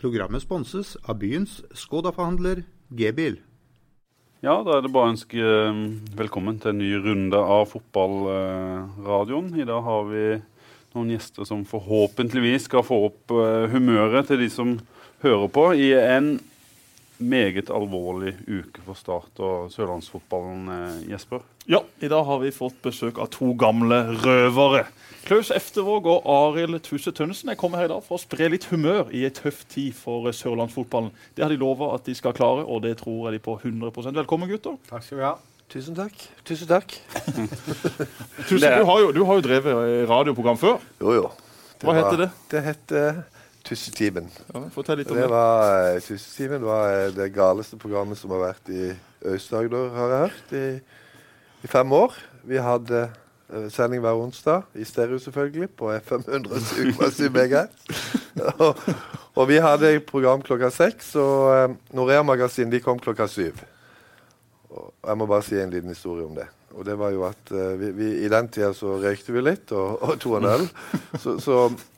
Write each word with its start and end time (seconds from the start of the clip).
Programmet 0.00 0.40
sponses 0.40 0.94
av 1.04 1.18
byens 1.20 1.58
Skoda-forhandler 1.76 2.62
G-bil. 2.96 3.34
Ja, 4.40 4.54
da 4.64 4.78
er 4.78 4.86
det 4.86 4.92
bare 4.94 5.10
å 5.10 5.12
ønske 5.12 5.36
eh, 5.44 5.80
velkommen 6.16 6.56
til 6.62 6.72
en 6.72 6.80
ny 6.80 6.94
runde 7.04 7.36
av 7.36 7.66
fotballradioen. 7.68 9.50
I 9.60 9.66
dag 9.68 9.84
har 9.84 10.06
vi 10.08 10.22
noen 10.94 11.10
gjester 11.12 11.44
som 11.44 11.66
forhåpentligvis 11.68 12.64
skal 12.70 12.86
få 12.86 13.02
opp 13.10 13.34
eh, 13.36 13.66
humøret 13.74 14.30
til 14.30 14.40
de 14.40 14.48
som 14.48 14.72
hører 15.20 15.52
på, 15.52 15.66
i 15.76 15.92
en 15.92 16.38
meget 17.20 17.68
alvorlig 17.70 18.32
uke 18.48 18.82
for 18.86 18.96
Start 18.98 19.40
og 19.44 19.70
sørlandsfotballen, 19.74 20.68
eh, 20.72 21.10
Jesper. 21.12 21.42
Ja, 21.70 21.78
i 22.02 22.08
dag 22.08 22.24
har 22.24 22.38
vi 22.42 22.50
fått 22.50 22.80
besøk 22.82 23.18
av 23.20 23.28
to 23.30 23.52
gamle 23.60 23.98
røvere. 24.24 24.86
Klaus 25.28 25.50
Eftervåg 25.54 26.06
og 26.08 26.24
Arild 26.26 26.80
Tuse 26.82 27.12
Tønnesen 27.12 27.50
er 27.52 27.58
kommet 27.60 27.78
her 27.82 27.90
i 27.90 27.92
dag 27.92 28.02
for 28.02 28.16
å 28.16 28.22
spre 28.22 28.48
litt 28.50 28.64
humør 28.72 29.12
i 29.12 29.24
en 29.28 29.30
tøff 29.36 29.64
tid 29.68 29.92
for 29.94 30.30
sørlandsfotballen. 30.32 31.12
Det 31.36 31.44
har 31.44 31.52
de 31.52 31.60
lova 31.60 31.94
at 31.94 32.04
de 32.08 32.14
skal 32.16 32.32
klare, 32.32 32.64
og 32.64 32.82
det 32.82 32.96
tror 33.02 33.28
jeg 33.30 33.38
de 33.38 33.44
på 33.44 33.58
100 33.60 34.16
Velkommen, 34.16 34.48
gutter. 34.48 34.78
Takk 34.88 35.04
skal 35.04 35.18
vi 35.20 35.24
ha. 35.28 35.34
Tusen 35.70 35.94
takk. 35.94 36.16
Tusen 36.44 36.66
takk. 36.66 36.96
Tusen, 38.48 38.64
du 38.64 38.84
har, 38.84 39.00
jo, 39.04 39.12
du 39.14 39.20
har 39.24 39.38
jo 39.38 39.44
drevet 39.44 40.08
radioprogram 40.10 40.58
før. 40.58 40.80
Jo, 41.00 41.12
jo. 41.20 41.28
Hva 41.80 41.92
var- 41.92 42.00
heter 42.00 42.24
det? 42.24 42.30
Det 42.50 42.62
heter 42.64 43.20
Tussetimen. 43.70 44.26
Ja, 44.50 44.64
fortell 44.74 44.98
litt 45.00 45.10
om 45.12 45.16
Det 45.16 45.22
det. 45.24 45.30
var 45.30 45.94
eh, 45.94 46.00
Tussetimen 46.02 46.64
var 46.66 46.90
eh, 46.90 47.12
det 47.14 47.28
galeste 47.36 47.78
programmet 47.78 48.18
som 48.18 48.32
har 48.34 48.42
vært 48.48 48.70
i 48.74 48.90
Aust-Agder, 49.30 49.90
har 49.94 50.14
jeg 50.14 50.22
hørt, 50.26 50.54
i, 50.58 50.66
i 51.64 51.70
fem 51.70 51.92
år. 51.94 52.16
Vi 52.50 52.58
hadde 52.58 53.02
eh, 53.06 53.68
sending 53.70 54.02
hver 54.02 54.18
onsdag, 54.18 54.66
i 54.74 54.84
stereo 54.88 55.20
selvfølgelig, 55.22 55.70
på 55.78 55.92
FM 56.02 56.26
107,7 56.26 57.30
MHz. 57.30 57.90
og, 58.58 58.82
og 59.36 59.48
vi 59.50 59.60
hadde 59.62 59.94
program 60.08 60.42
klokka 60.42 60.70
seks, 60.74 61.14
og 61.20 61.70
um, 61.70 61.76
Norea-magasin 61.94 62.70
de 62.72 62.80
kom 62.82 62.98
klokka 62.98 63.26
syv. 63.30 63.62
Og 64.70 64.90
jeg 65.06 65.18
må 65.18 65.26
bare 65.30 65.46
si 65.46 65.58
en 65.62 65.70
liten 65.70 65.94
historie 65.94 66.26
om 66.26 66.34
det. 66.38 66.46
Og 66.78 66.84
det 66.86 66.94
var 66.98 67.10
jo 67.14 67.24
at 67.26 67.50
uh, 67.50 67.74
vi, 67.80 67.90
vi, 67.96 68.10
I 68.24 68.30
den 68.30 68.48
tida 68.52 68.70
så 68.76 68.94
røykte 69.02 69.34
vi 69.34 69.42
litt 69.42 69.72
og, 69.74 69.98
og 70.06 70.20
to 70.22 70.36
en 70.38 70.46
øl. 70.50 70.68
Så, 71.22 71.36
så, 71.42 71.56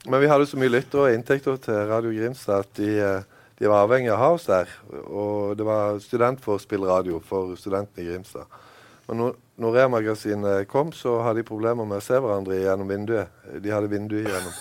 men 0.09 0.19
vi 0.19 0.27
hadde 0.27 0.47
så 0.49 0.57
mye 0.59 0.71
lyttere 0.73 1.05
og 1.05 1.13
inntekter 1.15 1.59
til 1.61 1.77
Radio 1.87 2.11
Grimstad 2.11 2.65
at 2.65 2.71
de, 2.75 2.89
eh, 2.99 3.45
de 3.61 3.69
var 3.69 3.85
avhengig 3.85 4.09
av 4.11 4.17
å 4.17 4.23
ha 4.23 4.29
oss 4.35 4.47
der. 4.49 4.71
Og 5.05 5.53
det 5.55 5.63
var 5.63 6.01
student 6.03 6.41
for 6.43 6.57
å 6.57 6.63
spille 6.63 6.89
radio 6.89 7.21
for 7.23 7.53
studentene 7.55 8.03
i 8.03 8.09
Grimstad. 8.09 8.57
Men 9.07 9.21
når, 9.21 9.37
når 9.63 9.77
Re-magasinet 9.77 10.67
kom, 10.67 10.91
så 10.97 11.21
hadde 11.23 11.39
de 11.39 11.47
problemer 11.47 11.87
med 11.87 12.01
å 12.01 12.03
se 12.03 12.19
hverandre 12.19 12.59
gjennom 12.59 12.91
vinduet. 12.91 13.31
De 13.63 13.71
hadde 13.71 13.91
vindu 13.93 14.17
igjennom. 14.19 14.53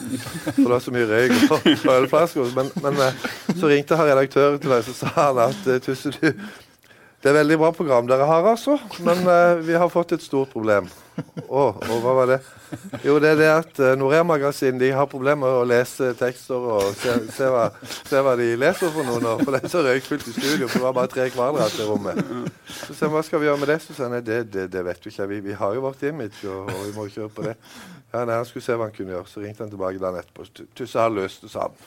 For 0.53 0.61
det 0.61 0.71
var 0.77 0.85
så 0.85 0.95
mye 0.95 1.11
røyk 1.11 1.37
og, 1.49 1.71
og 1.73 1.95
ølflasker. 1.97 2.53
Men, 2.61 2.71
men 2.85 3.03
eh, 3.09 3.25
så 3.57 3.73
ringte 3.73 3.99
han 3.99 4.13
redaktøren 4.13 4.63
til 4.63 4.77
meg, 4.77 4.85
så 4.87 4.95
sa 5.01 5.17
han 5.17 5.43
at 5.49 5.73
Tusse, 5.89 6.15
du 6.21 6.31
det 7.23 7.31
er 7.31 7.37
veldig 7.39 7.56
bra 7.61 7.69
program 7.70 8.09
dere 8.11 8.27
har, 8.27 8.47
altså. 8.51 8.75
Men 9.06 9.23
uh, 9.28 9.61
vi 9.62 9.77
har 9.78 9.91
fått 9.92 10.17
et 10.17 10.25
stort 10.25 10.51
problem. 10.51 10.89
Å, 11.47 11.62
og 11.77 11.98
hva 12.03 12.15
var 12.17 12.31
det? 12.31 12.39
Jo, 13.05 13.19
det 13.23 13.34
er 13.34 13.39
det 13.39 13.48
at 13.53 13.81
uh, 13.84 13.92
Norea-magasin 14.01 14.81
de 14.81 14.89
har 14.97 15.06
problemer 15.06 15.45
med 15.45 15.61
å 15.61 15.69
lese 15.69 16.09
tekster 16.19 16.67
og 16.73 16.89
se, 16.98 17.15
se, 17.37 17.47
hva, 17.53 17.69
se 18.09 18.23
hva 18.25 18.34
de 18.41 18.48
leser 18.59 18.91
for 18.91 19.06
noe 19.06 19.23
nå. 19.23 19.37
For 19.45 19.55
det 19.55 19.62
er 19.62 19.75
så 19.75 19.84
røykfullt 19.87 20.27
i 20.33 20.34
studio, 20.34 20.67
for 20.67 20.81
det 20.81 20.87
var 20.89 20.98
bare 20.98 21.12
tre 21.15 21.28
kvadrat 21.31 21.78
i 21.78 21.87
rommet. 21.87 22.19
Så 22.73 22.97
sier 22.97 23.12
hva 23.12 23.23
skal 23.27 23.45
vi 23.45 23.50
gjøre 23.50 23.62
med 23.62 23.70
det? 23.70 23.78
Så 23.87 23.95
sier 23.95 24.09
han, 24.09 24.19
det, 24.27 24.43
det, 24.50 24.67
det 24.73 24.87
vet 24.89 25.06
vi 25.06 25.15
ikke. 25.15 25.31
Vi, 25.31 25.43
vi 25.47 25.59
har 25.62 25.78
jo 25.78 25.87
vårt 25.87 26.03
image, 26.11 26.43
og, 26.48 26.73
og 26.75 26.87
vi 26.89 26.95
må 26.97 27.06
kjøre 27.06 27.34
på 27.37 27.47
det. 27.47 27.59
Ja, 28.12 28.25
nei, 28.27 28.41
Han 28.41 28.48
skulle 28.48 28.67
se 28.67 28.75
hva 28.75 28.91
han 28.91 28.97
kunne 28.97 29.15
gjøre. 29.15 29.31
Så 29.31 29.45
ringte 29.45 29.62
han 29.62 29.70
tilbake 29.70 30.03
dagen 30.03 30.25
etterpå. 30.25 30.48
Tusse 30.75 30.98
har 30.98 31.15
løst 31.15 31.47
det, 31.47 31.55
sa 31.55 31.69
han. 31.69 31.83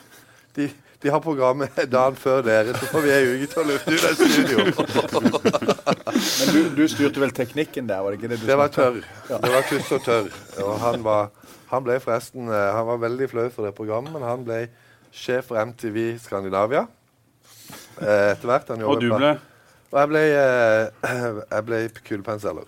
De, 0.56 0.68
de 1.02 1.10
har 1.12 1.20
programmet 1.20 1.76
dagen 1.92 2.16
før 2.16 2.40
dere, 2.46 2.72
så 2.76 2.86
får 2.88 3.02
vi 3.04 3.10
ei 3.12 3.24
uke 3.34 3.48
til 3.52 3.60
å 3.62 3.66
lufte 3.68 3.92
ut 3.92 4.04
et 4.08 4.16
studio. 4.16 4.56
Men 6.16 6.52
du, 6.54 6.60
du 6.78 6.84
styrte 6.88 7.20
vel 7.20 7.34
teknikken 7.36 7.88
der? 7.90 8.00
var 8.00 8.14
Det 8.14 8.20
ikke 8.20 8.30
det 8.32 8.40
du 8.40 8.46
Det 8.48 8.56
var 8.58 8.72
tørr. 8.72 9.02
Ja. 9.28 9.40
Det 9.42 9.52
var 9.52 9.66
tuss 9.68 9.92
og 9.92 10.04
tørr. 10.06 10.30
Og 10.64 10.72
han, 10.80 11.04
var, 11.04 11.28
han 11.72 11.84
ble 11.84 11.98
forresten 12.00 12.48
eh, 12.48 12.70
Han 12.78 12.88
var 12.88 13.02
veldig 13.04 13.28
flau 13.32 13.48
for 13.52 13.68
det 13.68 13.74
programmet, 13.76 14.14
men 14.16 14.24
han 14.24 14.46
ble 14.46 14.62
sjef 15.16 15.50
for 15.50 15.60
MTV 15.60 16.16
Skandinavia 16.24 16.86
eh, 18.00 18.32
etter 18.32 18.48
hvert. 18.48 18.72
Han 18.72 18.86
Og 18.88 19.00
du 19.04 19.10
ble 19.12 19.36
Og 19.92 20.00
jeg 20.00 20.08
ble, 20.10 20.24
eh, 20.32 21.40
jeg 21.52 21.62
ble 21.68 21.82
kulepenselger. 22.08 22.66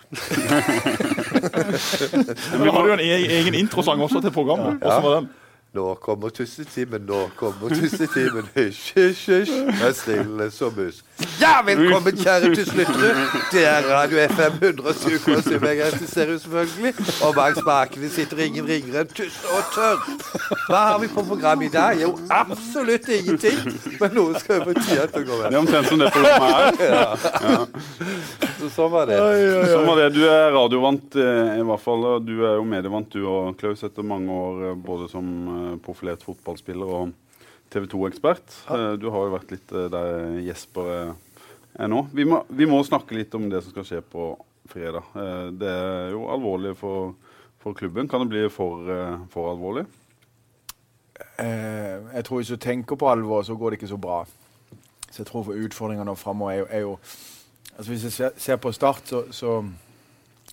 Men 2.52 2.62
vi 2.62 2.70
hadde 2.76 2.88
jo 2.88 2.94
en 2.94 3.04
e- 3.08 3.28
egen 3.40 3.54
introsang 3.58 4.00
også 4.04 4.22
til 4.24 4.32
programmet. 4.34 4.78
Hvordan 4.82 5.02
var 5.08 5.20
den? 5.20 5.28
Nå 5.78 5.94
kommer 5.94 6.28
tussetimen, 6.28 7.04
nå 7.06 7.28
kommer 7.36 7.68
tussetimen. 7.70 8.48
Hysj, 8.56 8.94
hysj, 8.96 9.30
hysj. 9.30 9.58
Vær 9.78 9.92
stille 9.94 10.50
som 10.50 10.74
mus. 10.74 11.04
Ja, 11.18 11.62
velkommen, 11.66 12.14
kjære 12.14 12.52
tusslyttere. 12.54 13.08
Det 13.50 13.62
er 13.66 13.86
Radio 13.90 14.18
FM 14.30 14.58
107,7 14.62 15.56
MHz 15.58 16.02
i 16.04 16.06
stereo, 16.06 16.38
selvfølgelig. 16.38 16.92
Og 17.26 17.34
bak 17.34 17.56
spakene 17.58 18.10
sitter 18.14 18.42
ingen 18.44 18.68
ringere 18.68 19.02
enn 19.02 19.10
Tuss 19.10 19.40
og 19.50 19.72
Tørr. 19.74 19.98
Hva 20.68 20.84
har 20.92 21.00
vi 21.02 21.10
på 21.10 21.24
programmet 21.26 21.72
i 21.72 21.72
dag? 21.74 21.98
Jo, 22.02 22.12
absolutt 22.30 23.10
ingenting. 23.10 23.58
Men 23.98 24.14
noen 24.14 24.38
skal 24.38 24.60
jo 24.60 24.68
få 24.70 24.76
tida 24.78 25.08
til 25.10 25.24
å 25.24 25.28
gå 25.32 25.40
Det 25.42 25.50
er 25.50 25.60
omtrent 25.64 25.90
som 25.90 26.02
det 26.04 26.12
programmet 26.14 26.80
her. 26.86 27.68
Så 28.60 28.72
sånn 28.78 28.92
var 28.94 29.10
det. 29.10 29.18
Sånn 29.72 29.86
var 29.90 30.02
det. 30.04 30.08
Du 30.14 30.22
er 30.30 30.50
radiovant, 30.54 31.18
eh, 31.18 31.54
i 31.58 31.66
hvert 31.66 31.82
fall. 31.82 32.10
Du 32.22 32.36
er 32.44 32.60
jo 32.60 32.66
medievant, 32.78 33.10
du 33.10 33.26
og 33.26 33.58
Klaus, 33.58 33.82
etter 33.86 34.06
mange 34.06 34.30
år 34.30 34.68
eh, 34.70 34.78
både 34.86 35.10
som 35.10 35.32
eh, 35.56 35.72
profilert 35.82 36.22
fotballspiller 36.26 37.00
og 37.02 37.10
TV 37.70 37.86
2-ekspert. 37.92 38.54
Eh, 38.70 38.96
Du 39.00 39.10
har 39.10 39.26
jo 39.28 39.34
vært 39.36 39.50
litt 39.52 39.72
eh, 39.72 39.88
der 39.92 40.40
Jesper 40.46 40.90
er- 40.94 41.14
er 41.78 41.88
nå. 41.88 42.08
Vi 42.12 42.24
må, 42.24 42.42
vi 42.50 42.64
må 42.66 42.82
snakke 42.84 43.14
litt 43.14 43.34
om 43.34 43.48
det 43.50 43.62
som 43.62 43.70
skal 43.74 43.84
skje 43.84 44.00
på 44.02 44.30
fredag. 44.68 45.04
Eh, 45.14 45.50
Det 45.52 45.68
er 45.68 46.10
jo 46.12 46.26
alvorlig 46.32 46.76
for, 46.76 47.14
for 47.60 47.72
klubben. 47.74 48.08
Kan 48.08 48.20
det 48.24 48.28
bli 48.32 48.48
for, 48.48 48.88
eh, 48.90 49.18
for 49.30 49.52
alvorlig? 49.54 49.86
Eh, 51.38 51.98
jeg 52.14 52.24
tror 52.24 52.38
Hvis 52.40 52.48
du 52.52 52.56
tenker 52.56 52.96
på 52.96 53.10
alvor, 53.10 53.42
så 53.42 53.56
går 53.58 53.70
det 53.70 53.78
ikke 53.80 53.92
så 53.94 54.00
bra. 54.00 54.24
Så 55.10 55.18
jeg 55.22 55.26
tror 55.26 55.44
for 55.44 55.52
utfordringene 55.56 56.16
framover 56.16 56.52
er, 56.52 56.66
er 56.70 56.80
jo 56.80 56.98
altså 57.78 57.90
Hvis 57.92 58.18
jeg 58.20 58.32
ser, 58.36 58.56
på 58.56 58.72
Start, 58.72 59.02
så, 59.08 59.24
så 59.32 59.64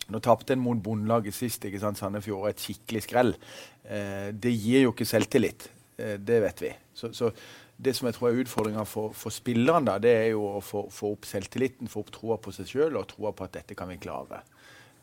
Nå 0.09 0.19
tapte 0.21 0.53
en 0.53 0.59
mot 0.61 0.77
Bondelaget 0.83 1.33
sist. 1.33 1.63
ikke 1.65 1.79
sant, 1.79 1.97
Sandefjord 1.97 2.49
et 2.49 2.59
skikkelig 2.61 3.01
skrell. 3.07 3.31
Eh, 3.89 4.29
det 4.31 4.51
gir 4.53 4.83
jo 4.83 4.91
ikke 4.91 5.05
selvtillit. 5.09 5.69
Eh, 5.97 6.17
det 6.19 6.41
vet 6.43 6.61
vi. 6.65 6.73
Så, 6.93 7.11
så 7.15 7.31
det 7.77 7.95
som 7.95 8.07
jeg 8.07 8.15
tror 8.17 8.29
er 8.29 8.43
utfordringa 8.43 8.85
for, 8.87 9.15
for 9.15 9.33
spillerne, 9.33 9.87
da, 9.87 9.97
det 10.01 10.13
er 10.25 10.29
jo 10.33 10.45
å 10.57 10.61
få, 10.63 10.85
få 10.93 11.15
opp 11.15 11.27
selvtilliten, 11.27 11.91
få 11.91 12.05
opp 12.05 12.13
troa 12.15 12.37
på 12.41 12.53
seg 12.55 12.69
sjøl 12.71 12.99
og 12.99 13.09
troa 13.11 13.33
på 13.35 13.47
at 13.47 13.57
dette 13.57 13.75
kan 13.77 13.91
vi 13.91 13.99
klare. 14.01 14.43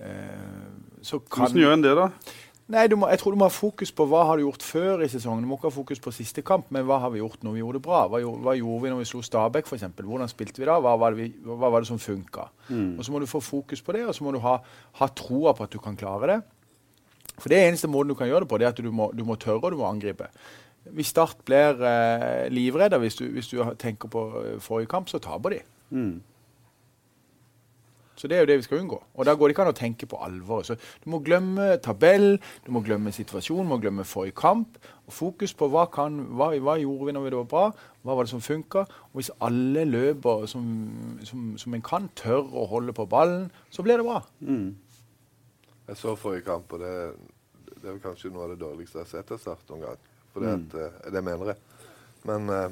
Eh, 0.00 0.70
så 1.04 1.20
kan, 1.20 1.46
Hvordan 1.46 1.62
gjør 1.62 1.76
en 1.76 1.84
det, 1.84 1.92
da? 1.98 2.08
Nei, 2.72 2.86
du 2.88 2.94
må, 2.96 3.08
jeg 3.10 3.18
tror 3.20 3.34
du 3.34 3.38
må 3.40 3.48
ha 3.48 3.52
fokus 3.52 3.90
på 3.92 4.04
hva 4.08 4.22
har 4.28 4.38
du 4.38 4.44
gjort 4.46 4.62
før 4.64 5.02
i 5.04 5.08
sesongen. 5.10 5.42
Du 5.44 5.50
må 5.50 5.58
ikke 5.58 5.68
ha 5.68 5.74
fokus 5.74 6.00
på 6.00 6.12
siste 6.14 6.44
kamp, 6.46 6.70
men 6.72 6.86
hva 6.88 7.00
har 7.02 7.10
vi 7.12 7.20
gjort 7.20 7.42
når 7.44 7.56
vi 7.56 7.60
gjorde 7.60 7.80
det 7.80 7.84
bra? 7.84 8.04
Hva, 8.08 8.20
hva 8.22 8.54
gjorde 8.56 8.84
vi 8.84 8.92
når 8.92 9.02
vi 9.02 9.08
slo 9.10 9.20
Stabæk, 9.26 9.68
f.eks.? 9.68 9.84
Hvordan 9.98 10.30
spilte 10.30 10.62
vi 10.62 10.68
da? 10.70 10.78
Hva 10.80 10.94
var 11.00 11.12
det, 11.12 11.26
vi, 11.26 11.50
hva 11.50 11.68
var 11.74 11.82
det 11.82 11.90
som 11.90 12.00
funka? 12.00 12.46
Og 12.96 13.04
Så 13.04 13.12
må 13.12 13.20
du 13.20 13.28
få 13.28 13.42
fokus 13.44 13.82
på 13.84 13.96
det, 13.98 14.06
og 14.08 14.14
så 14.16 14.24
må 14.24 14.32
du 14.32 14.40
ha, 14.46 14.56
ha 15.02 15.10
troa 15.18 15.52
på 15.58 15.66
at 15.66 15.74
du 15.74 15.82
kan 15.82 15.98
klare 15.98 16.30
det. 16.30 16.38
For 17.34 17.50
det 17.50 17.58
er 17.58 17.68
eneste 17.72 17.90
måten 17.90 18.14
du 18.14 18.16
kan 18.16 18.30
gjøre 18.30 18.46
det 18.46 18.52
på, 18.54 18.60
det 18.62 18.68
er 18.68 18.72
at 18.72 18.80
du 18.80 18.92
må, 18.94 19.10
du 19.12 19.24
må 19.26 19.36
tørre 19.40 19.66
og 19.66 19.74
du 19.74 19.80
må 19.82 19.90
angripe. 19.90 20.30
Hvis 20.90 21.12
Start 21.12 21.44
blir 21.46 21.78
eh, 21.86 22.48
livredde 22.50 22.98
hvis 22.98 23.14
du, 23.20 23.24
hvis 23.30 23.48
du 23.52 23.62
tenker 23.78 24.10
på 24.10 24.26
eh, 24.42 24.60
forrige 24.60 24.90
kamp, 24.90 25.08
så 25.08 25.20
taper 25.22 25.54
de. 25.54 25.60
Mm. 25.90 26.20
Så 28.22 28.28
det 28.28 28.36
er 28.36 28.40
jo 28.44 28.46
det 28.46 28.56
vi 28.60 28.62
skal 28.62 28.78
unngå. 28.78 28.98
Og 29.14 29.26
da 29.26 29.34
går 29.34 29.48
det 29.48 29.54
ikke 29.54 29.64
an 29.64 29.72
å 29.72 29.76
tenke 29.76 30.06
på 30.06 30.18
alvoret. 30.22 30.68
Så 30.68 30.76
du 31.02 31.08
må 31.10 31.18
glemme 31.24 31.78
tabell, 31.82 32.36
du 32.66 32.70
må 32.74 32.82
glemme 32.84 33.10
situasjon, 33.14 33.64
du 33.64 33.70
må 33.72 33.78
glemme 33.82 34.04
forrige 34.06 34.36
kamp. 34.38 34.76
Og 35.08 35.16
fokus 35.16 35.54
på 35.58 35.66
hva, 35.72 35.88
kan, 35.90 36.20
hva, 36.36 36.52
hva 36.62 36.76
gjorde 36.78 37.08
vi 37.08 37.16
når 37.16 37.30
det 37.30 37.40
var 37.40 37.48
bra, 37.50 37.64
hva 38.06 38.16
var 38.18 38.28
det 38.28 38.34
som 38.34 38.44
funka. 38.44 38.84
Og 39.10 39.18
hvis 39.18 39.32
alle 39.42 39.86
løper 39.88 40.46
som, 40.50 40.70
som, 41.26 41.50
som 41.58 41.74
en 41.74 41.82
kan, 41.82 42.06
tør 42.18 42.46
å 42.46 42.68
holde 42.70 42.94
på 42.94 43.08
ballen, 43.10 43.48
så 43.74 43.82
blir 43.82 43.98
det 43.98 44.06
bra. 44.06 44.20
Mm. 44.44 44.70
Jeg 45.88 45.98
så 45.98 46.14
forrige 46.14 46.46
kamp, 46.46 46.72
og 46.72 46.84
det, 46.84 46.94
det 47.82 47.90
er 47.90 48.02
kanskje 48.06 48.30
noe 48.30 48.46
av 48.46 48.54
det 48.54 48.62
dårligste 48.62 49.00
jeg 49.00 49.08
har 49.08 49.14
sett 49.16 49.34
av 49.34 49.42
Start 49.42 49.72
noen 49.72 49.86
gang. 49.88 50.08
For 50.32 50.44
det, 50.44 50.52
at, 50.58 50.76
eh, 50.80 51.12
det 51.12 51.24
mener 51.24 51.52
jeg. 51.52 51.56
Men 52.28 52.50
eh, 52.50 52.68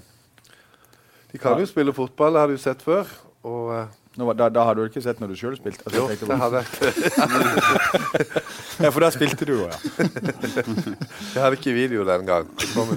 de 1.32 1.38
kan 1.38 1.60
jo 1.60 1.66
spille 1.68 1.94
fotball, 1.94 2.34
det 2.34 2.44
har 2.44 2.52
du 2.52 2.60
sett 2.60 2.82
før. 2.82 3.08
Og 3.46 3.74
eh, 3.76 3.96
Nå, 4.18 4.26
da, 4.34 4.48
da 4.50 4.64
hadde 4.66 4.82
du 4.82 4.88
ikke 4.90 5.00
sett 5.04 5.20
når 5.22 5.30
du 5.30 5.36
sjøl 5.38 5.52
spilte? 5.54 5.84
Altså, 5.86 6.00
jo, 6.00 6.08
jeg 6.10 6.18
det 6.26 6.38
hadde 6.40 6.60
jeg. 6.60 6.66
ja, 8.82 8.90
for 8.90 9.04
da 9.04 9.10
spilte 9.14 9.46
du 9.46 9.52
jo, 9.54 9.68
ja. 9.70 9.76
Jeg 11.36 11.44
hadde 11.44 11.60
ikke 11.60 11.76
video 11.76 12.02
den 12.08 12.26
gang. 12.26 12.50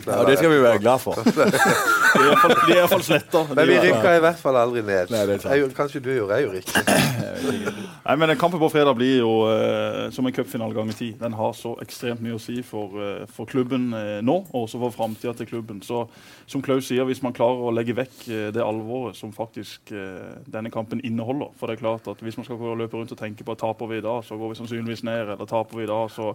Ja. 0.08 0.24
Det 0.26 0.40
skal 0.42 0.50
vi 0.50 0.58
være 0.66 0.82
glad 0.82 1.06
for. 1.06 1.22
De 2.14 2.74
er 2.74 2.78
iallfall- 2.78 3.04
sletta. 3.04 3.44
Men 3.56 3.68
vi 3.68 3.78
rykka 3.80 4.16
i 4.18 4.22
hvert 4.24 4.40
fall 4.42 4.58
aldri 4.60 4.84
ned. 4.86 5.12
Nei, 5.14 5.22
er. 5.24 5.46
Jeg, 5.58 5.70
kanskje 5.78 6.02
du 6.04 6.10
gjorde, 6.14 6.38
jeg 6.38 6.48
gjorde 6.48 6.62
ikke. 6.62 6.84
Nei, 8.08 8.16
men 8.20 8.34
Kampen 8.40 8.62
på 8.62 8.70
fredag 8.74 8.98
blir 9.00 9.22
jo 9.22 9.32
uh, 9.48 10.10
som 10.14 10.28
en 10.28 10.36
cupfinale 10.36 10.76
ganger 10.76 10.98
ti. 10.98 11.10
Den 11.20 11.36
har 11.40 11.54
så 11.58 11.74
ekstremt 11.84 12.24
mye 12.24 12.38
å 12.38 12.42
si 12.42 12.60
for, 12.66 12.98
uh, 13.00 13.24
for 13.32 13.50
klubben 13.50 13.90
uh, 13.96 14.20
nå, 14.26 14.38
og 14.52 14.66
også 14.66 14.82
for 14.84 14.96
framtida 14.96 15.34
til 15.40 15.50
klubben. 15.50 15.82
Så 15.86 16.04
som 16.50 16.64
Klaus 16.66 16.90
sier, 16.90 17.06
hvis 17.08 17.24
man 17.24 17.36
klarer 17.36 17.64
å 17.64 17.74
legge 17.74 17.96
vekk 17.98 18.26
det 18.54 18.62
alvoret 18.62 19.16
som 19.18 19.32
faktisk 19.34 19.92
denne 20.52 20.70
kampen 20.74 21.00
inneholder 21.06 21.54
For 21.58 21.70
det 21.70 21.78
er 21.78 21.82
klart 21.82 22.08
at 22.12 22.20
hvis 22.24 22.36
man 22.38 22.46
skal 22.46 22.60
gå 22.60 22.68
og 22.74 22.82
løpe 22.82 22.98
rundt 23.00 23.14
og 23.16 23.20
tenke 23.20 23.46
på 23.46 23.56
at 23.56 23.62
taper 23.64 23.90
vi 23.90 24.02
i 24.02 24.04
dag, 24.04 24.22
så 24.28 24.38
går 24.38 24.52
vi 24.52 24.60
sannsynligvis 24.60 25.06
ned, 25.08 25.34
eller 25.34 25.50
taper 25.50 25.80
vi 25.80 25.88
i 25.88 25.90
dag, 25.90 26.12
så, 26.12 26.34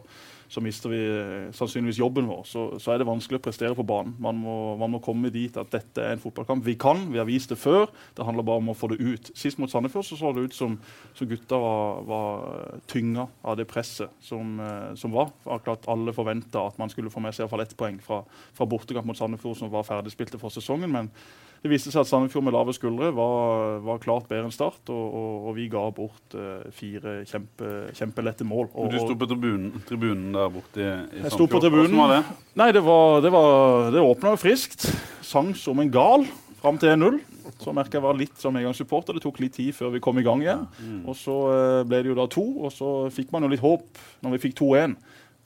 så 0.48 0.62
mister 0.64 0.92
vi 0.92 1.00
eh, 1.04 1.48
sannsynligvis 1.52 2.00
jobben 2.00 2.28
vår. 2.28 2.42
Så, 2.48 2.62
så 2.80 2.92
er 2.92 3.00
det 3.00 3.08
vanskelig 3.08 3.40
å 3.40 3.44
prestere 3.44 3.76
på 3.76 3.84
banen. 3.86 4.14
Man 4.22 4.38
må, 4.40 4.54
man 4.80 4.94
må 4.94 5.00
komme 5.04 5.28
dit 5.32 5.56
at 5.60 5.68
dette 5.74 6.04
er 6.04 6.16
en 6.16 6.22
fotballkamp. 6.22 6.64
Vi 6.64 6.78
kan, 6.80 7.04
vi 7.12 7.20
har 7.20 7.28
vist 7.28 7.52
det 7.52 7.58
før. 7.60 7.88
Det 8.16 8.24
handler 8.24 8.46
bare 8.48 8.62
om 8.62 8.72
å 8.72 8.76
få 8.76 8.90
det 8.94 9.00
ut. 9.02 9.28
Sist 9.36 9.60
mot 9.60 9.70
Sandefjord 9.70 10.08
så, 10.08 10.16
så 10.16 10.32
det 10.32 10.46
ut 10.48 10.56
som, 10.56 10.78
som 11.18 11.28
gutta 11.28 11.60
var, 11.60 12.00
var 12.08 12.78
tynga 12.88 13.28
av 13.44 13.58
det 13.60 13.68
presset 13.68 14.14
som, 14.24 14.56
eh, 14.64 14.94
som 14.96 15.12
var. 15.12 15.34
Akkurat 15.44 15.84
alle 15.92 16.16
forventa 16.16 16.64
at 16.70 16.80
man 16.80 16.92
skulle 16.92 17.12
få 17.12 17.20
med 17.24 17.36
seg 17.36 17.44
iallfall 17.44 17.66
ett 17.66 17.76
poeng 17.78 18.00
fra, 18.04 18.22
fra 18.56 18.68
bortekamp 18.68 19.08
mot 19.10 19.20
Sandefjord, 19.20 19.60
som 19.60 19.72
var 19.74 19.86
ferdigspilte 19.88 20.40
for 20.40 20.54
sesongen. 20.54 20.96
men 20.96 21.12
det 21.62 21.70
viste 21.72 21.90
seg 21.90 22.04
at 22.04 22.08
Sandefjord 22.10 22.44
med 22.46 22.54
lave 22.54 22.74
skuldre 22.76 23.10
var, 23.16 23.78
var 23.82 24.00
klart 24.02 24.28
bedre 24.30 24.46
enn 24.46 24.54
Start, 24.54 24.82
og, 24.94 25.06
og, 25.20 25.46
og 25.50 25.56
vi 25.56 25.68
ga 25.72 25.84
bort 25.94 26.36
eh, 26.38 26.68
fire 26.74 27.16
kjempe, 27.28 27.70
kjempelette 27.98 28.46
mål. 28.46 28.68
Og, 28.74 28.92
Du 28.94 28.98
sto 29.02 29.16
på 29.18 29.26
tribunen, 29.30 29.72
tribunen 29.88 30.30
der 30.36 30.52
borte 30.54 30.82
i, 30.84 30.90
i 31.18 31.24
Jeg 31.24 31.34
sto 31.34 31.48
på 31.48 31.58
Sandefjord. 31.58 31.66
tribunen. 31.66 31.96
Hvordan 31.96 32.04
var 32.04 32.14
det? 32.14 32.36
Nei, 32.62 32.68
det, 32.76 32.84
var, 32.86 33.18
det, 33.24 33.32
var, 33.34 33.90
det 33.94 34.04
åpna 34.04 34.34
jo 34.36 34.42
friskt. 34.44 34.86
Sang 35.26 35.50
som 35.58 35.82
en 35.82 35.90
gal 35.92 36.28
fram 36.62 36.78
til 36.80 36.94
1-0. 36.94 37.18
Så 37.58 37.72
merka 37.74 37.98
jeg 37.98 38.04
var 38.04 38.18
litt 38.18 38.38
som 38.38 38.54
engangssupporter. 38.58 39.16
Det 39.18 39.24
tok 39.24 39.38
litt 39.42 39.56
tid 39.58 39.74
før 39.74 39.90
vi 39.96 40.02
kom 40.04 40.18
i 40.20 40.26
gang 40.26 40.42
igjen. 40.44 40.66
Og 41.08 41.16
så 41.18 41.36
eh, 41.54 41.82
ble 41.88 42.02
det 42.04 42.12
jo 42.12 42.18
da 42.18 42.28
to, 42.30 42.44
og 42.68 42.74
så 42.74 42.92
fikk 43.14 43.34
man 43.34 43.46
jo 43.46 43.50
litt 43.54 43.64
håp 43.64 44.02
når 44.22 44.36
vi 44.36 44.42
fikk 44.46 44.58
2-1 44.62 44.94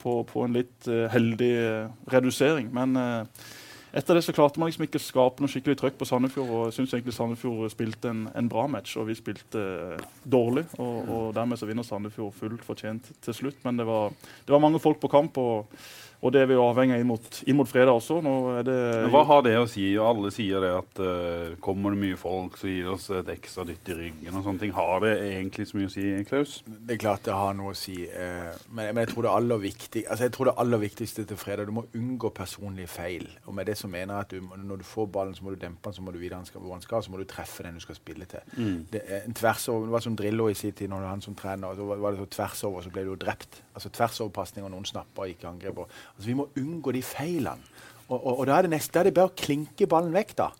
på, 0.03 0.17
på 0.29 0.45
en 0.45 0.57
litt 0.57 0.89
eh, 0.91 1.05
heldig 1.13 1.51
eh, 1.63 1.91
redusering. 2.13 2.69
Men 2.75 2.97
eh, 2.99 3.45
etter 3.93 4.17
det 4.17 4.23
så 4.25 4.33
klarte 4.33 4.61
man 4.61 4.69
liksom 4.69 4.87
ikke 4.87 5.01
skape 5.01 5.43
noe 5.43 5.51
skikkelig 5.51 5.77
trøkk 5.77 5.99
på 5.99 6.07
Sandefjord. 6.09 6.49
og 6.49 6.63
Jeg 6.67 6.77
syns 6.79 6.95
egentlig 6.95 7.13
Sandefjord 7.13 7.69
spilte 7.73 8.09
en, 8.09 8.23
en 8.33 8.49
bra 8.49 8.65
match, 8.71 8.95
og 8.97 9.05
vi 9.09 9.17
spilte 9.17 9.61
eh, 9.61 10.07
dårlig. 10.25 10.65
Og, 10.81 10.97
og 11.13 11.27
dermed 11.37 11.61
så 11.61 11.69
vinner 11.69 11.85
Sandefjord 11.85 12.33
fullt 12.39 12.65
fortjent 12.65 13.11
til 13.21 13.37
slutt. 13.37 13.59
Men 13.67 13.77
det 13.77 13.85
var, 13.89 14.15
det 14.47 14.55
var 14.55 14.63
mange 14.63 14.81
folk 14.81 14.97
på 15.03 15.11
kamp, 15.13 15.37
og, 15.37 15.77
og 16.23 16.31
det 16.31 16.43
er 16.43 16.47
vi 16.47 16.55
jo 16.55 16.63
avhengig 16.63 16.95
av 16.95 17.01
inn 17.03 17.09
mot, 17.09 17.39
inn 17.51 17.57
mot 17.59 17.67
fredag 17.67 17.97
også. 17.97 18.21
Nå 18.23 18.33
er 18.55 18.67
det 18.67 18.77
Hva 19.11 19.25
har 19.27 19.41
det 19.43 19.57
å 19.59 19.65
si? 19.67 19.89
Alle 19.99 20.31
sier 20.31 20.63
det 20.63 20.69
at 20.77 21.01
uh, 21.03 21.55
kommer 21.63 21.91
det 21.91 21.99
mye 21.99 22.19
folk, 22.19 22.55
så 22.59 22.69
gir 22.69 22.87
det 22.87 22.93
oss 22.93 23.09
et 23.11 23.31
ekstra 23.33 23.65
dytt 23.67 23.91
i 23.91 23.97
ryggen. 23.97 24.37
og 24.39 24.45
sånne 24.45 24.63
ting. 24.63 24.71
Har 24.77 25.03
det 25.03 25.17
egentlig 25.27 25.67
så 25.67 25.79
mye 25.79 25.89
å 25.89 25.93
si, 25.93 26.05
Klaus? 26.29 26.55
Det 26.63 26.95
er 26.95 27.01
klart 27.03 27.25
det 27.27 27.35
har 27.35 27.57
noe 27.57 27.73
å 27.73 27.77
si. 27.77 27.97
Uh, 28.07 28.53
men, 28.71 28.93
men 28.93 29.01
jeg 29.03 29.11
tror 29.11 29.27
det 29.27 29.33
aller 29.33 29.63
viktig, 29.65 30.05
altså 30.07 30.29
jeg 30.29 30.35
tror 30.37 30.49
det 30.49 30.55
aller 30.63 30.83
viktigste 30.85 31.27
til 31.27 31.39
fredag 31.39 31.67
Du 31.67 31.75
må 31.75 31.85
unngå 31.99 32.31
personlige 32.39 32.93
feil. 32.93 33.27
Og 33.43 33.57
med 33.59 33.67
det 33.67 33.75
så 33.81 33.91
mener 33.91 34.15
jeg 34.15 34.29
at 34.29 34.37
du, 34.37 34.63
når 34.63 34.79
du 34.79 34.87
får 34.87 35.11
ballen, 35.11 35.35
så 35.35 35.43
må 35.43 35.51
du 35.51 35.59
dempe 35.59 35.89
den, 35.89 35.97
så 35.97 36.05
må 36.07 36.15
du 36.15 36.21
vite 36.21 36.39
hvor 36.53 36.71
han 36.71 36.81
skal, 36.81 37.03
så 37.03 37.11
må 37.11 37.19
du 37.19 37.27
treffe 37.27 37.67
den 37.67 37.75
du 37.75 37.83
skal 37.83 37.99
spille 37.99 38.25
til. 38.31 38.47
Det, 38.93 39.03
er 39.03 39.27
en 39.27 39.35
tvers 39.35 39.67
over, 39.73 39.89
det 39.89 39.97
var 39.97 40.07
som 40.07 40.15
Drillo 40.17 40.47
i 40.49 40.55
sin 40.57 40.71
tid, 40.71 40.87
når 40.91 41.05
han 41.09 41.21
som 41.21 41.35
trener, 41.37 41.75
så 41.75 41.85
var, 41.87 41.99
var 42.01 42.15
det 42.15 42.23
så 42.23 42.31
tvers 42.37 42.63
over, 42.69 42.85
så 42.85 42.93
ble 42.95 43.03
du 43.03 43.11
jo 43.11 43.19
drept. 43.19 43.59
Altså 43.73 43.89
tvers 43.89 44.19
og 44.21 44.33
noen 44.69 44.85
snapper 44.85 45.25
og 45.25 45.29
ikke 45.33 45.49
angrep. 45.49 45.85
Altså, 45.85 46.27
vi 46.27 46.37
må 46.37 46.49
unngå 46.59 46.93
de 46.93 47.01
feilene. 47.01 47.71
Og, 48.09 48.19
og, 48.19 48.39
og 48.39 48.47
da 48.47 48.57
er 48.57 48.67
det 48.67 48.75
neste, 48.75 48.99
er 48.99 49.07
det 49.07 49.15
bare 49.15 49.31
å 49.31 49.37
klinke 49.37 49.87
ballen 49.89 50.13
vekk, 50.13 50.35
da 50.37 50.51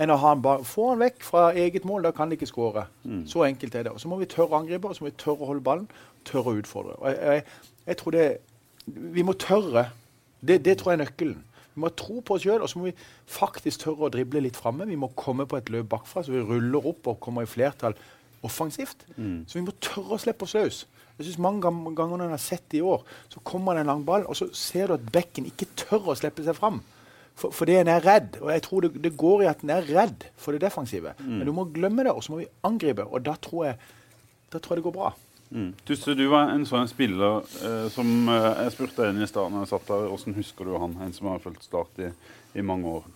enn 0.00 0.12
å 0.14 0.16
ha 0.20 0.32
han 0.32 0.40
bare, 0.44 0.64
få 0.64 0.90
han 0.92 1.02
vekk 1.02 1.24
fra 1.26 1.42
eget 1.52 1.84
mål. 1.88 2.06
Da 2.06 2.14
kan 2.16 2.30
de 2.30 2.38
ikke 2.38 2.48
skåre. 2.48 2.86
Så 3.28 3.44
enkelt 3.44 3.74
er 3.76 3.86
det. 3.86 3.92
Og 3.92 4.00
Så 4.00 4.08
må 4.08 4.16
vi 4.20 4.28
tørre 4.30 4.54
å 4.54 4.60
angripe, 4.62 4.88
og 4.88 4.96
så 4.96 5.04
må 5.04 5.10
vi 5.10 5.18
tørre 5.20 5.44
å 5.44 5.50
holde 5.50 5.64
ballen, 5.66 5.90
tørre 6.24 6.54
å 6.54 6.60
utfordre. 6.62 6.96
Og 7.00 7.10
jeg, 7.10 7.18
jeg, 7.20 7.76
jeg 7.90 8.00
tror 8.00 8.16
det 8.16 8.28
Vi 8.90 9.22
må 9.22 9.32
tørre. 9.38 9.90
Det, 10.40 10.64
det 10.64 10.78
tror 10.80 10.92
jeg 10.92 10.98
er 10.98 11.04
nøkkelen. 11.04 11.42
Vi 11.74 11.82
må 11.84 11.90
tro 11.94 12.22
på 12.24 12.34
oss 12.34 12.42
sjøl, 12.42 12.62
og 12.64 12.70
så 12.70 12.80
må 12.80 12.88
vi 12.88 12.94
faktisk 13.30 13.84
tørre 13.84 14.08
å 14.08 14.10
drible 14.10 14.40
litt 14.42 14.56
framme. 14.58 14.88
Vi 14.88 14.98
må 14.98 15.12
komme 15.14 15.46
på 15.46 15.60
et 15.60 15.68
løp 15.70 15.90
bakfra, 15.92 16.24
så 16.24 16.32
vi 16.32 16.40
ruller 16.40 16.88
opp 16.90 17.12
og 17.12 17.20
kommer 17.22 17.44
i 17.44 17.50
flertall 17.50 17.94
offensivt. 18.46 19.04
Så 19.46 19.58
vi 19.58 19.64
må 19.66 19.74
tørre 19.82 20.16
å 20.16 20.22
slippe 20.22 20.46
oss 20.46 20.56
løs. 20.56 20.80
Jeg 21.18 21.26
synes 21.26 21.42
Mange 21.44 21.60
ganger 21.96 22.16
når 22.16 22.30
en 22.30 22.36
har 22.36 22.40
sett 22.40 22.64
det 22.72 22.78
i 22.80 22.86
år, 22.86 23.02
så 23.28 23.42
kommer 23.44 23.76
det 23.76 23.84
en 23.84 23.92
lang 23.92 24.04
ball, 24.08 24.24
og 24.24 24.36
så 24.38 24.48
ser 24.56 24.88
du 24.88 24.96
at 24.96 25.12
bekken 25.12 25.50
ikke 25.50 25.68
tør 25.76 26.12
å 26.12 26.16
slippe 26.16 26.44
seg 26.46 26.56
fram. 26.56 26.80
For, 27.36 27.52
fordi 27.54 27.76
en 27.80 27.90
er 27.92 28.04
redd. 28.04 28.38
Og 28.40 28.50
jeg 28.52 28.64
tror 28.64 28.86
det, 28.86 28.92
det 29.04 29.16
går 29.20 29.44
i 29.44 29.50
at 29.50 29.64
en 29.64 29.74
er 29.74 29.88
redd 29.88 30.24
for 30.40 30.56
det 30.56 30.62
defensive. 30.64 31.12
Men 31.20 31.44
du 31.48 31.52
må 31.56 31.66
glemme 31.72 32.04
det, 32.06 32.14
og 32.14 32.24
så 32.24 32.32
må 32.32 32.40
vi 32.40 32.48
angripe. 32.66 33.04
Og 33.04 33.24
da 33.24 33.36
tror 33.40 33.66
jeg, 33.68 33.76
da 34.52 34.60
tror 34.60 34.76
jeg 34.76 34.82
det 34.82 34.88
går 34.88 34.96
bra. 34.96 35.12
Mm. 35.50 35.70
Tusse, 35.84 36.14
du 36.14 36.24
var 36.30 36.52
en 36.52 36.64
sånn 36.68 36.86
spiller 36.86 37.40
eh, 37.66 37.86
som 37.90 38.06
eh, 38.30 38.44
Jeg 38.62 38.70
spurte 38.76 39.08
en 39.10 39.16
i 39.18 39.26
stad 39.26 39.50
når 39.50 39.64
jeg 39.64 39.70
satt 39.72 39.88
der, 39.88 40.04
hvordan 40.12 40.36
husker 40.36 40.68
du 40.68 40.76
han? 40.78 40.94
En 41.02 41.14
som 41.16 41.26
har 41.26 41.42
fulgt 41.42 41.66
Start 41.66 41.98
i, 41.98 42.10
i 42.54 42.62
mange 42.62 42.86
år. 43.00 43.08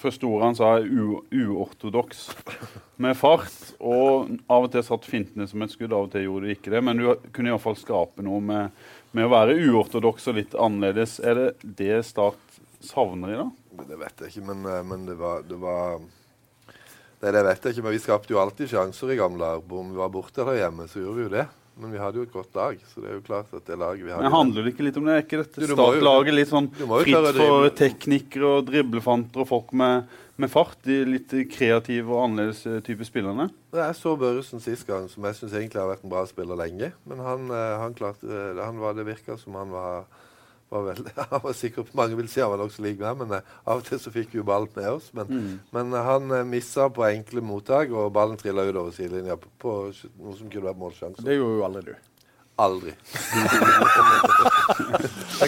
Første 0.00 0.26
ordet 0.28 0.46
han 0.48 0.56
sa, 0.58 0.70
er 0.78 0.88
uortodoks. 0.90 2.26
Med 3.00 3.16
fart. 3.16 3.56
Og 3.80 4.32
av 4.50 4.66
og 4.66 4.72
til 4.74 4.84
satt 4.84 5.08
fintene 5.08 5.46
som 5.48 5.62
et 5.64 5.72
skudd, 5.72 5.94
av 5.96 6.08
og 6.08 6.14
til 6.14 6.26
gjorde 6.26 6.48
du 6.48 6.54
ikke 6.54 6.72
det. 6.74 6.82
Men 6.84 7.00
du 7.00 7.08
kunne 7.34 7.52
iallfall 7.52 7.78
skape 7.80 8.24
noe 8.26 8.42
med, 8.44 8.80
med 9.16 9.28
å 9.28 9.32
være 9.32 9.58
uortodoks 9.70 10.30
og 10.30 10.40
litt 10.40 10.56
annerledes. 10.58 11.18
Er 11.24 11.38
det 11.38 11.74
det 11.80 12.02
Start 12.08 12.60
savner 12.84 13.34
i 13.34 13.40
dag? 13.40 13.52
Det 13.88 14.00
vet 14.00 14.24
jeg 14.24 14.34
ikke, 14.34 14.48
men, 14.50 14.64
eh, 14.68 14.82
men 14.86 15.06
det 15.08 15.16
var, 15.20 15.44
det 15.46 15.60
var 15.60 16.00
Nei, 17.20 17.34
det 17.36 17.42
vet 17.44 17.66
jeg 17.66 17.74
ikke, 17.74 17.82
men 17.84 17.92
vi 17.92 18.00
skapte 18.00 18.32
jo 18.32 18.38
alltid 18.40 18.70
sjanser 18.70 19.10
i 19.12 19.18
gamle 19.18 19.44
arbo 19.44 19.82
Om 19.82 19.90
vi 19.92 19.98
var 20.00 20.12
borte 20.12 20.40
eller 20.40 20.56
hjemme, 20.56 20.86
så 20.88 21.02
gjorde 21.02 21.18
vi 21.18 21.26
jo 21.26 21.32
det. 21.34 21.42
Men 21.80 21.92
vi 21.94 22.00
hadde 22.02 22.18
jo 22.20 22.24
et 22.26 22.32
godt 22.32 22.56
lag, 22.58 22.80
så 22.90 23.00
det 23.00 23.08
er 23.08 23.14
jo 23.16 23.22
klart 23.24 23.52
at 23.56 23.64
det 23.68 23.76
laget 23.78 24.04
vi 24.04 24.10
hadde 24.12 24.26
Men 24.26 24.34
Handler 24.34 24.66
det 24.66 24.72
ikke 24.74 24.86
litt 24.88 24.98
om 25.00 25.06
det? 25.06 25.14
Er 25.14 25.22
ikke 25.24 25.38
dette 25.40 25.68
Start-laget 25.70 26.36
litt 26.36 26.50
sånn 26.50 26.68
fritt 26.74 27.28
for 27.38 27.68
teknikere 27.78 28.50
og 28.58 28.66
driblefanter 28.68 29.44
og 29.44 29.48
folk 29.48 29.72
med, 29.80 30.10
med 30.40 30.52
fart? 30.52 30.76
De 30.84 30.98
litt 31.08 31.32
kreative 31.54 32.12
og 32.12 32.24
annerledes 32.26 32.64
eh, 32.68 32.80
type 32.84 33.06
spillerne? 33.08 33.48
Jeg 33.76 33.96
så 33.96 34.16
Børresen 34.20 34.60
sist 34.64 34.88
gang, 34.88 35.06
som 35.08 35.24
jeg 35.28 35.38
syns 35.38 35.54
egentlig 35.56 35.80
har 35.80 35.88
vært 35.92 36.04
en 36.04 36.12
bra 36.12 36.26
spiller 36.28 36.58
lenge. 36.58 36.90
Men 37.08 37.22
han, 37.24 37.46
eh, 37.54 37.76
han 37.84 37.96
klarte 37.96 38.28
eh, 38.28 38.60
han 38.60 38.82
var, 38.82 38.98
Det 38.98 39.06
virka 39.08 39.38
som 39.40 39.56
han 39.60 39.72
var, 39.72 40.04
var 40.70 40.82
vel, 40.86 41.08
Han 41.30 41.40
var 41.42 41.56
sikker 41.56 41.82
på 41.82 41.96
Mange 41.98 42.18
vil 42.18 42.28
si 42.30 42.42
han 42.42 42.52
var 42.52 42.62
nokså 42.62 42.84
lik 42.84 43.00
meg, 43.00 43.18
men 43.22 43.38
eh, 43.38 43.56
av 43.66 43.82
og 43.82 43.88
til 43.88 44.00
så 44.02 44.12
fikk 44.14 44.34
vi 44.34 44.40
jo 44.40 44.46
ballen 44.46 44.70
med 44.76 44.88
oss. 44.92 45.10
Men, 45.16 45.58
men 45.74 45.94
eh, 45.94 46.06
han 46.06 46.30
eh, 46.36 46.46
missa 46.46 46.88
på 46.94 47.06
enkle 47.08 47.42
mottak, 47.44 47.90
og 47.90 48.12
ballen 48.14 48.38
trilla 48.40 48.66
utover 48.68 48.94
sidelinja 48.94 49.38
på, 49.40 49.50
på 49.60 49.74
noe 49.90 50.38
som 50.38 50.50
kunne 50.50 50.70
vært 50.70 50.82
målsjanse. 50.84 51.26
Det 51.26 51.38
gjorde 51.38 51.58
jo 51.58 51.66
aldri 51.68 51.86
du. 51.90 51.94
Aldri. 52.60 52.92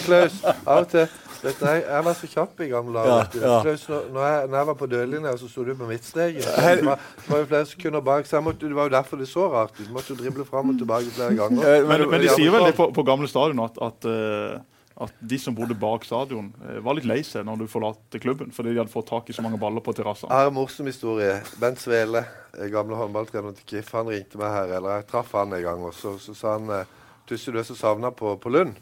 Klaus, 0.07 0.39
av 0.65 0.79
og 0.79 0.89
til 0.89 1.07
vet 1.43 1.59
du, 1.59 1.65
jeg, 1.67 1.83
jeg 1.83 2.05
var 2.07 2.17
så 2.17 2.29
kjapp 2.31 2.61
i 2.63 2.69
gamle 2.71 3.03
dager. 3.03 3.37
Ja, 3.37 3.43
ja. 3.43 3.57
Klaus, 3.67 3.85
når, 3.91 4.05
når, 4.15 4.27
jeg, 4.29 4.49
når 4.49 4.59
jeg 4.59 4.69
var 4.71 4.77
på 4.79 4.89
dørlinja, 4.93 5.33
så 5.39 5.49
sto 5.51 5.65
du 5.67 5.73
på 5.77 5.89
midtstreken. 5.91 6.43
Det 6.47 6.87
var, 6.87 7.07
jo 7.29 7.49
flere 7.51 7.69
sekunder 7.69 8.05
bak, 8.07 8.29
så 8.29 8.39
jeg 8.39 8.47
måtte, 8.47 8.71
det 8.71 8.79
var 8.79 8.89
jo 8.89 8.95
derfor 8.97 9.23
det 9.23 9.29
så 9.31 9.49
rart 9.53 9.75
ut. 9.79 9.87
Du 9.87 9.93
måtte 9.95 10.15
jo 10.15 10.19
drible 10.23 10.47
fram 10.49 10.73
og 10.73 10.79
tilbake 10.81 11.15
flere 11.17 11.37
ganger. 11.39 11.63
Men, 11.63 11.89
Men, 11.93 12.11
men 12.15 12.25
de 12.25 12.31
sier 12.33 12.55
vel 12.55 12.69
det 12.71 12.77
på, 12.79 12.89
på 12.95 13.07
gamle 13.07 13.29
stadion 13.31 13.65
at, 13.67 13.83
at, 13.91 14.09
eh, 14.09 14.61
at 15.05 15.15
de 15.19 15.39
som 15.41 15.55
bodde 15.57 15.77
bak 15.79 16.07
stadion, 16.07 16.53
eh, 16.67 16.81
var 16.85 16.97
litt 16.99 17.09
lei 17.09 17.21
seg 17.27 17.47
når 17.49 17.63
du 17.63 17.71
forlatte 17.71 18.21
klubben. 18.23 18.53
Fordi 18.55 18.73
de 18.73 18.81
hadde 18.83 18.93
fått 18.93 19.11
tak 19.11 19.31
i 19.31 19.37
så 19.37 19.45
mange 19.45 19.61
baller 19.61 19.85
på 19.85 19.95
terrassen. 19.97 20.31
Jeg 20.31 20.45
har 20.45 20.51
en 20.51 20.57
morsom 20.57 20.89
historie. 20.91 21.39
Bent 21.63 21.83
Svele, 21.83 22.25
eh, 22.57 22.71
gamle 22.73 22.99
håndballtrener 23.01 23.57
til 23.59 23.69
KIF, 23.75 23.93
han 23.99 24.11
ringte 24.13 24.41
meg 24.41 24.55
her. 24.55 24.77
Eller 24.79 25.01
jeg 25.01 25.09
traff 25.13 25.33
han 25.39 25.53
en 25.53 25.65
gang, 25.65 25.85
og 25.89 25.95
så, 25.97 26.17
så 26.23 26.37
sa 26.37 26.59
han 26.59 26.71
eh, 26.71 26.99
Tusse, 27.23 27.53
du 27.55 27.59
er 27.61 27.63
så 27.63 27.77
savna 27.79 28.11
på, 28.11 28.35
på 28.43 28.51
Lund. 28.51 28.75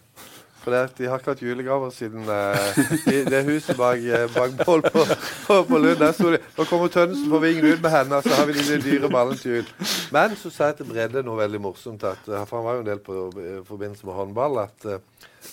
For 0.61 0.75
de 0.97 1.07
har 1.09 1.21
ikke 1.21 1.33
hatt 1.33 1.43
julegaver 1.43 1.93
siden 1.95 2.27
eh, 2.29 2.81
i 3.09 3.23
det 3.25 3.41
huset 3.47 3.79
bak, 3.79 4.03
eh, 4.05 4.27
på, 4.61 4.75
på, 4.85 5.57
på 5.71 5.79
Lund. 5.81 5.97
Der 6.03 6.13
sto 6.13 6.33
de. 6.35 6.41
Nå 6.59 6.67
kommer 6.69 6.93
Tønnesen 6.93 7.31
på 7.33 7.41
vingen 7.41 7.65
ut 7.65 7.81
med 7.81 7.95
henne, 7.95 8.19
så 8.27 8.35
har 8.37 8.49
vi 8.51 8.59
de, 8.59 8.77
dyre 8.85 9.09
ballene 9.13 9.41
til 9.41 9.57
jul. 9.57 9.71
Men 10.13 10.37
så 10.37 10.53
sa 10.53 10.69
jeg 10.71 10.83
til 10.83 10.91
Brede 10.91 11.25
noe 11.25 11.41
veldig 11.41 11.63
morsomt, 11.65 12.05
at, 12.05 12.29
eh, 12.29 12.45
for 12.45 12.61
han 12.61 12.67
var 12.69 12.77
jo 12.77 12.85
en 12.85 12.91
del 12.91 13.01
på 13.07 13.17
i 13.41 13.55
forbindelse 13.69 14.09
med 14.09 14.19
håndball, 14.19 14.61
at 14.67 14.85
eh, 14.85 15.01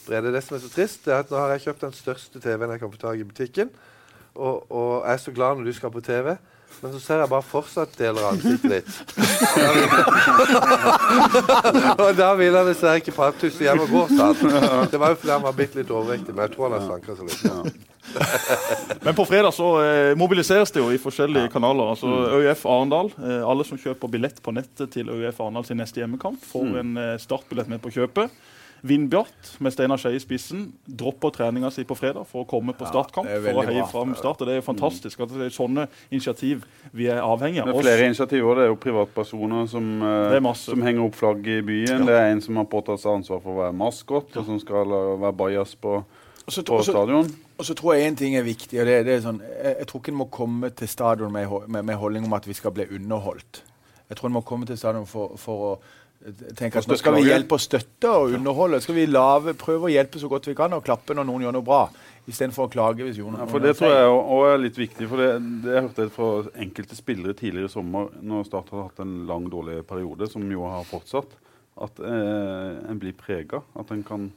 Brede, 0.10 0.34
det 0.36 0.44
som 0.44 0.58
er 0.58 0.66
så 0.66 0.74
trist, 0.76 1.08
er 1.08 1.22
at 1.22 1.32
nå 1.32 1.40
har 1.40 1.56
jeg 1.56 1.70
kjøpt 1.70 1.88
den 1.88 1.96
største 1.96 2.44
TV-en 2.44 2.76
jeg 2.76 2.84
kan 2.84 2.92
få 2.92 3.02
tak 3.06 3.24
i 3.24 3.28
butikken. 3.28 3.72
Og, 4.36 4.68
og 4.68 4.92
jeg 5.06 5.14
er 5.14 5.24
så 5.24 5.34
glad 5.34 5.58
når 5.58 5.72
du 5.72 5.78
skal 5.80 5.96
på 5.96 6.04
TV, 6.04 6.36
men 6.84 6.94
så 6.94 7.00
ser 7.02 7.24
jeg 7.24 7.32
bare 7.32 7.46
fortsatt 7.46 7.98
deler 7.98 8.22
av 8.22 8.36
ansiktet 8.36 8.70
ditt. 8.78 8.92
og 12.04 12.12
da 12.18 12.30
vil 12.40 12.56
han 12.58 12.68
dessverre 12.70 13.02
ikke 13.02 13.16
prate 13.16 13.42
tusse 13.46 13.64
hjem 13.66 13.84
og 13.86 13.94
gå, 13.94 14.04
sa 14.14 14.32
han. 14.32 14.90
Det 14.92 15.00
var 15.02 15.14
jo 15.14 15.20
fordi 15.22 15.34
han 15.36 15.46
var 15.46 15.58
bitte 15.58 15.82
litt 15.82 15.94
overvektig, 15.94 16.34
men 16.34 16.46
jeg 16.46 16.56
tror 16.56 16.68
han 16.68 16.78
har 16.78 16.88
slanka 16.88 17.18
seg 17.18 17.26
litt. 17.32 17.44
Men 19.04 19.16
på 19.18 19.26
fredag 19.28 19.52
så 19.56 19.68
eh, 19.84 20.14
mobiliseres 20.20 20.72
det 20.74 20.82
jo 20.82 20.92
i 20.94 21.00
forskjellige 21.02 21.52
kanaler. 21.54 21.90
altså 21.94 22.08
ØIF 22.40 22.66
Arendal. 22.70 23.12
Eh, 23.20 23.42
alle 23.44 23.66
som 23.68 23.80
kjøper 23.80 24.12
billett 24.12 24.40
på 24.44 24.54
nettet 24.56 24.94
til 24.96 25.10
ØIF 25.12 25.42
Arendal 25.44 25.66
sin 25.68 25.80
neste 25.82 26.02
hjemmekamp, 26.02 26.40
får 26.52 26.80
en 26.82 26.96
eh, 27.02 27.18
startbillett 27.22 27.70
med 27.72 27.84
på 27.84 27.92
kjøpet. 27.98 28.32
Vindbjart 28.82 29.56
med 29.64 29.74
Steinar 29.74 29.98
Skeie 29.98 30.20
i 30.20 30.22
spissen 30.22 30.68
dropper 30.86 31.32
treninga 31.34 31.72
si 31.74 31.86
på 31.88 31.96
fredag 31.98 32.28
for 32.30 32.44
å 32.44 32.48
komme 32.50 32.76
på 32.78 32.86
startkamp 32.86 33.30
er 33.30 33.42
for 33.42 33.62
å 33.62 33.66
heie 33.66 33.86
fram 33.90 34.14
Start. 34.18 34.42
og 34.42 34.50
Det 34.50 34.54
er 34.54 34.60
jo 34.62 34.66
fantastisk 34.68 35.24
at 35.26 35.34
det 35.34 35.48
er 35.48 35.54
sånne 35.54 35.88
initiativ 36.12 36.66
vi 36.92 37.10
er 37.10 37.24
avhengig 37.24 37.64
av. 37.64 37.72
Det 37.72 37.76
er 37.76 37.88
flere 37.88 38.08
initiativer. 38.12 38.60
Det 38.60 38.68
er 38.68 38.72
jo 38.72 38.80
privatpersoner 38.82 39.68
som, 39.72 39.90
eh, 40.04 40.54
som 40.62 40.86
henger 40.86 41.08
opp 41.08 41.18
flagg 41.18 41.48
i 41.48 41.60
byen. 41.66 42.06
Det 42.06 42.16
er 42.16 42.32
en 42.32 42.42
som 42.42 42.62
har 42.62 42.70
påtatt 42.70 43.02
seg 43.02 43.18
ansvar 43.18 43.42
for 43.42 43.56
å 43.56 43.62
være 43.66 43.78
maskot, 43.78 44.38
og 44.38 44.46
som 44.46 44.60
skal 44.62 44.86
være 45.22 45.34
bajas 45.34 45.76
på, 45.76 46.04
også, 46.46 46.64
på 46.64 46.78
også, 46.78 46.92
stadion. 46.94 47.32
og 47.58 47.66
så 47.66 47.74
tror 47.74 47.96
jeg 47.96 48.08
en 48.08 48.16
ting 48.16 48.36
er 48.36 48.44
viktig. 48.44 48.80
og 48.80 48.86
det, 48.86 49.06
det 49.06 49.16
er 49.18 49.22
sånn, 49.26 49.42
jeg, 49.42 49.76
jeg 49.80 49.88
tror 49.88 50.02
ikke 50.02 50.14
en 50.14 50.22
må 50.22 50.30
komme 50.30 50.70
til 50.70 50.88
stadion 50.88 51.34
med, 51.34 51.50
med, 51.68 51.84
med 51.84 51.96
holdning 51.96 52.26
om 52.26 52.34
at 52.34 52.48
vi 52.48 52.54
skal 52.54 52.72
bli 52.72 52.86
underholdt. 52.94 53.64
Jeg 54.08 54.18
tror 54.18 54.30
en 54.30 54.38
må 54.38 54.42
komme 54.48 54.66
til 54.66 54.78
stadion 54.78 55.08
for, 55.10 55.36
for 55.42 55.72
å 55.72 55.72
eh, 56.28 56.52
tenke 56.58 56.82
at 56.82 56.90
nå 56.90 56.98
skal 57.00 57.18
vi 57.18 57.26
hjelpe 57.28 57.58
og 57.58 57.64
støtte 57.64 58.12
og 58.12 58.36
underholde. 58.38 58.82
Skal 58.84 58.98
vi 59.00 59.08
lave, 59.10 59.56
prøve 59.58 59.90
å 59.90 59.94
hjelpe 59.94 60.22
så 60.22 60.30
godt 60.32 60.50
vi 60.52 60.56
kan 60.58 60.76
og 60.78 60.86
klappe 60.86 61.18
når 61.18 61.28
noen 61.30 61.48
gjør 61.48 61.58
noe 61.58 61.68
bra, 61.68 61.82
istedenfor 62.28 62.68
å 62.68 62.72
klage 62.72 63.08
hvis 63.08 63.20
noen 63.24 63.40
Ja, 63.42 63.50
for 63.50 63.64
Det 63.64 63.76
tror 63.80 63.94
jeg 63.96 64.14
òg 64.14 64.48
er 64.52 64.64
litt 64.64 64.80
viktig. 64.80 65.10
for 65.10 65.24
Det, 65.24 65.30
det 65.66 65.78
hørte 65.80 66.08
jeg 66.08 66.16
fra 66.16 66.32
enkelte 66.68 67.00
spillere 67.00 67.38
tidligere 67.38 67.72
i 67.72 67.76
sommer, 67.78 68.12
når 68.22 68.50
Start 68.50 68.74
har 68.76 68.90
hatt 68.90 69.06
en 69.06 69.22
lang, 69.30 69.48
dårlig 69.52 69.82
periode, 69.88 70.30
som 70.32 70.46
jo 70.52 70.68
har 70.68 70.84
fortsatt, 70.90 71.38
at 71.88 72.04
eh, 72.04 72.76
en 72.92 73.00
blir 73.02 73.16
prega. 73.18 73.64
At 73.78 73.94
en 73.94 74.04
kan 74.06 74.30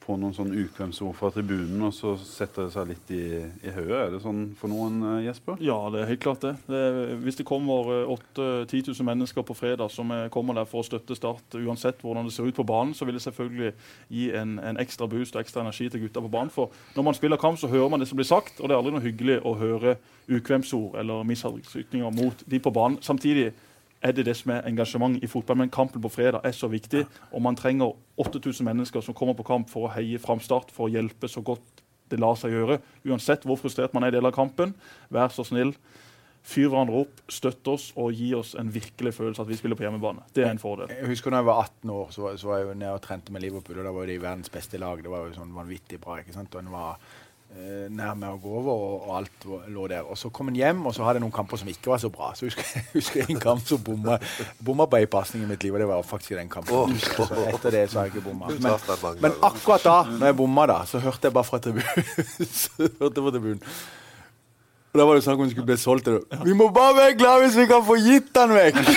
få 0.00 0.16
noen 0.16 0.32
sånn 0.34 0.52
ukvemsord 0.56 1.14
fra 1.18 1.28
tribunen, 1.34 1.82
og 1.84 1.92
så 1.94 2.14
setter 2.18 2.66
det 2.66 2.74
seg 2.74 2.88
litt 2.88 3.10
i, 3.12 3.24
i 3.66 3.72
hodet. 3.74 3.98
Er 3.98 4.14
det 4.14 4.22
sånn 4.24 4.42
for 4.58 4.72
noen, 4.72 4.96
eh, 5.04 5.26
Jesper? 5.26 5.60
Ja, 5.62 5.76
det 5.92 6.02
er 6.02 6.10
helt 6.10 6.22
klart 6.24 6.44
det. 6.44 6.54
det 6.70 6.80
er, 6.80 7.00
hvis 7.20 7.38
det 7.40 7.46
kommer 7.48 7.90
8-10 8.14 8.90
000 8.90 9.08
mennesker 9.10 9.44
på 9.46 9.56
fredag 9.58 9.92
som 9.92 10.10
er, 10.16 10.30
kommer 10.32 10.56
der 10.56 10.68
for 10.70 10.82
å 10.82 10.88
støtte 10.88 11.18
Start, 11.20 11.56
uansett 11.58 12.00
hvordan 12.00 12.24
det 12.24 12.32
ser 12.32 12.48
ut 12.48 12.56
på 12.56 12.64
banen, 12.64 12.94
så 12.96 13.04
vil 13.04 13.18
det 13.18 13.24
selvfølgelig 13.26 13.74
gi 14.08 14.30
en, 14.40 14.56
en 14.64 14.80
ekstra 14.80 15.08
boost 15.10 15.36
og 15.36 15.44
ekstra 15.44 15.64
energi 15.66 15.90
til 15.92 16.06
gutta 16.06 16.22
på 16.24 16.32
banen. 16.32 16.52
For 16.54 16.72
når 16.96 17.10
man 17.10 17.18
spiller 17.18 17.40
kamp, 17.40 17.60
så 17.60 17.68
hører 17.68 17.92
man 17.92 18.00
det 18.00 18.08
som 18.08 18.20
blir 18.20 18.28
sagt, 18.28 18.60
og 18.60 18.70
det 18.70 18.76
er 18.76 18.80
aldri 18.80 18.94
noe 18.96 19.04
hyggelig 19.04 19.40
å 19.44 19.56
høre 19.60 19.98
ukvemsord 20.30 20.96
eller 21.00 21.26
mishandlingsytringer 21.28 22.14
mot 22.14 22.46
de 22.46 22.62
på 22.62 22.72
banen. 22.72 23.02
Samtidig 23.04 23.50
er 24.02 24.12
det 24.16 24.24
det 24.24 24.36
som 24.36 24.50
er 24.54 24.62
engasjement 24.68 25.18
i 25.22 25.26
fotball. 25.28 25.56
Men 25.60 25.70
kampen 25.70 26.00
på 26.02 26.08
fredag 26.12 26.40
er 26.44 26.52
så 26.56 26.68
viktig, 26.72 27.04
og 27.32 27.42
man 27.42 27.56
trenger 27.56 27.92
8000 28.18 28.64
mennesker 28.64 29.00
som 29.04 29.14
kommer 29.14 29.34
på 29.36 29.44
kamp 29.44 29.68
for 29.70 29.88
å 29.88 29.92
heie 29.94 30.18
fram 30.18 30.40
Start, 30.40 30.70
for 30.72 30.88
å 30.88 30.92
hjelpe 30.92 31.28
så 31.28 31.42
godt 31.44 31.82
det 32.10 32.18
lar 32.18 32.34
seg 32.34 32.50
gjøre. 32.56 32.80
Uansett 33.06 33.44
hvor 33.46 33.56
frustrert 33.60 33.92
man 33.94 34.02
er 34.02 34.10
i 34.10 34.16
del 34.16 34.26
av 34.26 34.32
kampen, 34.34 34.72
vær 35.14 35.28
så 35.30 35.44
snill. 35.46 35.74
Fyr 36.42 36.70
hverandre 36.72 37.02
opp, 37.04 37.18
støtt 37.28 37.68
oss 37.68 37.90
og 38.00 38.14
gi 38.16 38.30
oss 38.34 38.54
en 38.58 38.70
virkelig 38.72 39.12
følelse 39.12 39.42
at 39.44 39.48
vi 39.50 39.58
spiller 39.60 39.76
på 39.76 39.84
hjemmebane. 39.84 40.22
Det 40.34 40.46
er 40.46 40.54
en 40.54 40.58
fordel. 40.62 40.88
Jeg 40.88 41.06
husker 41.12 41.30
da 41.30 41.42
jeg 41.42 41.48
var 41.50 41.60
18 41.66 41.90
år, 41.92 42.06
så, 42.16 42.22
var- 42.24 42.38
så 42.40 42.48
var 42.48 42.58
jeg 42.62 42.66
jo 42.70 42.74
nede 42.80 42.94
og 42.96 43.02
trente 43.04 43.30
med 43.36 43.42
Liverpool. 43.44 43.78
og 43.78 43.84
Da 43.84 43.92
var 43.92 44.06
de 44.08 44.16
verdens 44.22 44.48
beste 44.48 44.78
lag. 44.80 45.02
Det 45.04 45.12
var 45.12 45.26
jo 45.28 45.34
sånn 45.36 45.52
vanvittig 45.52 46.00
bra. 46.00 46.16
ikke 46.18 46.32
sant? 46.32 46.54
Og 46.56 46.62
en 46.64 46.72
var 46.72 46.96
eh, 47.56 47.86
nær 47.92 48.16
med 48.18 48.28
å 48.30 48.38
gå 48.40 48.52
over, 48.60 48.70
og, 48.72 48.96
og 49.08 49.12
alt 49.18 49.46
lå 49.70 49.86
der. 49.90 50.06
Og 50.06 50.18
så 50.18 50.30
kom 50.34 50.50
en 50.50 50.58
hjem, 50.58 50.82
og 50.86 50.94
så 50.96 51.04
hadde 51.06 51.20
jeg 51.20 51.24
noen 51.26 51.34
kamper 51.34 51.60
som 51.60 51.70
ikke 51.70 51.92
var 51.92 52.02
så 52.02 52.10
bra. 52.14 52.32
Så 52.38 52.48
husker 52.48 52.66
jeg 52.66 52.86
husker 52.96 53.30
en 53.30 53.40
kamp 53.42 53.62
som 53.68 53.82
bomma, 53.86 54.18
bomma 54.58 54.88
på 54.90 55.00
ei 55.00 55.08
pasning 55.10 55.46
i 55.46 55.50
mitt 55.50 55.64
liv, 55.66 55.76
og 55.76 55.84
det 55.84 55.88
var 55.90 56.04
faktisk 56.06 56.36
den 56.38 56.52
kampen. 56.52 56.74
Åh. 56.74 56.96
Så 57.04 57.28
etter 57.46 57.76
det 57.78 57.86
så 57.92 58.00
har 58.00 58.10
jeg 58.10 58.16
ikke 58.16 58.26
bomma. 58.30 58.52
Men, 58.56 59.22
men 59.22 59.40
akkurat 59.50 59.86
da 59.86 59.96
når 60.10 60.32
jeg 60.32 60.38
bomma, 60.42 60.68
da, 60.70 60.82
så 60.90 61.02
hørte 61.02 61.30
jeg 61.30 61.38
bare 61.38 61.50
fra 61.50 61.62
tribunen. 61.64 62.12
så 62.50 62.76
hørte 62.86 63.10
jeg 63.10 63.24
fra 63.24 63.34
tribunen. 63.38 63.64
Og 63.64 63.66
Da 64.90 65.04
var 65.06 65.14
det 65.14 65.22
snakk 65.22 65.38
om 65.38 65.46
vi 65.46 65.52
skulle 65.52 65.68
bli 65.68 65.76
solgt. 65.78 66.08
og 66.10 66.24
da, 66.30 66.38
Vi 66.42 66.54
må 66.58 66.66
bare 66.74 66.96
være 66.96 67.14
glad 67.18 67.44
hvis 67.44 67.56
vi 67.60 67.66
kan 67.70 67.84
få 67.86 67.94
gitt 68.02 68.32
den 68.34 68.54
vekk! 68.56 68.80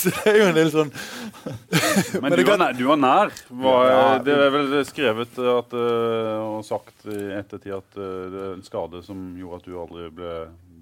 så 0.00 0.12
det 0.14 0.32
er 0.32 0.38
jo 0.38 0.46
en 0.48 0.56
del 0.56 0.70
sånn 0.72 0.92
Men, 0.94 2.24
Men 2.24 2.32
du, 2.32 2.38
det 2.40 2.46
var 2.48 2.60
nær, 2.62 2.76
du 2.78 2.84
var 2.88 3.00
nær. 3.02 3.34
Var, 3.64 3.90
Ja, 3.90 4.04
det 4.24 4.36
er 4.46 4.54
vel 4.54 4.76
skrevet 4.88 5.40
at, 5.56 5.76
eh, 5.76 6.44
og 6.46 6.64
sagt 6.64 7.04
i 7.10 7.18
ettertid 7.36 7.74
at 7.76 7.98
eh, 8.00 8.22
det 8.32 8.44
er 8.46 8.54
en 8.54 8.64
skade 8.64 9.02
som 9.04 9.26
gjorde 9.36 9.60
at 9.60 9.68
du 9.68 9.76
aldri 9.82 10.08
ble, 10.16 10.36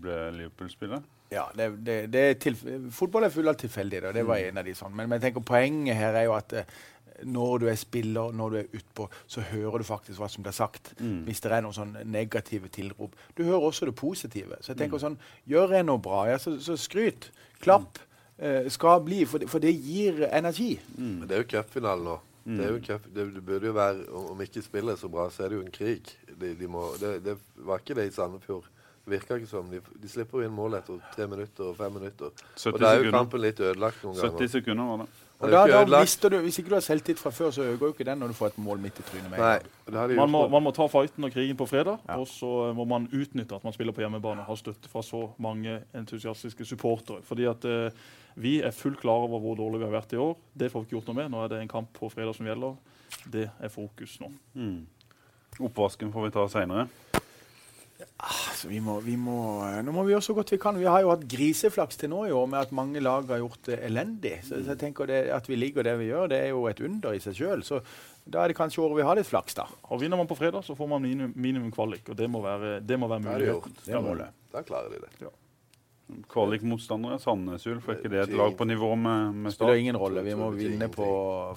ble 0.04 0.20
Liverpool-spiller? 0.38 1.02
Ja, 1.30 1.44
det, 1.54 1.68
det, 1.86 1.96
det 2.10 2.22
er 2.26 2.38
tilf 2.42 2.62
Fotball 2.94 3.28
er 3.28 3.34
full 3.34 3.50
av 3.50 3.58
tilfeldigheter, 3.58 4.10
og 4.10 4.16
det 4.18 4.24
var 4.26 4.42
en 4.42 4.58
av 4.58 4.66
de 4.66 4.74
sånn. 4.74 4.94
Men, 4.94 5.06
men 5.10 5.18
jeg 5.18 5.28
tenker 5.28 5.46
poenget 5.46 5.98
her 5.98 6.18
er 6.18 6.26
jo 6.26 6.34
at 6.38 6.54
eh, 6.58 6.78
når 7.24 7.58
du 7.62 7.66
er 7.70 7.78
spiller, 7.80 8.32
når 8.32 8.50
du 8.50 8.56
er 8.60 8.78
utpå, 8.78 9.08
så 9.26 9.44
hører 9.50 9.82
du 9.82 9.86
faktisk 9.88 10.20
hva 10.20 10.28
som 10.30 10.44
blir 10.46 10.56
sagt. 10.56 10.94
Hvis 10.98 11.42
det 11.44 11.52
er 11.52 11.64
noen 11.64 11.76
sånn 11.76 11.96
negative 12.04 12.70
tilrop. 12.72 13.16
Du 13.36 13.44
hører 13.44 13.68
også 13.70 13.88
det 13.90 13.96
positive. 13.98 14.60
Så 14.60 14.72
jeg 14.72 14.82
tenker 14.84 15.02
sånn, 15.02 15.18
Gjør 15.50 15.76
jeg 15.76 15.86
noe 15.88 16.00
bra, 16.02 16.24
ja, 16.30 16.38
så, 16.38 16.56
så 16.62 16.76
skryt. 16.80 17.30
Klapp. 17.60 17.98
Eh, 18.40 18.70
skal 18.72 19.02
bli, 19.04 19.24
for 19.28 19.42
det, 19.42 19.50
for 19.52 19.60
det 19.60 19.74
gir 19.76 20.22
energi. 20.30 20.72
Men 20.96 21.26
det 21.28 21.36
er 21.36 21.42
jo 21.42 21.50
cupfinalen 21.58 22.06
nå. 22.08 22.18
Det, 22.44 22.64
er 22.64 22.70
jo 22.72 22.80
cup, 22.86 23.04
det, 23.14 23.26
det 23.34 23.42
burde 23.44 23.68
jo 23.68 23.72
være, 23.76 24.04
om 24.32 24.40
ikke 24.42 24.62
spillet 24.64 24.94
er 24.94 25.00
så 25.00 25.10
bra, 25.12 25.26
så 25.30 25.44
er 25.44 25.52
det 25.52 25.58
jo 25.58 25.64
en 25.66 25.74
krig. 25.74 26.08
De, 26.40 26.54
de 26.56 26.68
må, 26.70 26.86
det, 27.00 27.18
det 27.24 27.36
var 27.68 27.82
ikke 27.82 27.98
det 27.98 28.08
i 28.08 28.14
Sandefjord. 28.14 28.64
Virka 29.10 29.36
ikke 29.36 29.48
som. 29.50 29.68
De, 29.70 29.80
de 30.00 30.08
slipper 30.08 30.44
inn 30.46 30.54
mål 30.54 30.78
etter 30.80 31.00
tre 31.14 31.26
minutter 31.28 31.70
og 31.70 31.76
fem 31.76 31.92
minutter. 31.98 32.32
Og 32.32 32.80
da 32.80 32.94
er 32.94 33.00
jo 33.00 33.04
sekunder. 33.04 33.16
kampen 33.18 33.44
litt 33.44 33.60
ødelagt 33.60 34.04
noen 34.06 34.16
70 34.16 34.36
ganger. 34.38 34.52
sekunder 34.54 34.90
var 34.90 35.02
det. 35.02 35.08
Og 35.40 35.48
da, 35.48 35.62
da 35.88 36.00
mister 36.02 36.28
du, 36.28 36.36
Hvis 36.44 36.58
ikke 36.60 36.68
du 36.68 36.74
har 36.76 36.82
selvtillit 36.84 37.18
fra 37.18 37.30
før, 37.32 37.50
så 37.50 37.62
øker 37.64 37.86
jo 37.86 37.92
ikke 37.94 38.04
den 38.04 38.18
når 38.20 38.28
du 38.28 38.36
får 38.36 38.46
et 38.52 38.58
mål 38.60 38.78
midt 38.82 38.98
i 39.00 39.02
trynet. 39.08 39.64
Man 40.16 40.30
må, 40.30 40.42
man 40.52 40.62
må 40.62 40.70
ta 40.76 40.84
fighten 40.92 41.24
og 41.24 41.32
krigen 41.32 41.56
på 41.56 41.66
fredag, 41.66 41.96
Ja. 42.08 42.18
og 42.20 42.28
så 42.28 42.72
må 42.76 42.84
man 42.84 43.08
utnytte 43.12 43.54
at 43.56 43.64
man 43.64 43.72
spiller 43.72 43.92
på 43.96 44.00
hjemmebane. 44.04 44.44
Har 44.44 44.54
støtte 44.60 44.88
fra 44.92 45.02
så 45.02 45.30
mange 45.38 45.78
entusiastiske 45.96 46.64
supportere. 46.68 47.22
Fordi 47.24 47.44
at 47.48 47.64
eh, 47.64 47.90
vi 48.36 48.60
er 48.60 48.70
fullt 48.70 49.00
klar 49.00 49.24
over 49.26 49.40
hvor 49.40 49.56
dårlig 49.56 49.80
vi 49.80 49.84
har 49.88 49.96
vært 49.96 50.12
i 50.12 50.20
år. 50.20 50.36
Det 50.60 50.70
får 50.72 50.80
vi 50.80 50.84
ikke 50.90 50.96
gjort 50.98 51.08
noe 51.08 51.22
med. 51.22 51.30
Nå 51.32 51.44
er 51.44 51.48
det 51.54 51.62
en 51.62 51.72
kamp 51.72 51.88
på 51.96 52.10
fredag 52.12 52.36
som 52.36 52.46
gjelder. 52.46 52.76
Det 53.32 53.48
er 53.60 53.68
fokus 53.72 54.18
nå. 54.20 54.28
Mm. 54.54 54.86
Oppvasken 55.60 56.12
får 56.12 56.28
vi 56.28 56.30
ta 56.36 56.46
seinere. 56.48 56.86
Altså, 58.20 58.68
vi 58.68 58.80
må, 58.84 58.98
vi 59.04 59.16
må, 59.16 59.36
nå 59.84 59.92
må 59.94 60.04
vi 60.06 60.12
gjøre 60.14 60.24
så 60.24 60.34
godt 60.36 60.52
vi 60.52 60.58
kan. 60.60 60.78
Vi 60.80 60.88
har 60.88 61.02
jo 61.04 61.10
hatt 61.12 61.26
griseflaks 61.30 61.98
til 62.00 62.12
nå 62.12 62.26
i 62.28 62.34
år 62.36 62.46
med 62.52 62.60
at 62.60 62.72
mange 62.76 63.00
lag 63.02 63.28
har 63.30 63.40
gjort 63.42 63.62
det 63.70 63.78
elendig. 63.86 64.36
Så, 64.46 64.60
så 64.60 64.74
jeg 64.74 64.80
tenker 64.82 65.08
det, 65.10 65.20
At 65.34 65.48
vi 65.48 65.56
ligger 65.56 65.86
der 65.86 65.98
vi 66.00 66.10
gjør, 66.10 66.28
det 66.32 66.40
er 66.44 66.52
jo 66.52 66.66
et 66.70 66.80
under 66.84 67.16
i 67.16 67.22
seg 67.22 67.38
sjøl. 67.38 67.64
Så 67.66 67.80
da 68.30 68.44
er 68.44 68.52
det 68.52 68.58
kanskje 68.58 68.82
året 68.84 69.00
vi 69.00 69.06
har 69.08 69.18
litt 69.18 69.28
flaks, 69.28 69.56
da. 69.58 69.66
Og 69.90 70.00
Vinner 70.02 70.20
man 70.20 70.28
på 70.30 70.36
fredag, 70.38 70.64
så 70.66 70.76
får 70.78 70.90
man 70.92 71.02
minimum, 71.02 71.32
minimum 71.36 71.70
kvalik. 71.74 72.08
og 72.12 72.16
Det 72.20 72.28
må 72.30 72.42
være, 72.44 72.80
det 72.84 72.98
må 73.00 73.08
være 73.10 73.24
Det 73.26 73.32
er 73.34 73.44
det 73.44 73.52
gjort. 73.52 73.86
Er 73.88 74.04
målet. 74.04 74.34
Da 74.52 74.64
klarer 74.66 74.92
de 74.92 75.04
det. 75.04 75.30
Kvalikmotstandere 76.30 77.20
Sandnes 77.22 77.66
Ulf. 77.70 77.88
Er 77.88 78.00
ikke 78.00 78.10
det 78.10 78.24
et 78.24 78.34
lag 78.36 78.56
på 78.58 78.66
nivå 78.66 78.94
med, 78.98 79.34
med 79.34 79.54
Spiller 79.54 79.74
Start? 79.76 79.82
ingen 79.84 79.96
rolle. 79.96 80.24
Vi 80.26 80.34
må 80.34 80.50
vinne 80.54 80.88
på 80.90 81.06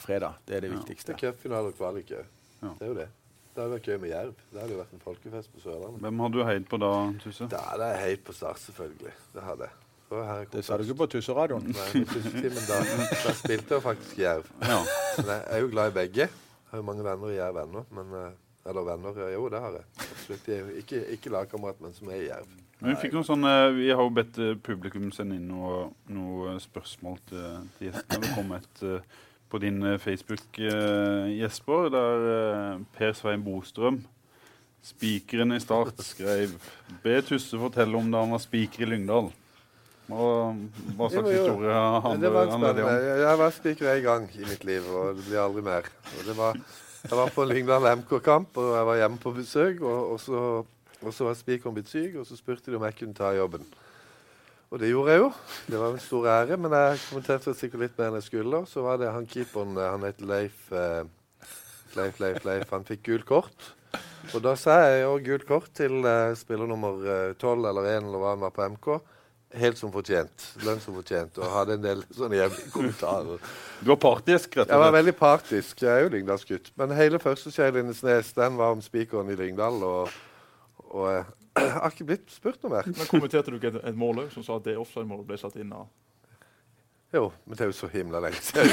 fredag. 0.02 0.40
Det 0.46 0.58
er 0.58 0.68
det 0.68 0.72
Ja. 0.74 0.82
Det 0.88 1.10
er 1.10 1.20
cupfinale 1.26 1.74
og 1.74 1.78
kvalik 1.78 2.14
òg. 2.14 2.26
Ja. 2.62 2.74
Det 2.80 2.86
er 2.86 2.92
jo 2.92 2.98
det. 3.02 3.10
Det 3.53 3.62
hadde 3.62 3.75
vært 3.75 3.88
gøy 3.88 3.98
med 4.01 4.10
Jerv. 4.10 4.38
Det 4.50 4.62
hadde 4.62 4.74
jo 4.74 4.79
vært 4.79 4.93
en 4.98 5.01
folkefest 5.03 5.51
på 5.53 5.60
Sørlandet. 5.62 6.01
Hvem 6.01 6.22
har 6.24 6.29
du 6.33 6.39
heid 6.48 6.63
på 6.69 6.77
da, 6.81 6.91
Tusse? 7.22 7.48
Da 7.51 7.60
hadde 7.67 7.89
jeg 7.91 8.00
heit 8.01 8.24
på 8.25 8.33
Start, 8.33 8.62
selvfølgelig. 8.63 9.13
Det 9.36 9.43
hadde 9.45 9.67
jeg. 9.67 9.79
Er 10.13 10.45
Det 10.51 10.62
sa 10.65 10.77
du 10.77 10.83
ikke 10.83 10.95
på 10.95 11.05
Tusseradioen. 11.10 11.69
Nei, 11.74 12.03
tussetimen 12.05 12.65
da, 12.69 12.79
da 13.25 13.33
spilte 13.38 13.77
jeg 13.77 13.81
faktisk 13.81 14.19
Jerv. 14.19 14.50
Ja. 14.62 14.79
Men 15.17 15.31
jeg 15.31 15.45
er 15.50 15.63
jo 15.63 15.69
glad 15.72 15.91
i 15.91 15.95
begge. 15.95 16.27
Jeg 16.27 16.72
har 16.72 16.81
jo 16.81 16.86
mange 16.89 17.05
venner 17.05 17.33
i 17.33 17.38
Jerv 17.38 17.62
ennå. 17.63 17.86
Eh, 18.03 18.27
eller 18.69 18.88
venner, 18.89 19.22
jo 19.33 19.48
det 19.50 19.62
har 19.62 19.77
jeg. 19.79 19.86
Absolutt. 20.05 20.48
Jeg 20.48 20.55
er 20.55 20.62
jo 20.62 20.83
ikke, 20.83 21.03
ikke 21.17 21.33
lagkamerat, 21.33 21.81
men 21.81 21.93
som 21.93 22.10
er 22.10 22.22
i 22.22 22.27
Jerv. 22.27 22.53
Men 22.79 22.89
vi, 22.91 22.95
fikk 23.01 23.13
noen 23.17 23.27
sånne, 23.27 23.53
vi 23.77 23.89
har 23.89 24.01
jo 24.01 24.13
bedt 24.13 24.41
eh, 24.41 24.55
publikum 24.69 25.12
sende 25.15 25.38
inn 25.39 25.45
noe, 25.50 25.88
noe 26.13 26.57
spørsmål 26.62 27.22
til, 27.29 27.62
til 27.77 27.89
gjestene. 27.89 28.22
Det 28.25 28.33
kom 28.38 28.53
et 28.57 28.86
eh, 28.89 29.22
på 29.53 29.62
din 29.62 29.83
eh, 29.86 30.00
Facebook, 30.01 30.45
eh, 30.57 31.29
Jesper, 31.38 31.89
der 31.93 32.25
eh, 32.33 32.81
Per 32.98 33.13
Svein 33.13 33.43
Bostrøm, 33.45 34.01
spikeren 34.83 35.53
i 35.53 35.60
Start, 35.62 36.01
skrev 36.01 36.55
Be 37.03 37.19
Tusse 37.22 37.60
fortelle 37.62 38.00
om 38.00 38.10
da 38.12 38.24
han 38.24 38.33
var 38.33 38.41
spiker 38.41 38.88
i 38.88 38.89
Lyngdal. 38.89 39.29
Hva, 40.10 40.25
hva 40.98 41.10
slags 41.13 41.29
Jo, 41.29 41.36
jo. 41.36 41.36
historie 41.38 41.75
handler, 42.03 42.33
det 42.33 42.48
spennende. 42.50 42.88
om? 42.88 43.05
Jeg, 43.22 43.38
var 43.43 43.53
spiker 43.60 43.91
en 43.93 44.03
gang 44.07 44.25
i 44.36 44.50
mitt 44.50 44.65
liv, 44.67 44.89
og 44.89 45.19
det 45.19 45.27
blir 45.29 45.43
aldri 45.45 45.63
mer. 45.69 45.88
Og 46.17 46.25
det 46.27 46.36
var, 46.41 46.60
jeg 47.05 47.19
var 47.22 47.31
på 47.38 47.45
Lyngdal 47.48 47.88
MK-kamp, 48.01 48.57
og 48.57 48.74
jeg 48.79 48.89
var 48.89 49.01
hjemme 49.03 49.22
på 49.22 49.36
besøk. 49.38 49.86
Og, 49.86 50.12
og, 50.15 50.19
så, 50.19 50.41
og 51.00 51.13
så 51.13 51.29
var 51.29 51.38
spikeren 51.39 51.77
blitt 51.77 51.93
syk, 51.93 52.17
og 52.19 52.27
så 52.27 52.39
spurte 52.41 52.74
de 52.74 52.81
om 52.81 52.89
jeg 52.89 52.98
kunne 53.00 53.22
ta 53.22 53.31
jobben. 53.38 53.69
Og 54.74 54.80
det 54.82 54.89
gjorde 54.89 55.13
jeg 55.13 55.22
jo. 55.22 55.27
Det 55.70 55.80
var 55.80 55.92
en 55.94 56.01
stor 56.01 56.27
ære, 56.34 56.56
men 56.58 56.74
jeg 56.74 57.01
kommenterte 57.06 57.51
sikkert 57.53 57.84
litt 57.84 58.00
mer 58.00 58.08
enn 58.10 58.15
jeg 58.18 58.25
skulle. 58.25 58.62
Og 58.63 58.70
så 58.72 58.82
var 58.82 58.98
det 58.98 59.12
han 59.13 59.27
keeperen, 59.30 59.75
eh, 59.77 59.89
han 59.94 60.06
het 60.08 60.24
Leif 60.25 60.72
eh, 60.74 61.03
Leif, 61.94 62.18
Leif, 62.18 62.39
Leif. 62.42 62.72
Han 62.74 62.88
fikk 62.88 63.03
gult 63.06 63.27
kort. 63.30 63.68
Og 64.34 64.39
da 64.42 64.56
sa 64.58 64.80
jeg 64.88 65.03
jo 65.03 65.12
gult 65.27 65.46
kort 65.46 65.70
til 65.77 66.00
eh, 66.10 66.34
spiller 66.39 66.65
nummer 66.65 66.98
tolv 67.38 67.62
12 67.62 67.70
eller 67.70 67.89
én 67.92 68.08
eller 68.08 68.24
hva 68.24 68.34
han 68.34 68.42
var 68.48 68.56
på 68.56 68.65
MK. 68.74 68.89
Helt 69.62 69.77
som 69.77 69.94
fortjent. 69.94 70.48
Lønn 70.65 70.82
som 70.82 70.98
fortjent. 70.98 71.38
Og 71.38 71.53
hadde 71.53 71.77
en 71.77 71.86
del 71.86 72.01
sånne 72.10 72.39
hjemlige 72.39 72.74
kommentarer. 72.74 73.53
Du 73.77 73.94
var 73.94 74.01
partisk, 74.01 74.58
rett 74.58 74.63
og 74.63 74.72
slett? 74.72 74.74
Jeg 74.74 74.86
var 74.88 74.98
veldig 74.98 75.15
partisk. 75.20 75.86
Jeg 75.86 75.94
er 75.94 76.08
jo 76.08 76.12
Lyngdalsgutt. 76.15 76.74
Men 76.82 76.98
hele 76.98 77.22
første 77.22 77.53
skje 77.53 77.70
i 77.70 77.77
Lindesnes, 77.77 78.34
den 78.34 78.58
var 78.58 78.74
om 78.74 78.82
spikeren 78.82 79.30
i 79.30 79.38
Lyngdal. 79.38 79.77
Og, 79.86 80.18
og 80.89 81.08
eh, 81.12 81.34
jeg 81.53 81.74
har 81.75 81.91
ikke 81.93 82.07
blitt 82.07 82.31
spurt 82.33 82.63
noe 82.63 82.77
mer. 82.77 82.88
Men 82.89 83.10
kommenterte 83.10 83.51
du 83.51 83.60
ikke 83.60 83.75
et, 83.75 83.83
et 83.91 84.00
mål 84.00 84.25
som 84.33 84.45
sa 84.45 84.57
at 84.57 84.65
det 84.65 84.79
offside-målet 84.79 85.27
ble 85.27 85.38
satt 85.38 85.60
inn 85.62 85.74
av 85.75 85.86
Jo, 87.13 87.27
men 87.45 87.57
det 87.57 87.65
er 87.65 87.69
jo 87.69 87.75
så 87.77 87.89
himla 87.93 88.17
lenge 88.24 88.39
siden. 88.41 88.72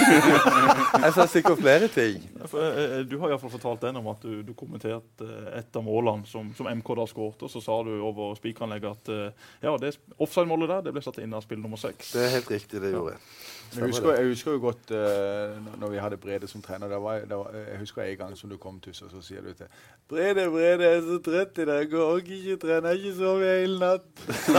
jeg 1.05 1.13
sa 1.13 1.27
sikkert 1.29 1.61
flere 1.61 1.91
ting. 1.93 2.25
Eh, 2.41 2.55
eh, 2.57 2.95
du 3.05 3.19
har 3.21 3.29
i 3.29 3.35
hvert 3.35 3.43
fall 3.43 3.53
fortalt 3.53 3.85
den 3.85 4.01
om 4.01 4.09
at 4.15 4.25
du, 4.25 4.41
du 4.47 4.55
kommenterte 4.57 5.29
eh, 5.29 5.59
et 5.61 5.77
av 5.77 5.85
målene 5.85 6.25
som, 6.25 6.49
som 6.57 6.71
MK 6.73 6.95
da 7.03 7.07
skåret. 7.11 7.45
Og 7.45 7.53
så 7.53 7.61
sa 7.61 7.77
du 7.85 7.93
over 7.99 8.33
spikeranlegget 8.41 8.97
at 8.97 9.37
ja, 9.61 9.77
det 9.77 9.93
offside-målet 10.17 10.73
der 10.73 10.89
det 10.89 10.97
ble 10.97 11.05
satt 11.05 11.21
inn 11.21 11.37
av 11.37 11.45
spill 11.45 11.61
nummer 11.61 11.81
seks. 11.81 12.15
Det 12.17 12.25
er 12.25 12.37
helt 12.39 12.49
riktig, 12.57 12.81
det 12.81 12.95
gjorde 12.95 13.19
jeg. 13.19 13.27
Men 13.60 13.60
Jeg 13.77 13.87
husker, 13.87 14.15
jeg 14.15 14.27
husker 14.27 14.53
jo 14.53 14.59
godt 14.59 14.91
uh, 14.91 15.79
når 15.81 15.91
vi 15.93 15.99
hadde 16.03 16.17
Brede 16.17 16.49
som 16.51 16.63
trener. 16.63 16.89
Der 16.89 16.99
var, 16.99 17.21
der 17.29 17.35
var, 17.39 17.51
jeg 17.55 17.79
husker 17.79 18.03
en 18.03 18.17
gang 18.19 18.37
som 18.39 18.51
du 18.51 18.57
kom 18.57 18.81
til, 18.81 18.95
og 19.05 19.11
så 19.11 19.21
sier 19.23 19.45
du 19.47 19.53
til 19.55 19.67
Brede, 20.11 20.49
Brede, 20.51 20.83
jeg 20.85 20.97
er 20.97 21.05
så 21.07 21.19
trøtt 21.23 21.59
i 21.63 21.67
dag. 21.69 21.85
Jeg 21.93 22.01
orker 22.03 22.33
ikke 22.35 22.57
trene. 22.57 22.75
Jeg 22.75 22.83
har 22.83 22.93
ikke 22.99 23.15
sovet 23.19 23.61
hele 23.61 23.79
natt. 23.79 24.25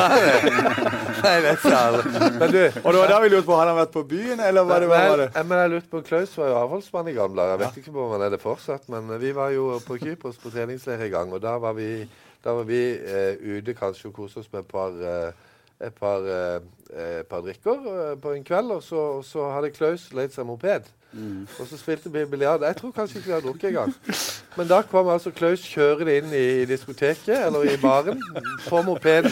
Nei, 1.26 1.36
det 1.44 1.52
er. 1.74 2.00
Men 2.40 2.56
du, 2.56 2.62
Og 2.84 2.94
det 2.94 3.02
var 3.02 3.12
da 3.12 3.20
vi 3.26 3.34
lurte 3.34 3.50
på 3.50 3.60
han 3.60 3.72
har 3.74 3.80
vært 3.82 3.94
på 3.98 4.06
byen, 4.14 4.40
eller 4.48 4.64
hva 4.64 4.80
det 4.80 4.90
var? 4.94 5.08
var 5.10 5.24
det? 5.26 5.30
jeg, 5.36 5.50
men 5.52 5.64
jeg 5.64 5.76
lurte 5.76 5.92
på 5.92 6.04
Klaus 6.08 6.38
var 6.38 6.52
jo 6.54 6.58
avholdsmann 6.64 7.12
i 7.12 7.18
gamle 7.20 7.42
dager. 7.42 7.58
Jeg 7.58 7.66
vet 7.66 7.84
ikke 7.84 7.96
om 7.98 8.16
han 8.16 8.28
er 8.28 8.36
det 8.36 8.42
fortsatt, 8.42 8.90
men 8.94 9.12
vi 9.22 9.36
var 9.36 9.52
jo 9.56 9.70
på 9.88 10.00
Kypros 10.00 10.40
på 10.40 10.56
treningsleir 10.56 11.04
i 11.04 11.12
gang, 11.12 11.34
og 11.36 11.44
da 11.44 11.58
var 11.60 11.76
vi, 11.76 11.92
da 12.46 12.56
var 12.56 12.70
vi 12.70 12.84
uh, 12.96 13.58
ute 13.58 13.76
kanskje 13.76 14.14
og 14.14 14.20
koste 14.24 14.46
oss 14.46 14.52
med 14.54 14.64
et 14.64 14.72
par 14.72 14.96
eh, 14.96 15.50
et 15.82 15.94
par, 15.98 16.26
eh, 16.26 16.60
et 17.22 17.28
par 17.28 17.42
drikker 17.42 17.88
eh, 17.94 18.16
på 18.22 18.34
en 18.36 18.44
kveld, 18.44 18.72
og 18.72 18.84
så, 18.84 18.96
og 18.96 19.26
så 19.26 19.50
hadde 19.56 19.74
Klaus 19.76 20.10
leid 20.14 20.36
seg 20.36 20.46
moped. 20.46 20.90
Og 21.60 21.68
så 21.68 21.78
spilte 21.78 22.12
vi 22.12 22.26
biljard. 22.26 22.64
Jeg 22.64 22.78
tror 22.80 22.92
kanskje 22.96 23.20
ikke 23.20 23.28
vi 23.28 23.34
har 23.34 23.44
drukket 23.44 23.70
engang. 23.74 23.94
Men 24.58 24.68
da 24.68 24.82
kom 24.84 25.08
altså 25.08 25.32
Klaus 25.32 25.62
kjørende 25.64 26.14
inn 26.20 26.34
i 26.36 26.66
diskoteket, 26.68 27.32
eller 27.48 27.64
i 27.72 27.78
baren, 27.80 28.20
på 28.66 28.82
mopeden. 28.84 29.32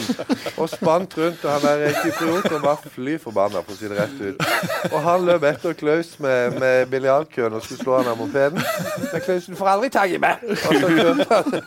Og 0.56 0.70
spant 0.72 1.18
rundt, 1.20 1.44
og 1.44 1.52
han 1.52 1.66
der 1.66 1.98
kyprioten 1.98 2.62
var 2.64 2.80
fly 2.94 3.18
forbanna, 3.20 3.60
for 3.66 3.76
å 3.76 3.80
si 3.80 3.90
det 3.92 4.00
rett 4.00 4.22
ut. 4.24 4.46
Og 4.94 4.98
han 5.04 5.26
løp 5.28 5.44
etter 5.50 5.76
Klaus 5.80 6.14
med, 6.24 6.56
med 6.62 6.88
biljardkøen 6.94 7.58
og 7.58 7.66
skulle 7.66 7.84
slå 7.84 7.98
han 8.00 8.12
av 8.14 8.20
mopeden. 8.22 8.64
Men 9.12 9.26
Klaus, 9.26 9.50
du 9.52 9.58
får 9.60 9.72
aldri 9.74 9.92
tak 9.98 10.16
i 10.16 10.22
meg! 10.24 10.46
Og 10.48 10.56
så 10.64 10.94
kjørte 10.96 11.30
han. 11.36 11.60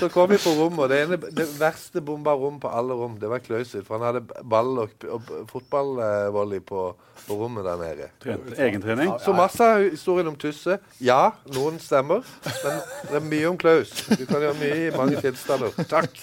Så 0.00 0.10
kom 0.12 0.30
vi 0.34 0.40
på 0.42 0.54
rommet, 0.58 0.82
og 0.82 0.90
det, 0.92 1.00
ene, 1.06 1.20
det 1.38 1.48
verste 1.60 2.02
bomba 2.04 2.34
rom 2.36 2.58
på 2.62 2.70
alle 2.74 2.96
rom, 2.98 3.18
det 3.22 3.30
var 3.30 3.44
Klaus 3.44 3.70
sitt. 3.70 3.86
For 3.86 4.00
han 4.00 4.08
hadde 4.10 4.42
ball 4.42 4.74
og, 4.82 4.96
og 5.12 5.30
fotballvolley 5.52 6.62
på, 6.66 6.88
på 7.26 7.38
rommet 7.38 7.66
der 7.70 7.80
nede. 7.80 8.10
Egentrening. 8.58 9.14
Så 9.22 9.34
masse 9.36 9.62
av 9.62 9.86
historien 9.86 10.26
om 10.30 10.36
Tusse. 10.40 10.80
Ja, 11.02 11.30
noen 11.54 11.78
stemmer. 11.82 12.15
Men 12.44 12.80
det 13.10 13.18
er 13.18 13.28
mye 13.30 13.50
om 13.50 13.58
Klaus. 13.60 13.92
Du 14.12 14.24
kan 14.24 14.42
gjøre 14.42 14.56
mye 14.60 14.80
i 14.86 14.94
mange 14.96 15.20
tilstander. 15.24 15.76
Takk. 15.90 16.18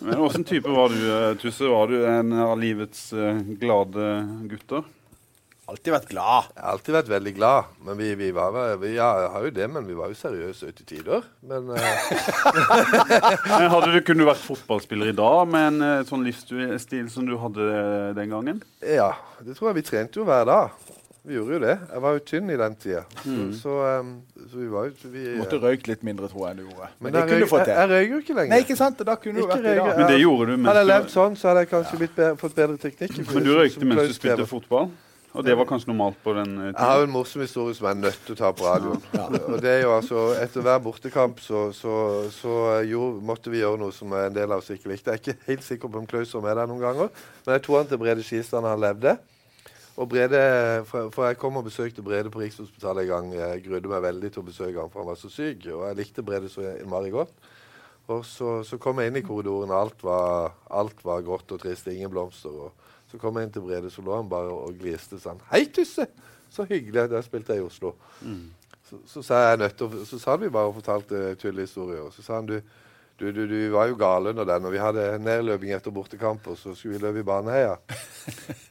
Men 0.00 0.20
Åssen 0.22 0.46
type 0.46 0.70
var 0.72 0.92
du, 0.94 1.00
eh, 1.12 1.32
Tusse? 1.40 1.68
Var 1.70 1.92
du 1.92 1.96
en 2.10 2.36
av 2.46 2.54
livets 2.60 3.08
eh, 3.12 3.42
glade 3.60 4.10
gutter? 4.50 4.86
Alltid 5.66 5.90
vært 5.96 6.10
glad. 6.12 6.50
Jeg 6.54 6.62
har 6.62 6.74
alltid 6.76 6.94
vært 6.94 7.08
veldig 7.10 7.30
glad. 7.34 7.70
Men 7.82 7.96
vi, 7.98 8.12
vi 8.14 8.28
var 8.34 8.54
vi, 8.78 8.92
ja, 8.94 9.08
jeg 9.24 9.30
har 9.34 9.46
jo 9.48 9.54
det, 9.56 9.66
men 9.74 9.88
vi 9.88 9.96
var 9.98 10.12
jo 10.12 10.18
seriøse 10.18 10.68
til 10.78 10.86
tider. 10.86 11.26
Men 11.42 11.72
uh... 11.74 11.80
Men 13.50 13.72
hadde 13.72 13.90
du, 13.90 13.98
kunne 14.06 14.22
du 14.22 14.28
vært 14.28 14.44
fotballspiller 14.44 15.10
i 15.10 15.16
dag 15.18 15.40
med 15.50 15.66
en 15.72 15.86
eh, 15.88 16.04
sånn 16.06 16.22
livsstil 16.26 17.10
som 17.10 17.26
du 17.26 17.34
hadde 17.42 17.66
eh, 17.66 18.12
den 18.14 18.30
gangen? 18.30 18.62
ja, 18.86 19.10
det 19.42 19.56
tror 19.56 19.72
jeg 19.72 19.80
vi 19.80 19.86
trente 19.88 20.20
jo 20.20 20.28
hver 20.28 20.46
dag. 20.46 20.86
Vi 21.26 21.34
gjorde 21.34 21.56
jo 21.56 21.60
det. 21.64 21.74
Jeg 21.90 22.02
var 22.04 22.12
jo 22.14 22.20
tynn 22.30 22.50
i 22.54 22.56
den 22.60 22.74
tida. 22.78 23.00
Så, 23.18 23.36
så, 23.58 23.76
um, 23.98 24.10
så 24.46 24.60
vi 24.60 24.66
var 24.70 24.84
jo 24.86 25.10
vi, 25.10 25.22
Du 25.24 25.40
måtte 25.40 25.58
røyke 25.58 25.90
litt 25.90 26.04
mindre, 26.06 26.28
tror 26.30 26.44
jeg 26.44 26.54
enn 26.54 26.60
du 26.60 26.68
gjorde. 26.68 26.90
Men, 27.00 27.08
Men 27.08 27.16
det 27.16 27.22
kunne 27.26 27.40
du 27.40 27.50
fått 27.50 27.64
til. 27.66 27.72
jeg 27.74 27.90
røyker 27.92 28.12
jo 28.12 28.20
ikke 28.22 28.36
lenger. 28.36 28.52
Nei, 28.52 28.60
ikke 28.62 28.76
sant? 28.78 29.02
Da 29.08 29.16
kunne 29.18 29.40
du 29.40 29.42
vært 29.42 29.64
vært 29.64 29.72
i 29.72 29.80
dag. 29.80 29.98
Men 29.98 30.12
det 30.12 30.20
gjorde 30.22 30.46
du 30.46 30.54
mens 30.54 30.70
Hadde 30.70 30.84
jeg 30.84 30.86
du, 30.86 30.92
levd 30.92 31.10
sånn, 31.16 31.40
så 31.40 31.50
hadde 31.50 31.64
jeg 31.64 31.72
kanskje 31.72 31.98
blitt 32.04 32.14
bedre, 32.20 32.38
fått 32.44 32.54
bedre 32.60 32.78
teknikk. 32.86 33.18
men 33.32 33.48
du 33.48 33.52
røykte 33.58 33.90
mens 33.90 34.12
du 34.12 34.16
spilte 34.20 34.46
fotball? 34.52 34.88
Og 35.36 35.44
det 35.44 35.52
var 35.58 35.66
kanskje 35.68 35.90
normalt 35.90 36.16
på 36.24 36.32
den 36.32 36.54
tiden? 36.54 36.70
Jeg 36.70 36.88
har 36.88 37.02
en 37.04 37.12
morsom 37.12 37.42
historie 37.44 37.74
som 37.76 37.90
jeg 37.90 37.96
er 37.98 38.02
nødt 38.06 38.20
til 38.24 38.32
å 38.32 38.38
ta 38.38 38.52
på 38.56 38.64
radioen. 38.64 39.02
Og 39.50 39.58
det 39.60 39.72
er 39.74 39.82
jo 39.82 39.92
altså, 39.92 40.22
Etter 40.40 40.64
hver 40.64 40.78
bortekamp 40.80 41.42
så, 41.44 41.66
så, 41.76 41.96
så 42.32 42.54
jo, 42.88 43.10
måtte 43.20 43.52
vi 43.52 43.60
gjøre 43.60 43.82
noe 43.82 43.92
som 43.92 44.14
en 44.16 44.32
del 44.32 44.48
av 44.48 44.62
oss 44.62 44.70
ikke 44.72 44.94
likte. 44.94 45.12
Jeg 45.12 45.18
er 45.18 45.24
ikke 45.24 45.50
helt 45.50 45.66
sikker 45.66 45.92
på 45.92 46.00
om 46.00 46.08
Klaus 46.08 46.32
var 46.38 46.46
med 46.46 46.56
der 46.62 46.70
noen 46.70 46.86
ganger, 46.86 47.10
men 47.44 47.58
jeg 47.58 47.66
tror 47.66 47.82
han 47.82 47.90
til 47.90 48.00
Brede 48.00 48.24
Skistad 48.24 48.64
han 48.64 48.80
levde. 48.80 49.18
Og 49.96 50.08
Brede, 50.08 50.40
for, 50.84 51.10
for 51.14 51.24
jeg 51.24 51.38
kom 51.40 51.56
og 51.56 51.64
besøkte 51.64 52.04
Brede 52.04 52.30
på 52.30 52.42
Rikshospitalet 52.42 53.06
en 53.06 53.08
gang. 53.08 53.30
Jeg 53.34 53.62
grudde 53.64 53.88
meg 53.88 54.02
veldig 54.04 54.32
til 54.32 54.42
å 54.42 54.48
besøke 54.48 54.80
ham, 54.80 54.90
for 54.92 55.00
han 55.00 55.08
var 55.08 55.20
så 55.20 55.30
syk. 55.32 55.64
Og 55.72 55.86
jeg 55.88 55.96
likte 56.02 56.24
Brede 56.26 56.50
så 56.52 56.66
innmari 56.74 57.14
godt. 57.14 57.32
Og 58.12 58.20
så, 58.28 58.60
så 58.62 58.76
kom 58.78 59.00
jeg 59.00 59.10
inn 59.10 59.18
i 59.18 59.24
korridoren, 59.24 59.72
og 59.72 59.80
alt 59.80 60.04
var, 60.04 60.52
alt 60.68 61.00
var 61.04 61.24
grått 61.26 61.56
og 61.56 61.62
trist. 61.62 61.88
Ingen 61.90 62.12
blomster. 62.12 62.52
og 62.52 62.86
så 63.10 63.18
kom 63.22 63.38
jeg 63.38 63.48
inn 63.48 63.54
til 63.54 63.64
Brede, 63.64 63.90
så 63.90 64.04
lå 64.04 64.14
han 64.18 64.28
bare 64.28 64.52
og 64.52 64.76
gliste 64.78 65.18
sånn. 65.22 65.40
'Hei, 65.48 65.64
Tusse! 65.72 66.06
Så 66.50 66.66
hyggelig. 66.68 67.08
Der 67.10 67.22
spilte 67.24 67.54
jeg 67.54 67.64
i 67.64 67.66
Oslo.' 67.66 67.96
Så, 68.86 68.96
så 69.06 69.22
sa 69.22 69.38
jeg 69.48 69.58
nødt 69.58 69.76
til 69.76 70.06
Så 70.06 70.18
sa 70.22 70.36
vi 70.36 70.48
bare 70.48 70.70
og 70.70 70.76
fortalte 70.76 71.34
tullehistorier. 71.34 72.04
Og 72.06 72.12
så 72.12 72.22
sa 72.22 72.36
han 72.38 72.46
du, 72.46 72.60
du, 73.18 73.32
du, 73.32 73.42
du 73.48 73.58
var 73.72 73.88
jo 73.88 73.96
gal 73.96 74.30
under 74.32 74.44
den. 74.44 74.68
Og 74.68 74.74
vi 74.74 74.80
hadde 74.82 75.08
nedløping 75.24 75.72
etter 75.76 75.94
bortekamp, 75.94 76.46
og 76.52 76.58
så 76.60 76.74
skulle 76.76 76.98
vi 76.98 77.04
løpe 77.06 77.22
i 77.22 77.26
Baneheia. 77.26 77.76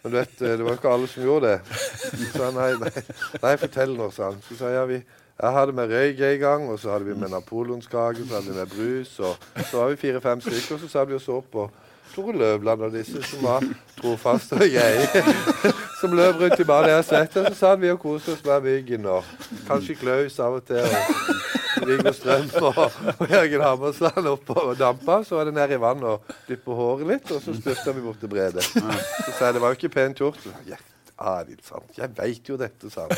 Men 0.04 0.12
du 0.12 0.18
vet, 0.20 0.40
det 0.40 0.64
var 0.64 0.78
ikke 0.78 0.96
alle 0.96 1.10
som 1.10 1.26
gjorde 1.26 1.54
det. 1.56 1.78
Så 2.14 2.32
sa 2.36 2.50
nei, 2.54 2.72
nei, 2.82 3.06
nei 3.42 3.54
fortell 3.62 3.96
nå, 3.98 4.12
sa 4.14 4.30
han. 4.30 4.42
Så 4.46 4.60
sa 4.60 4.74
jeg 4.74 4.82
ja, 4.82 4.90
vi 4.90 5.02
jeg 5.36 5.52
hadde 5.52 5.74
med 5.76 5.92
røyk 5.92 6.20
en 6.24 6.38
gang, 6.40 6.70
og 6.72 6.78
så 6.80 6.94
hadde 6.94 7.06
vi 7.10 7.14
med 7.20 7.30
napoleonskake, 7.30 8.24
så 8.24 8.38
hadde 8.38 8.54
vi 8.54 8.56
med 8.56 8.70
brus, 8.72 9.18
og 9.20 9.36
så 9.68 9.82
var 9.82 9.90
vi 9.92 9.96
fire-fem 10.00 10.42
stykker, 10.42 10.78
og 10.78 10.80
så 10.80 10.88
satt 10.88 11.10
vi 11.10 11.18
og 11.18 11.22
så 11.22 11.42
på 11.52 11.66
Tore 12.14 12.38
Løvland 12.38 12.82
og 12.82 12.94
disse 12.94 13.20
som 13.28 13.44
var 13.44 13.66
trofaste 13.98 14.56
og 14.56 14.70
greie. 14.72 15.24
Som 16.00 16.14
løp 16.16 16.40
rundt 16.40 16.60
i 16.60 16.68
banen 16.68 16.90
jeg 16.92 17.02
har 17.02 17.08
sett, 17.08 17.36
og 17.40 17.50
så 17.50 17.60
satt 17.60 17.82
vi 17.82 17.92
og 17.92 18.00
koste 18.00 18.36
oss 18.36 18.46
med 18.46 18.64
myggen, 18.70 19.10
og 19.10 19.28
kanskje 19.68 19.98
Klaus 20.00 20.40
av 20.40 20.60
og 20.60 20.64
til. 20.68 20.84
og 20.86 21.45
Viggo 21.84 22.12
Strøm 22.16 22.50
og, 22.62 22.80
og 23.20 23.30
Jørgen 23.32 23.62
Hammersland 23.66 24.28
opp 24.32 24.50
og 24.56 24.74
dampa. 24.80 25.20
Så 25.28 25.36
var 25.40 25.50
det 25.50 25.54
ned 25.58 25.76
i 25.76 25.80
vann 25.82 26.04
og 26.08 26.24
dyppe 26.50 26.76
håret 26.80 27.08
litt, 27.14 27.32
og 27.36 27.42
så 27.44 27.56
styrta 27.58 27.92
vi 27.98 28.02
bort 28.06 28.20
til 28.24 28.32
Brede. 28.32 28.64
Så 28.66 29.32
sa 29.38 29.50
jeg 29.50 29.58
det 29.58 29.64
var 29.66 29.74
jo 29.74 29.80
ikke 29.82 29.94
pent 29.98 30.22
gjort. 30.24 30.40
Ja, 30.70 30.80
Adil, 31.16 31.60
sant. 31.64 31.92
Jeg 31.96 32.10
veit 32.18 32.50
jo 32.52 32.58
dette, 32.60 32.90
sa 32.92 33.06
han. 33.08 33.16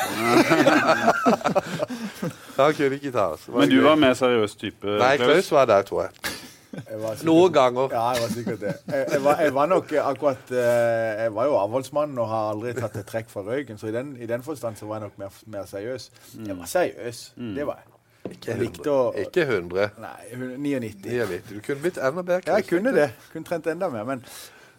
Han 2.57 2.73
kunne 2.77 2.97
ikke 2.99 3.11
ta 3.15 3.29
oss. 3.35 3.47
Men 3.49 3.69
du 3.69 3.77
gøy. 3.79 3.85
var 3.87 3.95
mer 4.01 4.13
seriøs 4.17 4.53
type? 4.59 4.97
Nei, 5.01 5.15
Klaus 5.21 5.49
var 5.53 5.65
der, 5.69 5.81
tror 5.87 6.03
jeg. 6.07 6.35
Jeg 6.77 6.99
var 7.01 7.15
sikkert- 7.15 7.25
Noen 7.25 7.53
ganger. 7.55 7.87
Ja, 7.95 8.03
jeg 8.13 8.21
var 8.21 8.33
sikkert 8.35 8.59
det. 8.61 8.73
Jeg, 8.91 9.05
jeg, 9.15 9.21
var, 9.23 9.39
jeg 9.41 9.53
var 9.55 9.65
nok 9.71 9.91
akkurat 10.03 10.51
eh, 10.51 11.23
Jeg 11.23 11.33
var 11.33 11.45
jo 11.49 11.55
avholdsmann 11.57 12.17
og 12.21 12.27
har 12.29 12.49
aldri 12.51 12.73
tatt 12.77 12.99
et 13.01 13.07
trekk 13.09 13.31
fra 13.33 13.41
røyken, 13.47 13.79
så 13.81 13.87
i 13.89 13.95
den, 13.95 14.11
i 14.21 14.27
den 14.29 14.43
forstand 14.45 14.77
så 14.77 14.85
var 14.85 14.99
jeg 15.01 15.07
nok 15.09 15.17
mer, 15.23 15.39
mer 15.57 15.65
seriøs. 15.65 16.09
Jeg 16.37 16.57
var 16.59 16.69
seriøs. 16.69 17.23
Det 17.57 17.65
var 17.65 17.79
jeg. 17.81 17.93
Ikke 18.33 18.51
Jeg 18.51 18.61
likte 18.61 18.91
å 18.93 19.01
100. 19.13 19.25
Ikke 19.27 19.45
100. 19.47 19.89
Nei, 20.03 20.15
99. 20.35 20.91
99. 21.05 21.41
Du 21.49 21.59
kunne 21.65 21.83
blitt 21.85 21.99
enda 22.01 22.23
bedre. 22.23 22.43
Ja, 22.47 22.59
jeg 22.61 22.69
kunne 22.69 22.93
det. 22.95 23.09
Kunne 23.33 23.49
trent 23.49 23.69
enda 23.73 23.89
mer. 23.93 24.07
Men 24.07 24.23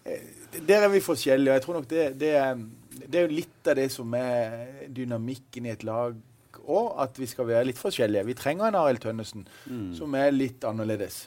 eh, 0.05 0.23
der 0.69 0.87
er 0.87 0.93
vi 0.93 1.03
forskjellige. 1.05 1.53
og 1.53 1.59
Jeg 1.61 1.67
tror 1.67 1.79
nok 1.81 1.91
det, 1.91 2.07
det, 2.21 2.33
det 3.05 3.21
er 3.21 3.27
jo 3.29 3.37
litt 3.41 3.71
av 3.73 3.79
det 3.81 3.89
som 3.95 4.15
er 4.19 4.89
dynamikken 4.95 5.69
i 5.69 5.75
et 5.75 5.87
lag 5.87 6.17
òg, 6.69 6.89
at 7.01 7.17
vi 7.19 7.27
skal 7.31 7.49
være 7.49 7.71
litt 7.71 7.81
forskjellige. 7.81 8.27
Vi 8.29 8.37
trenger 8.37 8.69
en 8.69 8.79
Arild 8.83 9.01
Tønnesen 9.05 9.47
som 9.97 10.15
er 10.19 10.35
litt 10.35 10.65
annerledes. 10.69 11.27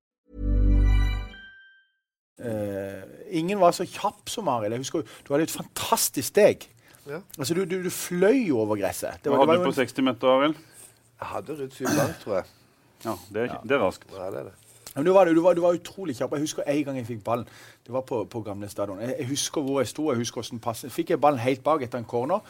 Eh, 2.41 3.01
ingen 3.41 3.59
var 3.61 3.75
så 3.75 3.85
kjapp 3.85 4.29
som 4.29 4.47
Arild. 4.51 4.73
Jeg 4.73 4.85
husker 4.85 5.03
Du 5.27 5.33
hadde 5.33 5.43
et 5.43 5.53
fantastisk 5.53 6.27
steg. 6.27 6.65
Ja. 7.07 7.21
Altså, 7.37 7.53
du, 7.53 7.65
du, 7.65 7.83
du 7.83 7.89
fløy 7.89 8.51
over 8.53 8.77
gresset. 8.81 9.21
Det 9.23 9.31
Hva 9.31 9.37
var, 9.37 9.45
det 9.45 9.57
hadde 9.57 9.59
var 9.59 9.65
du 9.65 9.69
på 9.69 9.81
en, 9.81 9.89
60 9.89 10.07
meter, 10.07 10.33
Arild? 10.37 10.57
Jeg 11.21 11.29
hadde 11.35 11.59
rundt 11.59 11.77
syv 11.77 11.93
langt, 11.97 12.17
tror 12.23 12.35
jeg. 12.39 12.49
Ja, 13.05 13.13
det 13.33 13.45
er, 13.45 13.61
det 13.65 13.77
er 13.77 13.81
raskt. 13.81 14.09
Ja, 14.13 14.29
det 14.33 14.41
er 14.41 14.49
det. 14.49 14.57
men 14.95 15.05
du, 15.05 15.11
var, 15.13 15.25
du, 15.25 15.41
var, 15.41 15.53
du 15.53 15.61
var 15.61 15.77
utrolig 15.77 16.15
kjapp. 16.17 16.33
Jeg 16.37 16.45
husker 16.47 16.63
en 16.67 16.83
gang 16.85 16.97
jeg 16.97 17.07
fikk 17.07 17.23
ballen. 17.23 17.47
Det 17.85 17.93
var 17.93 18.01
på, 18.01 18.23
på 18.29 18.41
gamle 18.45 18.69
stadion. 18.69 18.99
Jeg, 19.01 19.15
jeg 19.19 19.27
husker 19.27 19.61
hvor 19.65 19.81
jeg 19.81 19.89
sto. 19.93 20.09
Jeg 20.11 20.21
husker 20.21 20.41
hvordan 20.41 20.59
passet. 20.59 20.93
Fikk 20.93 21.15
jeg 21.15 21.21
ballen 21.21 21.41
helt 21.41 21.63
bak 21.65 21.81
etter 21.85 22.01
en 22.01 22.05
corner. 22.05 22.41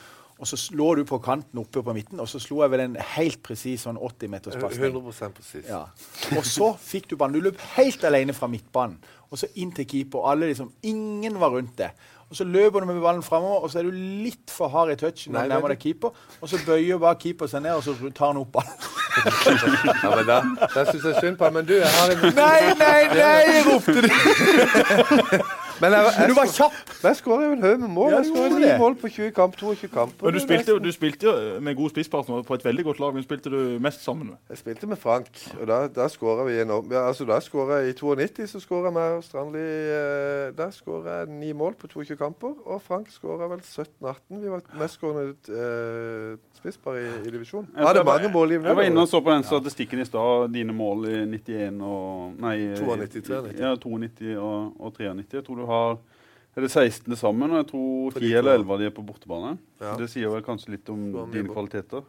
Og 0.41 0.47
så 0.49 0.57
lå 0.73 0.87
du 0.97 1.03
på 1.05 1.19
kanten 1.21 1.59
oppe 1.61 1.83
på 1.85 1.93
midten, 1.93 2.19
og 2.19 2.25
så 2.29 2.39
slo 2.41 2.63
jeg 2.63 2.71
vel 2.73 2.81
en 2.87 2.95
helt 3.13 3.43
presis 3.45 3.83
sånn 3.85 3.99
80 4.01 4.31
meters 4.33 4.55
pasning. 4.57 4.95
100 4.97 5.35
presis. 5.37 5.67
Ja. 5.67 5.83
Og 6.33 6.47
så 6.49 6.71
fikk 6.81 7.11
du 7.11 7.13
ballen. 7.15 7.37
Du 7.37 7.45
løp 7.45 7.61
helt 7.75 8.01
alene 8.09 8.33
fra 8.33 8.49
midtbanen 8.49 8.97
og 9.31 9.39
så 9.39 9.47
inn 9.55 9.71
til 9.71 9.85
keeper. 9.87 10.25
Alle 10.31 10.49
liksom, 10.51 10.73
Ingen 10.83 11.39
var 11.39 11.49
rundt 11.55 11.77
det. 11.79 11.91
Og 12.31 12.35
Så 12.35 12.43
løper 12.47 12.79
du 12.79 12.85
med 12.85 13.01
ballen 13.03 13.23
framover, 13.23 13.63
og 13.65 13.71
så 13.71 13.79
er 13.79 13.83
du 13.83 13.91
litt 13.91 14.51
for 14.51 14.71
hard 14.71 14.91
i 14.93 14.95
touchen 14.95 15.33
når 15.33 15.39
Nei, 15.39 15.47
du 15.47 15.53
nærmer 15.53 15.73
deg 15.73 15.79
keeper. 15.79 16.13
Og 16.39 16.49
så 16.49 16.59
bøyer 16.65 16.97
bare 16.99 17.15
keeper 17.19 17.47
seg 17.51 17.65
ned, 17.65 17.71
og 17.75 17.83
så 17.83 17.95
tar 18.15 18.31
han 18.31 18.39
opp 18.39 18.53
ballen. 18.55 18.77
Ja, 20.03 20.13
men 20.15 20.25
da, 20.29 20.37
da 20.75 20.85
syns 20.87 21.03
jeg 21.09 21.17
synd 21.19 21.35
på 21.39 21.43
ham. 21.49 21.57
Men 21.59 21.67
du, 21.67 21.73
jeg 21.75 21.91
har 21.91 22.13
en 22.13 22.35
Nei, 22.37 22.61
nei, 22.79 23.01
nei! 23.19 23.63
ropte 23.67 23.99
de. 24.07 25.41
Men 25.81 25.95
jeg, 25.95 26.11
jeg, 26.19 26.29
Du 26.29 26.35
var 26.37 26.49
kjapp! 26.53 26.75
Jeg 27.03 27.17
skårer 27.17 27.45
jo 27.47 27.53
en 27.55 27.63
haug 27.65 27.79
med 27.81 27.89
mål. 27.89 28.11
Ja, 28.11 28.17
Jeg 28.19 28.25
du 28.25 28.35
skårer 28.35 28.59
ni 28.61 28.71
mål 28.79 28.95
på 29.01 29.09
20 29.09 29.31
kamp, 29.37 29.55
22 29.57 29.89
kamper. 29.89 30.25
Men 30.27 30.35
du 30.35 30.39
spilte, 30.43 30.75
jo, 30.75 30.79
du 30.83 30.91
spilte 30.93 31.27
jo 31.27 31.33
med 31.65 31.75
god 31.79 31.89
spisspartner 31.93 32.43
på 32.45 32.57
et 32.59 32.65
veldig 32.65 32.85
godt 32.89 33.01
lag. 33.01 33.15
Hvem 33.15 33.25
spilte 33.25 33.53
du 33.53 33.59
mest 33.81 34.03
sammen 34.05 34.29
med? 34.31 34.37
Jeg 34.53 34.61
spilte 34.61 34.89
med 34.91 35.01
Frank, 35.01 35.31
og 35.57 35.65
da, 35.71 35.79
da 35.95 36.07
skåra 36.11 36.45
vi 36.45 36.59
enormt. 36.61 36.93
Ja, 36.93 37.07
altså, 37.07 37.25
da 37.25 37.39
jeg 37.41 37.89
I 37.89 37.95
92 37.97 38.49
så 38.51 38.61
skåra 38.61 38.91
jeg 38.91 38.97
med 38.99 39.23
Strandli 39.25 39.61
eh, 39.61 40.51
Der 40.57 40.71
skåra 40.75 41.21
jeg 41.21 41.33
ni 41.41 41.51
mål 41.57 41.75
på 41.81 41.89
22 41.89 42.17
kamper. 42.19 42.53
Og 42.65 42.81
Frank 42.85 43.09
skåra 43.11 43.49
vel 43.49 43.63
17-18. 43.65 44.41
Vi 44.41 44.53
var 44.53 44.61
mestskårende 44.77 45.33
eh, 45.49 46.37
spisspar 46.61 46.99
i, 47.01 47.07
i 47.25 47.33
divisjonen. 47.33 47.71
Jeg 47.77 47.87
hadde 47.87 48.05
mange 48.05 48.29
målgivende. 48.33 48.69
Jeg 48.69 48.77
var 48.77 48.89
inne 48.91 49.01
og 49.01 49.09
så 49.09 49.21
på 49.23 49.33
den 49.33 49.43
statistikken 49.47 50.03
i 50.03 50.05
stad. 50.05 50.51
Dine 50.53 50.73
mål 50.77 51.09
i 51.09 51.17
91 51.25 51.81
og 51.81 52.37
Nei, 52.41 52.55
92, 52.77 53.25
93. 53.25 53.59
Ja, 53.59 53.75
92 53.75 54.37
og, 54.37 54.73
og 54.77 54.93
93. 54.93 55.33
Jeg 55.39 55.45
tror 55.47 55.55
du 55.55 55.65
har 55.65 55.70
er 55.71 56.65
det 56.65 56.71
16 56.71 57.15
sammen, 57.19 57.51
og 57.53 57.61
jeg 57.61 57.67
tror 57.71 58.17
10 58.19 58.33
eller 58.41 58.59
11 58.59 58.73
av 58.75 58.81
de 58.81 58.89
er 58.89 58.95
på 58.95 59.05
bortebane. 59.07 59.53
Ja. 59.81 59.95
Det 59.99 60.09
sier 60.11 60.31
vel 60.33 60.43
kanskje 60.45 60.75
litt 60.75 60.89
om 60.91 61.05
dine 61.31 61.47
kvaliteter. 61.51 62.03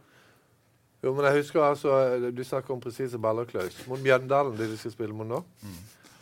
Jo, 1.03 1.11
men 1.17 1.27
jeg 1.27 1.41
husker 1.41 1.65
altså 1.67 1.97
Du 2.31 2.45
snakker 2.47 2.77
om 2.77 2.81
presise 2.83 3.19
baller, 3.19 3.49
Klaus. 3.51 3.75
Mot 3.91 3.99
Mjøndalen, 4.03 4.55
det 4.59 4.69
de 4.71 4.77
skal 4.79 4.93
spille 4.95 5.17
mot 5.17 5.27
nå, 5.27 5.41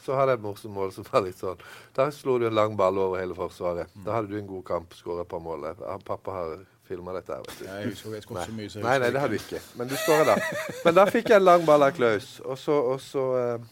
så 0.00 0.16
hadde 0.16 0.32
jeg 0.32 0.40
et 0.40 0.44
morsomt 0.46 0.72
mål 0.72 0.92
som 0.96 1.04
var 1.10 1.20
litt 1.26 1.36
sånn 1.36 1.60
Der 1.96 2.12
slo 2.16 2.38
du 2.40 2.46
en 2.48 2.56
lang 2.56 2.76
ball 2.80 2.96
over 2.98 3.20
hele 3.20 3.36
forsvaret. 3.36 3.92
Da 4.06 4.16
hadde 4.16 4.32
du 4.32 4.38
en 4.38 4.48
god 4.48 4.64
kamp, 4.70 4.96
skåra 4.96 5.26
et 5.26 5.28
par 5.28 5.42
mål. 5.44 5.68
Pappa 6.08 6.36
har 6.38 6.54
filma 6.88 7.12
dette 7.14 7.34
her, 7.36 7.44
vet 7.44 7.58
du. 7.60 7.66
Jeg 7.68 7.90
husker 7.92 8.16
jeg 8.16 8.24
skåret 8.24 8.48
så 8.48 8.54
mye. 8.56 8.70
så 8.72 8.80
jeg 8.80 8.86
Nei, 8.88 8.96
nei, 9.04 9.10
det 9.14 9.20
har 9.22 9.28
du 9.30 9.36
ikke. 9.36 9.60
Men 9.78 9.90
du 9.90 9.94
skåra 10.00 10.24
da. 10.32 10.38
Men 10.86 10.96
da 10.96 11.04
fikk 11.12 11.28
jeg 11.30 11.42
en 11.42 11.46
lang 11.46 11.66
ball 11.68 11.84
av 11.86 11.92
Klaus. 11.94 12.32
Og 12.46 12.58
så, 12.58 12.78
og 12.94 13.04
så, 13.04 13.26
eh, 13.38 13.68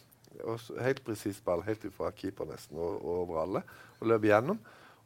Helt 0.81 1.05
presis 1.05 1.41
ball, 1.45 1.63
helt 1.67 1.85
ifra 1.89 2.11
keeper 2.15 2.49
nesten, 2.49 2.79
og, 2.79 2.99
og 3.05 3.23
over 3.23 3.41
alle. 3.43 3.63
Og 4.01 4.13
løp 4.13 4.27
igjennom. 4.29 4.59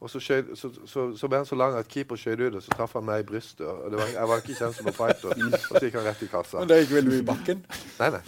Og 0.03 0.11
så, 0.11 0.19
skjøt, 0.19 0.49
så, 0.59 0.69
så, 0.87 1.03
så 1.17 1.29
ble 1.31 1.39
han 1.39 1.47
så 1.47 1.55
lang 1.55 1.77
at 1.79 1.87
keeper 1.89 2.19
skjøt 2.19 2.41
ut, 2.41 2.57
og 2.59 2.63
så 2.65 2.75
traff 2.75 2.97
han 2.99 3.05
meg 3.07 3.23
i 3.23 3.27
brystet. 3.29 3.63
Og 3.67 3.93
det 3.93 4.01
var, 4.01 4.09
jeg 4.11 4.29
var 4.29 4.41
ikke 4.43 4.57
kjent 4.59 4.77
som 4.77 4.89
en 4.91 4.97
fighter. 4.97 5.31
Og 5.31 5.55
så 5.69 5.83
gikk 5.85 5.99
han 6.01 6.09
rett 6.09 6.25
i 6.27 6.29
kassa. 6.33 6.59
Men 6.59 6.73
det 6.73 6.79
gikk 6.81 6.95
vel 6.97 7.07
du 7.07 7.15
i 7.15 7.23
bakken? 7.29 7.63
Nei, 8.01 8.09
nei. 8.17 8.23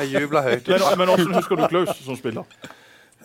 Jeg 0.00 0.08
jubla 0.16 0.42
høyt. 0.48 0.66
Men, 0.72 0.86
men 0.98 1.12
hvordan 1.12 1.38
husker 1.38 1.60
du 1.60 1.64
Klaus 1.70 1.94
som 2.02 2.18
spiller? 2.18 2.50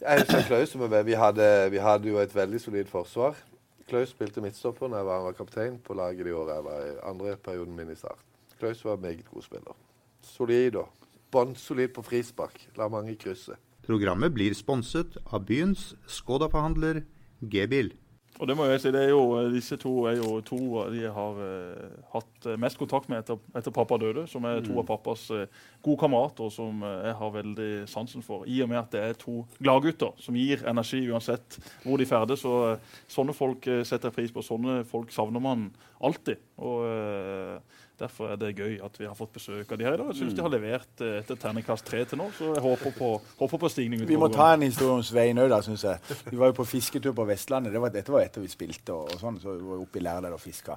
Jeg 0.04 0.22
husker 0.22 0.46
Klaus 0.52 0.76
som. 0.76 0.86
Vi 1.10 1.18
hadde, 1.18 1.50
vi 1.74 1.82
hadde 1.82 2.14
jo 2.14 2.22
et 2.22 2.36
veldig 2.36 2.62
solid 2.62 2.94
forsvar. 2.94 3.42
Klaus 3.90 4.14
spilte 4.14 4.42
midtstopper 4.46 4.90
når 4.90 5.02
jeg 5.02 5.10
var, 5.10 5.34
kaptein 5.38 5.82
på 5.82 5.98
laget 5.98 6.30
de 6.30 6.34
året 6.34 6.56
jeg 6.60 6.68
var 6.70 6.86
i 6.86 6.94
andre 7.10 7.36
perioden 7.38 7.74
min 7.78 7.90
i 7.94 7.98
Start. 7.98 8.22
Klaus 8.60 8.86
var 8.86 9.00
en 9.00 9.02
meget 9.02 9.26
god 9.34 9.42
spiller. 9.50 9.82
Solid 10.26 10.78
og 10.82 11.05
bånnsolid 11.36 11.94
på 11.96 12.06
frispark. 12.06 12.62
La 12.80 12.90
mange 12.92 13.18
krysse. 13.20 13.60
Programmet 13.86 14.34
blir 14.34 14.56
sponset 14.58 15.20
av 15.30 15.46
byens 15.46 15.92
Skoda-forhandler 16.10 17.04
G-bil. 17.46 17.94
Og 18.36 18.50
det 18.50 18.56
må 18.60 18.66
jeg 18.68 18.82
si, 18.84 18.92
det 18.92 19.00
er 19.06 19.14
jo, 19.14 19.22
Disse 19.54 19.78
to 19.80 19.92
er 20.10 20.18
jo 20.20 20.42
to 20.44 20.58
de 20.92 21.06
har 21.16 21.38
eh, 21.46 21.92
hatt 22.12 22.48
eh, 22.50 22.58
mest 22.60 22.76
kontakt 22.80 23.08
med 23.08 23.22
etter, 23.22 23.40
etter 23.56 23.72
pappa 23.72 23.96
døde. 24.02 24.26
Som 24.28 24.48
er 24.50 24.60
to 24.66 24.76
av 24.82 24.88
pappas 24.90 25.24
eh, 25.32 25.46
gode 25.86 26.02
kamerater, 26.02 26.50
som 26.52 26.84
eh, 26.84 27.06
jeg 27.08 27.16
har 27.22 27.32
veldig 27.38 27.70
sansen 27.88 28.26
for. 28.26 28.44
I 28.44 28.60
og 28.66 28.74
med 28.74 28.82
at 28.82 28.92
det 28.92 29.04
er 29.06 29.16
to 29.22 29.46
gladgutter 29.62 30.20
som 30.20 30.36
gir 30.36 30.66
energi 30.68 31.00
uansett 31.08 31.60
hvor 31.86 32.02
de 32.02 32.10
ferdes. 32.10 32.44
Og 32.50 32.74
eh, 32.74 32.92
sånne 33.16 33.38
folk 33.38 33.70
eh, 33.72 33.86
setter 33.88 34.12
jeg 34.12 34.18
pris 34.20 34.36
på. 34.36 34.44
Sånne 34.44 34.82
folk 34.90 35.16
savner 35.16 35.44
man 35.44 35.70
alltid. 36.04 36.44
Og 36.60 36.84
eh, 36.90 37.82
Derfor 38.00 38.34
er 38.34 38.40
det 38.40 38.50
gøy 38.58 38.74
at 38.84 38.98
vi 39.00 39.06
har 39.08 39.16
fått 39.16 39.32
besøk 39.38 39.70
av 39.72 39.80
de 39.80 39.86
her 39.88 39.96
i 39.96 40.00
dag. 40.02 40.10
Jeg 40.12 40.20
syns 40.20 40.34
de 40.36 40.44
har 40.44 40.52
levert 40.52 41.04
eh, 41.04 41.20
etter 41.22 41.38
terningkast 41.40 41.86
tre 41.88 42.02
til 42.04 42.20
nå, 42.20 42.28
så 42.36 42.50
jeg 42.52 42.64
håper 42.66 42.96
på, 42.98 43.12
håper 43.40 43.62
på 43.62 43.70
stigning. 43.72 44.04
Vi 44.10 44.18
må 44.20 44.28
ta 44.34 44.50
en 44.54 44.66
historie 44.68 44.98
om 44.98 45.06
Svein 45.06 45.40
òg, 45.40 45.56
syns 45.64 45.86
jeg. 45.88 46.18
Vi 46.28 46.40
var 46.42 46.52
jo 46.52 46.58
på 46.58 46.68
fisketur 46.68 47.16
på 47.16 47.28
Vestlandet. 47.30 47.72
Det 47.72 47.84
var, 47.84 47.94
dette 47.96 48.12
var 48.12 48.26
etter 48.26 48.44
vi 48.44 48.52
spilte, 48.52 48.92
og, 48.98 49.16
og 49.16 49.24
sånn, 49.24 49.40
så 49.40 49.56
vi 49.56 49.64
var 49.70 49.86
oppe 49.86 50.02
i 50.02 50.04
Lærdal 50.04 50.36
og 50.36 50.44
fiska. 50.44 50.76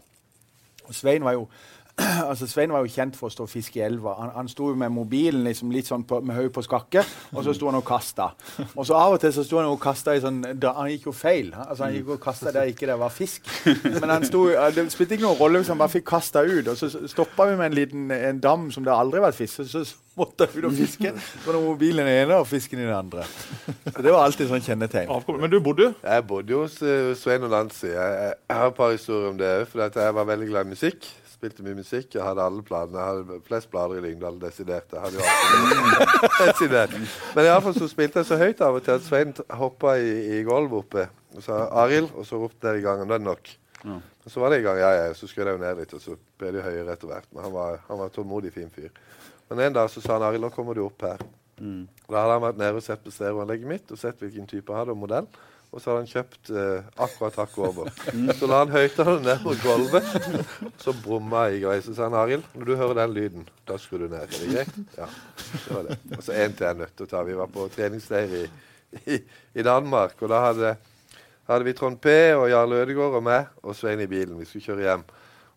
Og 0.89 0.95
Svein 0.97 1.27
var 1.27 1.35
jo 1.37 1.49
altså 2.31 2.47
Svein 2.47 2.71
var 2.73 2.85
jo 2.87 2.93
kjent 2.93 3.17
for 3.19 3.29
å 3.29 3.33
stå 3.35 3.45
og 3.47 3.51
fiske 3.51 3.81
i 3.81 3.83
elva. 3.87 4.15
Han, 4.21 4.31
han 4.37 4.49
sto 4.53 4.69
jo 4.71 4.77
med 4.79 4.93
mobilen 4.95 5.43
liksom 5.47 5.73
litt 5.75 5.89
sånn 5.91 6.05
på, 6.09 6.21
med 6.23 6.37
hodet 6.39 6.53
på 6.55 6.63
skakke, 6.67 7.03
og 7.35 7.43
så 7.47 7.55
sto 7.57 7.69
han 7.71 7.79
og 7.81 7.85
kasta. 7.89 8.31
Og 8.75 8.87
så 8.87 8.97
av 8.99 9.17
og 9.17 9.21
til 9.23 9.33
så 9.35 9.45
sto 9.47 9.59
han 9.61 9.69
og 9.71 9.81
kasta 9.83 10.15
i 10.17 10.23
sånn 10.23 10.41
da, 10.61 10.73
Han 10.79 10.91
gikk 10.93 11.09
jo 11.11 11.15
feil. 11.17 11.53
Han- 11.57 11.67
Altså 11.69 11.85
Han 11.85 11.95
gikk 11.99 12.09
og 12.17 12.21
kasta 12.23 12.53
der 12.55 12.71
ikke 12.73 12.87
det 12.89 12.99
var 13.01 13.11
fisk. 13.15 13.47
Men 13.85 14.09
han 14.11 14.25
sto, 14.27 14.47
det 14.75 14.87
spilte 14.95 15.15
ikke 15.19 15.27
noen 15.27 15.39
rolle 15.41 15.61
hvis 15.63 15.69
han 15.75 15.79
bare 15.81 15.93
fikk 15.99 16.07
kasta 16.09 16.43
ut. 16.47 16.69
Og 16.73 16.77
så 16.81 16.89
stoppa 17.11 17.47
vi 17.51 17.57
med 17.61 17.71
en 17.73 17.77
liten 17.77 18.11
en 18.15 18.41
dam 18.41 18.71
som 18.75 18.87
det 18.87 18.95
aldri 18.95 19.21
har 19.21 19.29
vært 19.29 19.39
fisk. 19.43 19.61
Så, 19.69 19.85
så 19.85 19.99
måtte 20.19 20.47
jeg 20.49 20.59
ut 20.63 20.71
og 20.71 20.75
fiske. 20.79 21.13
Så 21.45 21.45
var 21.53 21.61
mobilen 21.63 22.07
den 22.07 22.23
ene 22.25 22.39
og 22.41 22.47
fisken 22.51 22.81
i 22.81 22.87
den 22.89 22.95
andre. 22.97 23.27
Så 23.93 24.03
det 24.03 24.11
var 24.15 24.25
alltid 24.25 24.49
sånn 24.51 24.65
kjennetegn. 24.65 25.13
Men 25.39 25.51
du 25.53 25.59
bodde? 25.63 25.93
Jeg 26.03 26.27
bodde 26.31 26.55
jo 26.57 26.65
hos 26.65 26.79
uh, 26.83 27.13
Svein 27.19 27.45
og 27.47 27.53
Nancy. 27.55 27.91
Jeg, 27.93 28.17
jeg, 28.23 28.35
jeg 28.49 28.61
har 28.63 28.73
et 28.73 28.79
par 28.81 28.95
historier 28.97 29.31
om 29.35 29.39
det 29.39 29.53
òg. 29.61 29.67
For 29.71 29.85
at 29.87 29.99
jeg 30.03 30.17
var 30.19 30.27
veldig 30.33 30.49
glad 30.51 30.67
i 30.67 30.73
musikk. 30.77 31.07
Spilte 31.39 31.63
mye 31.63 31.77
musikk. 31.79 32.09
Jeg 32.17 32.25
hadde 32.27 32.43
alle 32.43 32.65
planene. 32.67 32.99
Jeg 32.99 33.13
hadde 33.15 33.37
flest 33.47 33.71
blader 33.71 34.01
i 34.01 34.03
Lyngdal 34.03 34.41
desidert. 34.43 34.91
Jeg 34.91 35.05
hadde 35.05 35.21
jo 35.21 35.23
alltid 35.31 36.41
desidert. 36.49 36.97
Men 37.37 37.47
iallfall 37.47 37.77
så 37.79 37.87
spilte 37.91 38.19
jeg 38.19 38.27
så 38.27 38.39
høyt 38.41 38.63
av 38.67 38.79
og 38.81 38.83
til 38.83 38.97
at 38.97 39.07
Svein 39.07 39.35
hoppa 39.61 39.95
i, 40.03 40.11
i 40.35 40.43
gulvet 40.49 40.81
oppe 40.81 41.07
og 41.37 41.45
sa 41.45 41.61
'Arild', 41.69 42.11
og 42.19 42.27
så 42.27 42.41
ropte 42.43 42.73
jeg 42.73 42.81
i 42.83 42.87
gangen. 42.89 43.07
'Nå 43.07 43.15
er 43.15 43.23
det 43.23 43.29
nok'. 43.29 43.53
Ja. 43.85 44.01
Og 44.25 44.33
så 44.33 44.41
var 44.43 44.51
det 44.51 44.59
i 44.59 44.65
gang, 44.67 44.79
ja, 44.83 44.91
ja, 44.97 45.13
så 45.15 45.29
skrudde 45.31 45.53
jeg 45.53 45.61
jo 45.61 45.65
ned 45.65 45.77
litt, 45.79 45.93
og 45.95 46.01
så 46.03 46.17
ble 46.41 46.51
det 46.57 46.65
høyere 46.67 46.93
etter 46.93 47.07
hvert. 47.07 47.29
Men 47.33 47.45
han 47.47 47.53
var, 47.55 47.79
han 47.89 48.01
var 48.01 48.09
tålmodig, 48.13 48.51
fin 48.53 48.71
fyr. 48.75 48.91
Men 49.49 49.61
en 49.69 49.77
dag 49.79 49.91
så 49.91 50.03
sa 50.03 50.17
han 50.19 50.27
'Arild, 50.27 50.43
nå 50.43 50.51
kommer 50.51 50.75
du 50.75 50.83
opp 50.89 51.03
her'. 51.07 51.23
Da 52.11 52.19
hadde 52.23 52.33
han 52.35 52.43
vært 52.43 52.59
nede 52.59 52.81
og 52.81 52.83
sett 52.83 53.05
på 53.05 53.11
stereoanlegget 53.15 53.67
mitt 53.71 53.91
og 53.95 53.99
sett 53.99 54.19
hvilken 54.23 54.47
type 54.47 54.73
jeg 54.73 54.79
hadde, 54.79 54.91
og 54.95 55.01
modell. 55.05 55.27
Og 55.69 55.83
så 55.83 55.91
hadde 55.91 56.01
han 56.01 56.09
kjøpt 56.09 56.51
eh, 56.57 56.87
akkurat 56.97 57.35
hakket 57.43 57.65
over. 57.67 57.91
Så 58.39 58.49
la 58.49 58.63
han 58.63 58.71
høyttaleren 58.73 59.27
ned 59.27 59.43
på 59.43 59.53
gulvet. 59.61 60.07
Så 60.81 60.95
brumma 61.05 61.45
jeg 61.53 61.61
grei. 61.67 61.77
Så 61.85 61.93
sa 61.97 62.07
han 62.07 62.17
Arild, 62.17 62.47
når 62.57 62.71
du 62.71 62.73
hører 62.81 62.97
den 63.03 63.13
lyden, 63.13 63.45
da 63.69 63.77
skrur 63.81 64.07
du 64.07 64.09
ned. 64.09 64.23
Er 64.25 64.33
det 64.33 64.49
greit? 64.55 64.79
Ja. 64.97 65.11
Det 65.53 65.75
var 65.75 65.91
det. 65.91 65.99
Og 66.17 66.25
så 66.25 66.39
én 66.41 66.57
til 66.57 66.69
jeg 66.71 66.81
nødt 66.81 66.95
til 66.97 67.05
å 67.05 67.11
ta. 67.13 67.23
Vi 67.29 67.37
var 67.37 67.53
på 67.53 67.69
treningsleir 67.75 68.33
i, 68.41 68.47
i, 69.05 69.21
i 69.61 69.67
Danmark, 69.67 70.17
og 70.25 70.33
da 70.33 70.41
hadde, 70.47 70.73
hadde 71.51 71.69
vi 71.69 71.77
Trond 71.77 72.01
P 72.01 72.17
og 72.39 72.49
Jarle 72.49 72.81
Ødegaard 72.87 73.21
og 73.21 73.29
meg 73.29 73.53
og 73.61 73.77
Svein 73.77 74.01
i 74.01 74.09
bilen. 74.09 74.39
Vi 74.41 74.49
skulle 74.49 74.71
kjøre 74.71 74.89
hjem. 74.89 75.05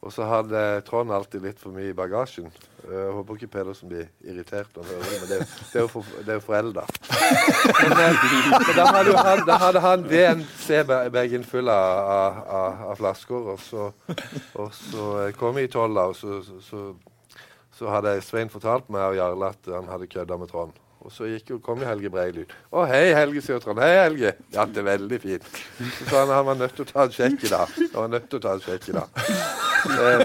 Og 0.02 0.10
så 0.10 0.26
hadde 0.26 0.82
Trond 0.88 1.14
alltid 1.14 1.44
litt 1.46 1.60
for 1.62 1.74
mye 1.76 1.92
i 1.92 1.98
bagasjen. 1.98 2.48
Eh, 2.88 2.90
Jeg 2.90 3.12
håper 3.14 3.38
ikke 3.38 3.52
Pedersen 3.54 3.90
blir 3.92 4.08
irritert 4.26 4.74
når 4.74 4.88
han 4.90 5.04
hører 5.04 5.20
men 5.22 5.30
det, 5.30 5.38
er 5.76 5.84
jo 5.84 5.92
for, 5.92 6.08
det 6.26 6.38
forelda. 6.42 6.86
Men, 7.12 7.94
eh, 7.94 8.24
men 8.56 8.74
da, 8.80 8.88
hadde 8.96 9.16
han, 9.28 9.44
da 9.46 9.60
hadde 9.62 9.84
han 9.86 10.08
DNC-bagen 10.10 11.46
full 11.46 11.70
av, 11.70 12.10
av, 12.18 12.82
av, 12.90 12.96
flasker, 12.98 13.54
og 13.54 13.62
så, 13.62 13.92
og 14.58 14.74
så 14.74 15.08
eh, 15.28 15.34
kom 15.38 15.60
vi 15.60 15.68
i 15.68 15.72
tolla, 15.72 16.08
og 16.10 16.18
så, 16.18 16.42
så, 16.66 16.88
så, 17.78 17.90
hadde 17.94 18.18
Svein 18.26 18.50
fortalt 18.50 18.90
meg 18.94 19.06
og 19.06 19.20
Jarle 19.20 19.54
at 19.54 19.70
han 19.70 19.90
hadde 19.92 20.10
kødda 20.10 20.38
med 20.42 20.50
Trond. 20.50 20.74
Og 21.02 21.14
så 21.14 21.30
jo, 21.30 21.58
kom 21.66 21.82
jo 21.82 21.88
Helge 21.90 22.10
Breil 22.14 22.44
'Å, 22.46 22.86
hei, 22.90 23.14
Helge', 23.18 23.42
sier 23.42 23.62
Trond. 23.62 23.82
'Hei, 23.82 23.94
Helge'. 24.04 24.34
Ja, 24.54 24.66
det 24.66 24.82
er 24.82 24.90
veldig 24.90 25.22
fint. 25.22 25.46
Så 25.98 26.10
sa 26.10 26.26
han 26.26 26.34
han 26.34 26.46
var 26.46 26.58
nødt 26.62 26.76
til 26.78 26.86
å 26.86 26.92
ta 26.92 27.06
en 27.06 27.14
sjekk 27.16 27.46
i 27.46 27.54
dag. 27.54 27.74
Han 27.78 28.02
var 28.04 28.14
nødt 28.18 28.30
til 28.30 28.42
å 28.42 28.44
ta 28.46 28.54
en 28.58 28.66
sjekk 28.66 28.90
i 28.90 28.98
dag. 29.00 29.70
Eh, 29.86 30.22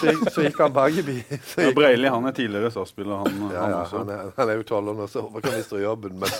så, 0.00 0.06
gikk, 0.06 0.24
så 0.32 0.42
gikk 0.44 0.58
han 0.60 0.74
bilen. 0.74 1.40
Ja, 1.56 1.70
Breili 1.74 2.10
han 2.12 2.26
er 2.28 2.34
tidligere 2.36 2.70
SAS-spiller, 2.72 3.22
han, 3.22 3.38
ja, 3.52 3.68
ja, 3.72 3.78
han, 3.90 4.02
han, 4.02 4.12
er, 4.14 4.32
han 4.36 4.52
er 4.52 4.60
jo 4.60 4.66
tolv 4.68 4.92
år 4.92 4.98
nå, 4.98 5.06
så 5.10 5.22
håper 5.24 5.48
han 5.48 5.56
mister 5.58 5.82
jobben. 5.82 6.18
Men, 6.20 6.30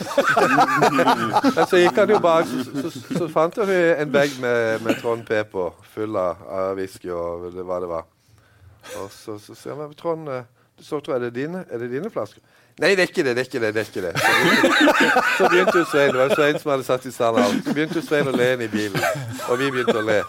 så 1.70 1.80
gikk 1.80 2.02
han 2.02 2.12
jo 2.12 2.20
bak, 2.24 2.50
så, 2.50 2.90
så, 2.90 3.02
så 3.22 3.30
fant 3.32 3.58
vi 3.70 3.80
en 3.94 4.12
bag 4.12 4.36
med, 4.42 4.84
med 4.86 5.00
Trond 5.02 5.24
P 5.28 5.42
på, 5.52 5.70
full 5.94 6.18
av, 6.20 6.44
av 6.60 6.76
whisky 6.78 7.10
og 7.14 7.48
det, 7.54 7.64
hva 7.66 7.80
det 7.84 7.90
var. 7.90 8.06
Og 8.98 9.10
så, 9.12 9.38
så 9.42 9.56
sier 9.58 9.78
han 9.78 9.96
Trond, 9.98 10.30
eh, 10.32 10.46
så 10.80 11.00
tror 11.00 11.16
jeg 11.16 11.26
det 11.26 11.32
er 11.32 11.38
dine, 11.40 11.64
er 11.68 11.82
det 11.82 11.92
dine 11.92 12.12
flasker? 12.12 12.44
Nei, 12.78 12.92
det 12.94 13.02
er 13.02 13.10
ikke 13.10 13.24
det. 13.26 13.34
det 13.36 13.42
er 13.42 13.48
ikke 13.48 13.60
det, 13.62 13.74
det 13.74 13.80
er 13.80 13.88
ikke 13.88 14.02
det. 14.06 14.12
Så, 15.38 15.48
begynte 15.50 15.84
Svein 15.90 16.12
det 16.14 16.20
var 16.20 16.34
Svein 16.34 16.58
som 16.62 16.70
hadde 16.70 16.86
satt 16.86 17.06
i 17.06 17.12
stand 17.14 17.40
alt. 17.42 17.60
Så 17.66 17.74
begynte 17.74 18.02
Svein 18.06 18.30
å 18.30 18.34
le 18.36 18.52
inn 18.54 18.62
i 18.68 18.70
bilen, 18.70 19.02
og 19.48 19.58
vi 19.58 19.70
begynte 19.74 19.98
å 19.98 20.04
le. 20.06 20.20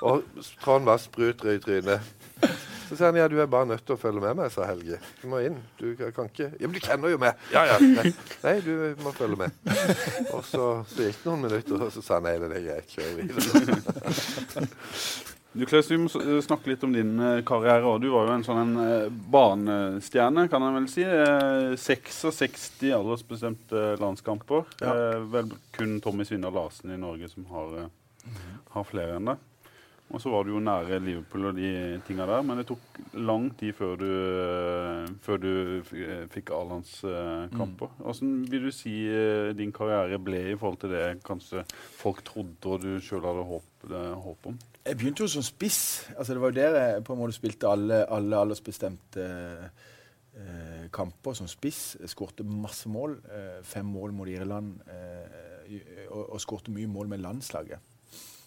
Og 0.00 0.24
Trond 0.64 0.90
var 0.90 0.98
sprutrød 1.02 1.54
i 1.54 1.62
trynet. 1.62 2.14
Så 2.88 2.98
sa 2.98 3.08
han 3.08 3.16
ja, 3.16 3.28
du 3.30 3.38
er 3.40 3.46
bare 3.50 3.66
nødt 3.70 3.86
til 3.86 3.94
å 3.94 4.00
følge 4.00 4.20
med 4.20 4.36
meg, 4.38 4.50
sa 4.52 4.66
Helge. 4.68 4.98
Du 5.22 5.28
må 5.30 5.40
inn. 5.46 5.56
Du 5.80 5.94
kan 5.96 6.28
ikke 6.28 6.50
Ja, 6.60 6.66
men 6.66 6.74
du 6.76 6.80
kjenner 6.84 7.14
jo 7.14 7.20
meg. 7.22 7.38
Ja, 7.54 7.64
ja. 7.70 7.78
Nei, 7.80 8.12
nei 8.42 8.56
du 8.66 8.74
må 9.02 9.14
følge 9.16 9.38
med. 9.40 9.54
Og 10.34 10.42
så, 10.46 10.66
så 10.90 11.08
gikk 11.08 11.22
det 11.22 11.30
noen 11.30 11.46
minutter, 11.48 11.86
og 11.86 11.94
så 11.94 12.04
sa 12.04 12.18
han 12.20 12.28
nei, 12.28 12.36
det 12.42 12.50
er 12.50 12.66
greit, 12.68 12.98
kjør 12.98 13.14
videre. 13.22 13.78
Du 15.54 15.62
Klaus, 15.70 15.86
Vi 15.90 15.96
må 16.02 16.08
eh, 16.18 16.40
snakke 16.42 16.72
litt 16.72 16.82
om 16.82 16.90
din 16.92 17.12
eh, 17.22 17.40
karriere. 17.46 17.86
og 17.86 18.00
Du 18.02 18.08
var 18.10 18.26
jo 18.26 18.34
en 18.34 18.42
sånn 18.42 18.58
en, 18.58 18.72
eh, 18.82 19.04
banestjerne, 19.30 20.48
kan 20.50 20.64
jeg 20.66 20.74
vel 20.74 20.88
si. 20.90 21.04
Eh, 21.06 21.74
66 21.78 22.64
aldersbestemte 22.96 23.84
landskamper. 24.02 24.66
Ja. 24.82 24.94
vel 25.30 25.52
kun 25.76 26.00
Tommy 26.02 26.26
Svindal 26.26 26.56
Larsen 26.58 26.90
i 26.90 26.98
Norge 26.98 27.30
som 27.30 27.46
har, 27.52 27.84
eh, 27.84 28.32
har 28.74 28.88
flere 28.88 29.20
enn 29.20 29.30
det. 29.30 29.36
Og 30.10 30.20
så 30.20 30.30
var 30.34 30.42
du 30.44 30.50
jo 30.56 30.64
nære 30.64 30.98
Liverpool 31.00 31.46
og 31.52 31.54
de 31.56 32.00
tinga 32.06 32.26
der, 32.26 32.42
men 32.42 32.58
det 32.58 32.66
tok 32.66 32.93
lang 33.16 33.48
tid 33.58 33.74
før 33.76 33.96
du, 34.00 34.10
eh, 34.42 35.08
før 35.24 35.40
du 35.42 35.50
eh, 35.80 36.24
fikk 36.32 36.50
A-landskamper. 36.54 37.94
Hvordan 37.98 38.34
vil 38.50 38.68
du 38.68 38.72
si 38.74 38.94
eh, 39.08 39.52
din 39.56 39.72
karriere 39.74 40.18
ble 40.22 40.40
i 40.52 40.58
forhold 40.58 40.80
til 40.82 40.94
det 40.94 41.04
kanskje 41.26 41.64
folk 41.98 42.24
trodde 42.26 42.70
og 42.70 42.82
du 42.82 42.98
sjøl 43.04 43.24
hadde 43.24 43.46
håp, 43.48 43.88
eh, 43.90 44.12
håp 44.26 44.50
om? 44.52 44.58
Jeg 44.84 44.98
begynte 45.00 45.24
jo 45.24 45.30
som 45.32 45.44
spiss. 45.46 46.10
Altså, 46.18 46.34
det 46.34 46.42
var 46.42 46.52
jo 46.52 46.58
der 46.60 46.78
jeg 46.80 47.04
på 47.04 47.14
en 47.14 47.22
måte 47.22 47.36
spilte 47.36 47.70
alle, 47.70 48.02
alle 48.12 48.42
aldersbestemte 48.42 49.24
eh, 49.24 50.84
kamper 50.92 51.38
som 51.38 51.48
spiss. 51.48 51.96
Jeg 52.00 52.12
skårte 52.12 52.44
masse 52.44 52.90
mål. 52.92 53.16
Eh, 53.24 53.58
fem 53.64 53.86
mål 53.86 54.12
mot 54.12 54.28
Irland. 54.28 54.76
Eh, 54.90 55.80
og, 56.10 56.34
og 56.34 56.40
skårte 56.42 56.74
mye 56.74 56.90
mål 56.90 57.08
med 57.14 57.24
landslaget. 57.24 57.93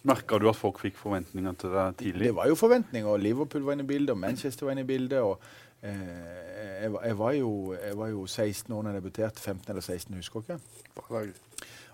Merka 0.06 0.38
du 0.38 0.48
at 0.48 0.56
folk 0.56 0.78
fikk 0.78 0.96
forventninger 0.96 1.52
til 1.58 1.70
deg 1.74 1.96
tidlig? 1.98 2.28
Det 2.28 2.34
var 2.36 2.46
jo 2.48 2.54
forventninger. 2.54 3.08
og 3.10 3.18
Liverpool 3.20 3.62
var 3.66 3.72
inne 3.72 3.82
i 3.82 3.86
bildet, 3.86 4.10
og 4.10 4.18
Manchester 4.18 4.66
var 4.66 4.72
inne 4.72 4.84
i 4.86 4.88
bildet. 4.88 5.18
og 5.18 5.40
eh, 5.82 6.82
jeg, 6.82 6.92
var- 6.92 7.04
jeg, 7.04 7.18
var 7.18 7.32
jo, 7.32 7.74
jeg 7.86 7.98
var 7.98 8.08
jo 8.08 8.26
16 8.26 8.72
år 8.72 8.82
da 8.82 8.88
jeg 8.92 9.02
debuterte. 9.02 9.40
15 9.40 9.64
eller 9.68 9.82
16, 9.82 10.14
husker 10.16 10.42
jeg 10.48 10.58
ikke. 10.58 11.32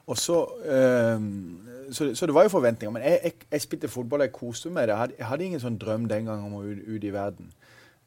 Og 0.06 0.18
så, 0.20 0.36
eh, 0.68 1.20
så, 1.92 2.14
så 2.14 2.26
det 2.26 2.34
var 2.34 2.42
jo 2.42 2.48
forventninger. 2.52 2.92
Men 2.92 3.02
jeg, 3.02 3.20
jeg, 3.24 3.32
jeg 3.50 3.60
spilte 3.60 3.88
fotball 3.88 4.20
jeg 4.20 4.32
koste 4.32 4.68
meg 4.68 4.74
med 4.74 4.82
det. 4.82 4.88
Jeg 4.92 4.98
hadde, 4.98 5.14
jeg 5.18 5.26
hadde 5.26 5.44
ingen 5.44 5.60
sånn 5.60 5.78
drøm 5.80 6.08
den 6.08 6.24
gang 6.28 6.44
om 6.44 6.58
å 6.60 6.64
ut, 6.66 6.82
ut 6.86 7.04
i 7.08 7.12
verden. 7.14 7.48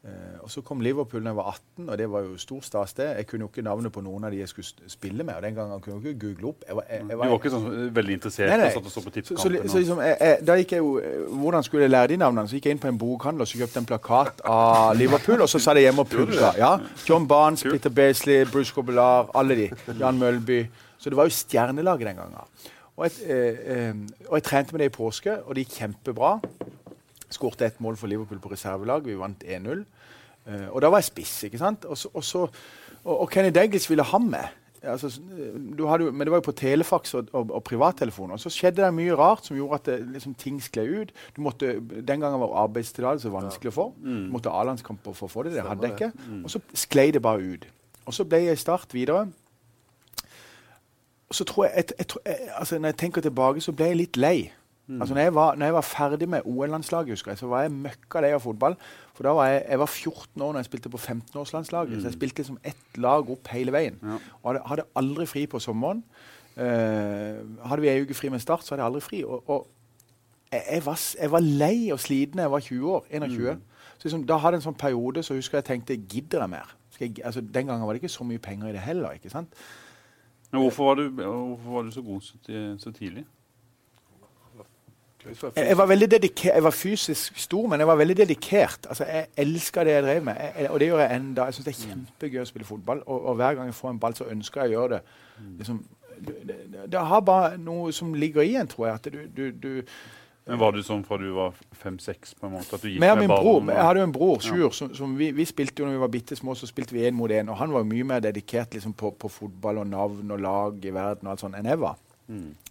Eh, 0.08 0.40
og 0.44 0.52
Så 0.52 0.62
kom 0.64 0.80
Liverpool 0.82 1.24
da 1.24 1.34
jeg 1.34 1.36
var 1.36 1.48
18, 1.52 1.90
og 1.90 1.98
det 1.98 2.06
var 2.12 2.24
jo 2.24 2.38
stor 2.40 2.62
stas. 2.64 2.94
det. 2.94 3.08
Jeg 3.18 3.28
kunne 3.28 3.42
jo 3.44 3.48
ikke 3.48 3.62
navnet 3.62 3.92
på 3.92 4.02
noen 4.02 4.24
av 4.24 4.32
de 4.32 4.40
jeg 4.40 4.48
skulle 4.48 4.88
spille 4.88 5.24
med. 5.24 5.36
og 5.36 5.42
Den 5.44 5.56
gangen 5.56 5.82
kunne 5.82 6.00
jeg 6.02 6.16
ikke 6.16 6.28
google 6.28 6.48
opp. 6.48 6.64
Jeg 6.68 6.76
var, 6.76 6.86
jeg, 6.90 7.00
jeg 7.00 7.10
Du 7.10 7.18
var 7.18 7.36
ikke 7.36 7.52
sånn 7.52 7.68
eh, 7.74 7.90
veldig 7.98 8.14
interessert 8.14 8.50
Nei, 8.50 8.58
nei. 8.62 8.68
og 8.68 8.92
så 8.92 9.04
på 9.04 9.12
så, 9.18 9.36
så, 9.36 9.52
så 9.74 9.82
liksom, 9.82 10.02
da 10.48 10.58
gikk 10.62 10.78
jeg 10.78 10.84
jo, 10.86 10.94
eh, 11.04 11.28
Hvordan 11.42 11.68
skulle 11.68 11.84
jeg 11.84 11.92
lære 11.92 12.14
de 12.14 12.20
navnene? 12.24 12.48
Så 12.48 12.58
gikk 12.58 12.70
jeg 12.70 12.78
inn 12.78 12.84
på 12.86 12.92
en 12.92 13.02
bokhandel 13.02 13.44
og 13.44 13.52
så 13.52 13.60
kjøpte 13.60 13.84
en 13.84 13.90
plakat 13.92 14.42
av 14.48 14.96
Liverpool, 14.96 15.44
og 15.44 15.52
så 15.52 15.60
satt 15.60 15.82
jeg 15.82 15.90
hjemme 15.90 16.06
og 16.06 16.12
pulsa. 16.14 16.54
Ja. 16.58 16.72
John 17.10 17.28
Barnes, 17.28 17.66
Peter 17.68 17.92
Beasley, 17.92 18.46
Bruce 18.52 18.74
Cobbellar, 18.74 19.28
alle 19.36 19.60
de. 19.60 19.70
Jan 20.00 20.20
Mølby. 20.20 20.64
Så 20.98 21.12
det 21.12 21.20
var 21.20 21.28
jo 21.28 21.36
stjernelaget 21.36 22.08
den 22.08 22.24
gangen. 22.24 22.74
Og, 22.98 23.06
et, 23.06 23.18
eh, 23.30 23.58
eh, 23.90 23.96
og 24.30 24.40
jeg 24.40 24.44
trente 24.44 24.74
med 24.74 24.82
det 24.82 24.90
i 24.90 24.96
påske, 24.96 25.36
og 25.44 25.54
det 25.54 25.68
gikk 25.68 25.76
kjempebra. 25.84 26.38
Skårte 27.34 27.68
ett 27.68 27.82
mål 27.84 27.98
for 28.00 28.08
Liverpool 28.12 28.40
på 28.44 28.52
reservelag. 28.54 29.08
Vi 29.08 29.18
vant 29.20 29.44
1-0. 29.44 29.84
Uh, 30.48 30.68
og 30.72 30.82
da 30.82 30.92
var 30.92 31.04
jeg 31.04 31.12
spiss. 31.12 31.36
ikke 31.48 31.60
sant? 31.60 31.86
Og, 31.86 31.98
så, 32.00 32.12
og, 32.14 32.24
så, 32.24 32.46
og, 33.04 33.14
og 33.14 33.30
Kenny 33.32 33.52
Douglas 33.56 33.90
ville 33.90 34.06
ha 34.08 34.22
meg. 34.24 34.56
Altså, 34.88 35.10
du 35.78 35.88
hadde 35.90 36.12
men 36.12 36.28
det 36.28 36.32
var 36.32 36.38
jo 36.38 36.46
på 36.46 36.54
telefax 36.56 37.14
og, 37.18 37.32
og, 37.34 37.50
og 37.58 37.64
privattelefon. 37.64 38.32
Og 38.32 38.40
så 38.40 38.52
skjedde 38.54 38.84
det 38.84 38.94
mye 38.94 39.16
rart 39.18 39.48
som 39.48 39.58
gjorde 39.58 39.80
at 39.80 39.90
det, 39.90 39.98
liksom, 40.14 40.36
ting 40.40 40.62
skled 40.64 40.94
ut. 41.02 41.16
Du 41.36 41.42
måtte, 41.42 41.80
Den 41.82 42.22
gangen 42.22 42.40
var 42.40 42.54
arbeidstillatelse 42.64 43.32
vanskelig 43.34 43.74
å 43.74 43.76
få. 43.76 43.88
Du 44.04 44.30
måtte 44.32 44.54
A-landskamper 44.54 45.18
for 45.18 45.28
å 45.28 45.34
få 45.34 45.48
det. 45.48 45.58
Det 45.58 45.66
hadde 45.66 45.90
jeg 45.90 45.98
ikke. 45.98 46.12
Og 46.44 46.54
så 46.54 46.62
sklei 46.78 47.10
det 47.12 47.22
bare 47.26 47.44
ut. 47.44 47.68
Og 48.06 48.16
så 48.16 48.24
ble 48.24 48.46
jeg 48.46 48.60
i 48.60 48.64
start 48.64 48.94
videre. 48.96 49.28
Og 51.28 51.36
så 51.36 51.44
tror 51.44 51.66
jeg, 51.68 51.74
jeg, 51.76 51.98
jeg, 51.98 52.22
jeg 52.26 52.50
altså 52.56 52.80
Når 52.80 52.94
jeg 52.94 52.98
tenker 52.98 53.22
tilbake, 53.22 53.62
så 53.62 53.72
ble 53.76 53.92
jeg 53.92 54.02
litt 54.04 54.18
lei. 54.18 54.38
Altså 54.88 55.14
når 55.14 55.22
jeg, 55.22 55.36
var, 55.36 55.56
når 55.56 55.66
jeg 55.66 55.74
var 55.74 55.82
ferdig 55.82 56.30
med 56.30 56.46
OL-landslaget, 56.46 57.10
husker 57.10 57.32
jeg, 57.32 57.38
så 57.42 57.48
var 57.52 57.66
jeg 57.66 57.74
møkka 57.76 58.22
lei 58.24 58.32
av 58.32 58.40
fotball. 58.40 58.78
For 59.18 59.28
da 59.28 59.34
var 59.36 59.50
jeg, 59.52 59.64
jeg 59.70 59.80
var 59.80 59.90
14 59.92 60.42
år 60.46 60.54
når 60.54 60.60
jeg 60.62 60.70
spilte 60.70 60.92
på 60.94 61.02
15-årslandslaget. 61.02 62.02
Så 62.02 62.08
jeg 62.08 62.16
spilte 62.16 62.44
liksom 62.44 62.60
ett 62.64 63.00
lag 63.04 63.32
opp 63.34 63.52
hele 63.52 63.74
veien. 63.76 64.00
Og 64.42 64.52
hadde, 64.52 64.62
hadde 64.72 64.86
aldri 65.02 65.28
fri 65.28 65.44
på 65.52 65.60
sommeren. 65.60 66.04
Uh, 66.58 67.44
hadde 67.68 67.84
vi 67.84 67.92
ei 67.92 68.02
uke 68.02 68.16
fri 68.18 68.32
med 68.34 68.42
start, 68.42 68.64
så 68.66 68.74
hadde 68.74 68.86
jeg 68.86 68.92
aldri 68.94 69.04
fri. 69.06 69.24
Og, 69.28 69.44
og 69.50 69.68
jeg, 70.52 70.64
jeg, 70.72 70.86
var, 70.86 71.04
jeg 71.22 71.32
var 71.36 71.46
lei 71.64 71.76
og 71.92 72.00
sliten 72.00 72.40
da 72.40 72.48
jeg 72.48 72.56
var 72.56 72.66
20 72.72 72.96
år. 72.96 73.06
21. 73.12 73.62
Så 73.98 74.08
liksom, 74.08 74.26
da 74.30 74.40
hadde 74.40 74.56
jeg 74.56 74.64
en 74.64 74.70
sånn 74.70 74.80
periode 74.80 75.24
så 75.26 75.36
husker 75.36 75.60
jeg 75.60 75.68
tenkte 75.68 76.00
gidder 76.00 76.46
jeg 76.46 76.54
mer? 76.54 76.76
Altså, 77.02 77.42
den 77.42 77.68
gangen 77.68 77.84
var 77.84 77.94
det 77.94 78.06
ikke 78.06 78.16
så 78.16 78.26
mye 78.26 78.42
penger 78.42 78.72
i 78.72 78.76
det 78.78 78.88
heller. 78.88 79.20
ikke 79.20 79.30
sant? 79.34 79.52
Men 80.52 80.62
hvorfor 80.64 80.86
var 80.86 81.02
du, 81.02 81.10
hvorfor 81.12 81.74
var 81.76 81.84
du 81.84 81.92
så 81.92 82.02
god 82.02 82.22
så, 82.22 82.38
så 82.80 82.92
tidlig? 82.96 83.26
Jeg, 85.28 85.68
jeg 85.68 85.78
var 85.78 85.88
veldig 85.92 86.08
dedikert, 86.12 86.54
jeg 86.56 86.64
var 86.64 86.76
fysisk 86.76 87.40
stor, 87.40 87.68
men 87.72 87.80
jeg 87.84 87.88
var 87.88 88.00
veldig 88.00 88.18
dedikert. 88.18 88.88
Altså, 88.90 89.06
jeg 89.10 89.28
elska 89.44 89.84
det 89.84 89.92
jeg 89.98 90.04
drev 90.04 90.24
med, 90.30 90.42
jeg, 90.60 90.70
og 90.72 90.80
det 90.80 90.88
gjør 90.92 91.04
jeg 91.04 91.16
enda. 91.22 91.46
Jeg 91.50 91.58
syns 91.58 91.66
det 91.68 91.74
er 91.76 91.82
kjempegøy 91.86 92.42
å 92.42 92.50
spille 92.50 92.68
fotball, 92.70 93.02
og, 93.06 93.26
og 93.32 93.36
hver 93.40 93.58
gang 93.60 93.72
jeg 93.72 93.78
får 93.78 93.90
en 93.96 94.00
ball, 94.04 94.16
så 94.18 94.30
ønsker 94.32 94.64
jeg 94.64 94.76
å 94.76 94.80
gjøre 94.80 94.98
det. 94.98 95.02
Liksom, 95.60 95.82
det, 96.28 96.38
det, 96.50 96.86
det 96.92 97.02
har 97.12 97.22
bare 97.22 97.58
noe 97.62 97.92
som 97.94 98.14
ligger 98.18 98.42
i 98.48 98.56
en, 98.58 98.68
tror 98.72 98.88
jeg. 98.88 98.96
At 98.96 99.12
du, 99.14 99.20
du, 99.38 99.52
du 99.52 99.84
Men 100.48 100.60
Var 100.62 100.72
du 100.72 100.80
sånn 100.88 101.04
fra 101.06 101.18
du 101.20 101.28
var 101.36 101.58
fem-seks? 101.76 102.34
på 102.40 102.48
en 102.48 102.54
måte, 102.56 102.78
at 102.78 102.82
du 102.82 102.88
gikk 102.88 103.02
jeg, 103.02 103.04
med 103.04 103.20
min 103.26 103.34
bror, 103.34 103.60
jeg 103.68 103.84
hadde 103.84 104.00
jo 104.00 104.08
en 104.08 104.14
bror, 104.16 104.38
Sjur, 104.42 104.70
som, 104.74 104.94
som 104.96 105.18
vi, 105.20 105.32
vi 105.36 105.46
spilte 105.46 105.84
jo 105.84 105.90
når 105.90 105.98
vi 105.98 106.04
var 106.06 106.14
bitte 106.14 106.38
små, 106.40 106.56
så 106.56 106.70
spilte 106.70 106.96
vi 106.96 107.04
én 107.10 107.18
mot 107.18 107.30
én. 107.30 107.50
Og 107.52 107.60
han 107.60 107.74
var 107.76 107.84
jo 107.84 107.90
mye 107.92 108.08
mer 108.16 108.24
dedikert 108.24 108.74
liksom, 108.74 108.96
på, 108.98 109.12
på 109.20 109.30
fotball 109.30 109.84
og 109.84 109.90
navn 109.92 110.32
og 110.32 110.40
lag 110.42 110.86
i 110.88 110.94
verden 110.96 111.28
og 111.28 111.36
alt 111.36 111.44
sånt 111.44 111.60
enn 111.60 111.68
jeg 111.70 111.84
var. 111.84 112.00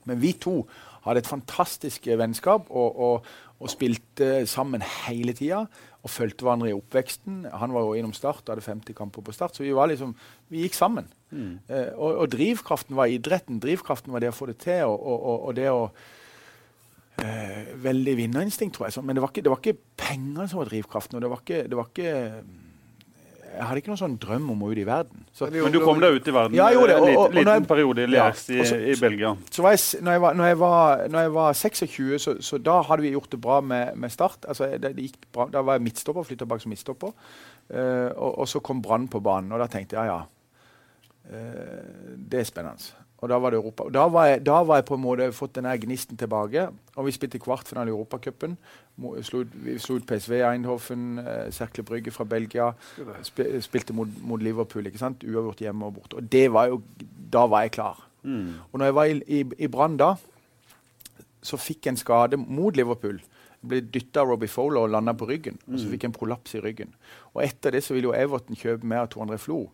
Men 0.07 0.21
vi 0.23 0.33
to 0.39 0.61
hadde 1.07 1.23
et 1.23 1.31
fantastisk 1.31 2.09
vennskap 2.19 2.71
og, 2.71 2.99
og, 3.07 3.29
og 3.63 3.71
spilte 3.73 4.47
sammen 4.51 4.85
hele 5.07 5.35
tida. 5.37 5.65
Og 6.07 6.13
fulgte 6.13 6.47
hverandre 6.47 6.71
i 6.71 6.77
oppveksten. 6.77 7.47
Han 7.61 7.73
var 7.75 7.87
jo 7.87 7.97
innom 7.99 8.15
Start 8.15 8.45
og 8.47 8.55
hadde 8.55 8.67
50 8.67 8.95
kamper 8.95 9.25
på 9.27 9.35
Start, 9.35 9.57
så 9.57 9.65
vi 9.65 9.75
var 9.75 9.91
liksom, 9.91 10.13
vi 10.53 10.63
gikk 10.63 10.77
sammen. 10.79 11.09
Eh, 11.67 11.91
og, 11.95 12.21
og 12.23 12.29
drivkraften 12.31 12.95
var 12.99 13.11
idretten. 13.11 13.59
Drivkraften 13.63 14.15
var 14.15 14.23
det 14.23 14.31
å 14.31 14.37
få 14.37 14.47
det 14.53 14.61
til. 14.63 14.85
og, 14.87 15.01
og, 15.01 15.19
og, 15.19 15.49
og 15.49 15.59
det 15.59 15.67
å 15.73 15.81
eh, 17.23 17.75
veldig 17.83 18.15
vinnerinstinkt, 18.23 18.77
tror 18.77 18.89
jeg. 18.89 19.03
Men 19.03 19.19
det 19.19 19.25
var, 19.25 19.35
ikke, 19.35 19.45
det 19.47 19.53
var 19.53 19.63
ikke 19.63 19.81
penger 19.99 20.47
som 20.53 20.63
var 20.63 20.71
drivkraften. 20.71 21.19
og 21.19 21.27
det 21.27 21.33
var 21.33 21.43
ikke, 21.43 21.65
det 21.67 21.81
var 21.81 21.91
ikke 21.91 22.15
Jeg 23.57 23.65
hadde 23.65 23.81
ikke 23.81 23.89
noen 23.89 24.01
sånn 24.03 24.17
drøm 24.21 24.51
om 24.53 24.63
å 24.67 24.69
ut 24.71 24.79
i 24.83 24.85
verden. 24.85 25.23
Så, 25.33 25.49
Men 25.51 25.73
du 25.73 25.79
kom 25.81 26.01
deg 26.03 26.19
ut 26.19 26.27
i 26.29 26.35
verden 26.37 26.55
Ja, 26.59 26.67
jeg 26.69 26.77
gjorde 26.77 26.93
det, 26.93 26.97
en 26.97 27.03
og- 27.03 27.09
liten, 27.09 27.19
og- 27.21 27.27
og 27.27 27.35
liten 27.39 27.53
jeg- 27.55 27.69
periode 27.71 27.99
i 28.05 28.13
Ja, 28.13 28.27
i, 28.31 28.93
i 28.93 28.97
Belgia. 29.01 29.31
så 29.51 29.63
var 29.63 29.71
jeg, 29.73 30.03
når, 30.03 30.13
jeg 30.13 30.21
var, 30.21 30.35
når, 30.35 30.45
jeg 30.51 30.59
var, 30.59 31.09
når 31.09 31.21
jeg 31.27 31.33
var 31.33 31.53
26, 31.53 32.19
så, 32.27 32.37
så 32.41 32.59
da 32.63 32.83
hadde 32.83 33.03
vi 33.03 33.13
gjort 33.13 33.31
det 33.31 33.41
bra 33.41 33.61
med, 33.61 33.97
med 33.97 34.11
Start. 34.13 34.45
Altså, 34.49 34.69
det, 34.79 34.95
det 34.97 35.05
gikk 35.09 35.17
bra. 35.33 35.49
Da 35.49 35.63
var 35.63 35.79
jeg 35.79 35.83
midtstopper, 35.89 36.23
flytta 36.29 36.47
bak 36.47 36.61
som 36.61 36.71
midtstopper. 36.71 37.13
Uh, 37.73 38.13
og, 38.17 38.39
og 38.39 38.47
så 38.49 38.61
kom 38.63 38.83
Brann 38.83 39.09
på 39.09 39.21
banen, 39.21 39.51
og 39.53 39.59
da 39.59 39.67
tenkte 39.67 39.97
jeg 39.97 40.07
ja, 40.07 40.21
ja. 40.21 40.23
Uh, 41.27 42.15
det 42.31 42.41
er 42.41 42.45
spennende. 42.45 43.06
Og 43.25 43.31
da 43.33 43.39
var 43.41 43.51
det 43.51 43.57
Europa. 43.59 43.87
Da 43.89 44.03
var 44.13 44.27
jeg, 44.29 44.43
da 44.45 44.59
var 44.69 44.77
jeg 44.77 44.85
på 44.91 44.95
en 44.99 45.01
måte 45.01 45.31
fått 45.33 45.55
den 45.57 45.65
gnisten 45.81 46.19
tilbake. 46.21 46.67
Og 46.97 47.07
vi 47.07 47.15
spilte 47.17 47.41
kvartfinale 47.41 47.89
i 47.89 47.95
Europacupen. 47.95 48.57
Vi 48.97 49.23
slo 49.25 49.97
ut 49.97 50.07
PSV 50.09 50.43
Eindhoven, 50.45 51.19
eh, 51.23 51.51
Cercle 51.53 51.85
Brygge 51.85 52.13
fra 52.13 52.25
Belgia. 52.29 52.73
Sp 53.25 53.41
spilte 53.65 53.97
mot, 53.97 54.09
mot 54.21 54.43
Liverpool. 54.43 54.87
ikke 54.87 55.01
sant? 55.01 55.25
Uavgjort 55.25 55.65
hjemme 55.65 55.89
og 55.89 55.95
borte. 55.95 56.17
Og 56.21 56.29
det 56.33 56.53
var 56.53 56.69
jo, 56.69 56.83
da 57.33 57.47
var 57.47 57.65
jeg 57.65 57.73
klar. 57.79 58.03
Og 58.73 58.79
når 58.81 58.85
jeg 58.85 58.95
var 58.95 59.05
i, 59.05 59.21
i, 59.29 59.45
i 59.65 59.69
Brann 59.69 59.97
da, 59.97 60.15
så 61.47 61.57
fikk 61.57 61.87
jeg 61.87 61.95
en 61.95 62.01
skade 62.01 62.37
mot 62.37 62.77
Liverpool. 62.77 63.21
Jeg 63.63 63.71
ble 63.71 63.81
dytta 63.95 64.21
av 64.25 64.29
Robbie 64.33 64.51
Fowler 64.51 64.83
og 64.85 64.91
landa 64.91 65.15
på 65.17 65.29
ryggen. 65.31 65.57
Og 65.71 65.79
så 65.81 65.89
fikk 65.89 66.03
jeg 66.05 66.11
en 66.13 66.17
prolaps 66.19 66.55
i 66.59 66.61
ryggen. 66.61 66.93
Og 67.35 67.45
etter 67.47 67.71
det 67.73 67.85
så 67.87 67.95
ville 67.95 68.11
jo 68.11 68.15
Everton 68.19 68.57
kjøpe 68.59 68.85
mer 68.87 69.07
av 69.07 69.09
Tor 69.15 69.25
André 69.25 69.39
Flo 69.41 69.71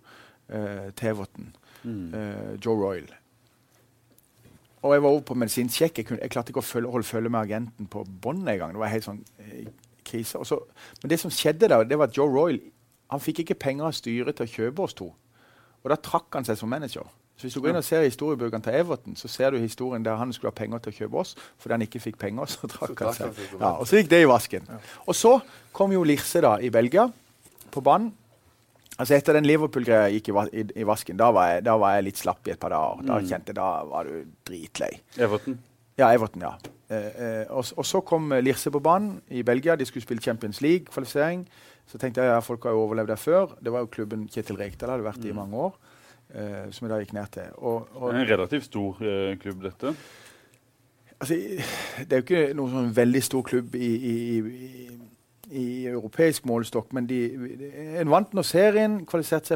eh, 0.49 0.93
til 0.95 1.09
Everton. 1.15 1.51
Eh, 2.15 2.55
Joe 2.65 2.77
Royal. 2.79 3.09
Og 4.83 4.95
jeg 4.97 5.03
var 5.05 5.15
over 5.15 5.25
på 5.27 5.37
medisinsjekk. 5.39 6.03
Jeg, 6.03 6.19
jeg 6.19 6.31
klarte 6.35 6.51
ikke 6.53 6.63
å 6.63 6.67
følge, 6.67 6.91
holde 6.91 7.07
følge 7.07 7.31
med 7.31 7.41
agenten 7.45 7.89
på 7.91 8.03
bånd 8.25 8.49
engang. 8.51 8.75
Det 8.75 8.83
var 8.83 8.91
helt 8.93 9.07
sånn 9.07 9.21
eh, 9.45 9.71
krise. 10.07 10.41
Og 10.43 10.49
så, 10.49 10.59
men 11.03 11.13
det 11.13 11.21
som 11.23 11.33
skjedde 11.33 11.71
da, 11.71 11.83
det 11.87 11.99
var 11.99 12.11
at 12.11 12.19
Joe 12.19 12.31
Royal 12.31 12.59
han 13.13 13.21
fikk 13.21 13.43
ikke 13.43 13.59
penger 13.61 13.91
av 13.91 13.97
styret 13.97 14.39
til 14.39 14.49
å 14.49 14.53
kjøpe 14.53 14.87
oss 14.87 14.97
to. 14.97 15.11
Og 15.83 15.91
da 15.93 15.99
trakk 16.01 16.33
han 16.39 16.47
seg 16.49 16.57
som 16.59 16.71
manager. 16.73 17.07
Så 17.37 17.47
hvis 17.47 17.57
du 17.57 17.61
går 17.61 17.73
inn 17.73 17.81
og 17.81 17.85
ser 17.85 18.05
historiebøkene 18.07 18.65
til 18.65 18.77
Everton, 18.79 19.17
så 19.19 19.29
ser 19.29 19.53
du 19.53 19.59
historien 19.61 20.05
der 20.05 20.19
han 20.21 20.33
skulle 20.33 20.53
ha 20.53 20.57
penger 20.57 20.83
til 20.85 20.93
å 20.93 20.97
kjøpe 21.01 21.21
oss, 21.23 21.33
fordi 21.61 21.77
han 21.77 21.85
ikke 21.87 22.01
fikk 22.05 22.19
penger. 22.21 22.49
Så 22.55 22.71
trakk 22.71 23.03
han 23.03 23.17
seg. 23.17 23.41
Ja, 23.57 23.73
og 23.73 23.89
så 23.89 23.99
gikk 23.99 24.11
det 24.13 24.23
i 24.23 24.29
vasken. 24.31 24.69
Og 25.07 25.17
så 25.19 25.33
kom 25.75 25.93
jo 25.95 26.05
Lirse 26.07 26.43
da 26.45 26.55
i 26.63 26.71
Belgia, 26.73 27.09
på 27.73 27.83
banen. 27.85 28.13
Altså 29.01 29.17
Etter 29.17 29.39
den 29.39 29.47
Liverpool-greia 29.49 30.11
gikk 30.13 30.29
i, 30.29 30.35
i, 30.61 30.65
i 30.83 30.85
vasken, 30.87 31.17
da 31.17 31.31
var, 31.33 31.55
jeg, 31.55 31.65
da 31.65 31.79
var 31.81 31.95
jeg 31.97 32.07
litt 32.11 32.21
slapp 32.21 32.47
i 32.49 32.53
et 32.53 32.61
par 32.61 32.75
dager. 32.75 33.07
Da 33.09 33.19
kjente 33.25 33.53
jeg, 33.55 33.57
da 33.57 33.69
var 33.89 34.09
du 34.11 34.27
dritlei. 34.47 34.91
Everton. 35.17 35.57
Ja, 35.99 36.11
Everton, 36.13 36.45
ja. 36.45 36.53
Eh, 36.93 37.09
eh, 37.25 37.47
og, 37.49 37.65
og 37.77 37.87
så 37.89 38.03
kom 38.05 38.33
eh, 38.37 38.43
Lirse 38.45 38.71
på 38.73 38.81
banen 38.85 39.17
i 39.33 39.43
Belgia. 39.47 39.77
De 39.81 39.87
skulle 39.89 40.05
spille 40.05 40.23
Champions 40.25 40.61
League-kvalifisering. 40.65 41.47
Så 41.89 41.99
tenkte 41.99 42.23
jeg 42.23 42.31
ja, 42.33 42.39
folk 42.45 42.65
har 42.69 42.77
jo 42.77 42.85
overlevd 42.85 43.11
der 43.15 43.21
før. 43.21 43.57
Det 43.65 43.73
var 43.73 43.85
jo 43.85 43.91
klubben 43.93 44.29
Kjetil 44.31 44.61
Rekdal 44.61 44.93
hadde 44.95 45.09
vært 45.09 45.25
i 45.25 45.33
i 45.33 45.37
mange 45.37 45.57
år. 45.57 45.75
eh, 46.35 46.69
som 46.73 46.87
jeg 46.87 46.93
da 46.93 47.01
gikk 47.03 47.15
ned 47.17 47.33
til. 47.35 47.49
Og, 47.59 47.89
og, 47.97 48.11
En 48.15 48.29
relativt 48.29 48.69
stor 48.69 49.01
eh, 49.05 49.33
klubb, 49.41 49.65
dette. 49.67 49.95
Altså, 51.21 51.37
det 51.99 52.13
er 52.13 52.23
jo 52.23 52.25
ikke 52.25 52.55
noen 52.59 52.73
sånn 52.73 52.95
veldig 52.97 53.23
stor 53.23 53.45
klubb 53.47 53.77
i, 53.79 53.91
i, 54.11 54.82
i, 55.53 55.87
europeisk 55.91 56.47
målestokk, 56.49 56.93
men 56.97 57.07
de, 57.07 57.21
en 58.01 58.11
vant 58.11 58.35
nå 58.35 58.45
serien, 58.47 59.01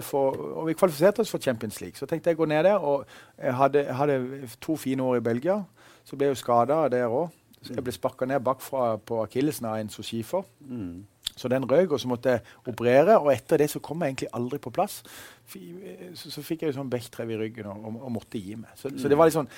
for, 0.02 0.36
og 0.60 0.68
vi 0.68 0.76
kvalifiserte 0.76 1.24
oss 1.24 1.32
for 1.32 1.42
Champions 1.42 1.80
League. 1.80 1.96
Så 1.98 2.06
tenkte 2.06 2.30
jeg 2.30 2.38
å 2.38 2.42
gå 2.42 2.50
ned 2.52 2.64
der, 2.68 2.78
og 2.78 3.06
jeg 3.40 3.56
hadde, 3.56 3.84
hadde 3.92 4.20
to 4.60 4.76
fine 4.76 5.02
år 5.02 5.20
i 5.20 5.24
Belgia. 5.24 5.62
Så 6.06 6.16
ble 6.16 6.28
jeg 6.28 6.36
jo 6.36 6.42
skada 6.44 6.84
der 6.92 7.08
òg. 7.10 7.34
Jeg 7.66 7.82
ble 7.82 7.92
sparka 7.94 8.26
ned 8.28 8.44
bakfra 8.46 8.94
på 9.02 9.22
akillesen 9.24 9.66
av 9.66 9.80
en 9.80 9.90
sochifer. 9.90 10.44
Mm. 10.60 11.06
Så 11.36 11.50
den 11.52 11.66
røyk, 11.68 11.92
og 11.92 12.00
så 12.00 12.08
måtte 12.08 12.36
jeg 12.36 12.44
operere. 12.70 13.18
Og 13.18 13.32
etter 13.32 13.60
det 13.60 13.68
så 13.72 13.82
kom 13.84 14.04
jeg 14.04 14.14
egentlig 14.14 14.30
aldri 14.38 14.60
på 14.62 14.72
plass. 14.72 15.00
Så, 16.14 16.30
så 16.30 16.44
fikk 16.44 16.62
jeg 16.62 16.72
jo 16.72 16.78
sånn 16.78 16.92
bekktrev 16.92 17.32
i 17.34 17.40
ryggen 17.40 17.68
og, 17.70 17.82
og, 17.82 17.98
og 18.08 18.14
måtte 18.20 18.40
gi 18.40 18.56
meg. 18.60 18.72
Så, 18.78 18.92
så 18.96 19.10
det 19.10 19.18
var 19.18 19.28
litt 19.28 19.36
sånn 19.36 19.50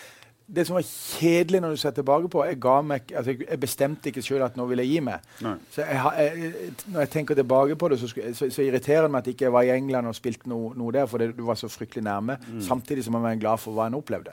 det 0.48 0.64
som 0.66 0.78
var 0.78 0.84
kjedelig 0.88 1.60
når 1.60 1.74
du 1.74 1.76
ser 1.76 1.92
tilbake 1.92 2.28
på 2.32 2.44
Jeg, 2.48 2.58
meg, 2.84 3.10
altså 3.12 3.34
jeg, 3.34 3.42
jeg 3.50 3.60
bestemte 3.60 4.08
ikke 4.08 4.22
sjøl 4.24 4.42
at 4.46 4.56
nå 4.56 4.64
vil 4.70 4.80
jeg 4.80 4.88
gi 4.94 5.00
meg. 5.04 5.26
Jeg, 5.42 6.62
når 6.88 7.00
jeg 7.04 7.10
tenker 7.12 7.36
tilbake 7.36 7.76
på 7.76 7.88
det, 7.92 7.98
så, 8.00 8.08
så, 8.08 8.48
så 8.50 8.64
irriterer 8.64 9.04
det 9.04 9.10
meg 9.12 9.18
at 9.20 9.26
jeg 9.28 9.36
ikke 9.36 9.52
var 9.52 9.66
i 9.68 9.74
England 9.76 10.08
og 10.08 10.16
spilte 10.16 10.48
noe, 10.48 10.70
noe 10.78 10.94
der, 10.96 11.06
for 11.10 11.20
det, 11.20 11.34
du 11.36 11.42
var 11.44 11.58
så 11.60 11.68
fryktelig 11.68 12.04
nærme. 12.06 12.38
Samtidig 12.64 13.04
som 13.04 13.18
jeg 13.18 13.26
var 13.26 13.42
glad 13.42 13.60
for 13.60 13.76
hva 13.76 13.90
en 13.90 13.98
opplevde. 14.00 14.32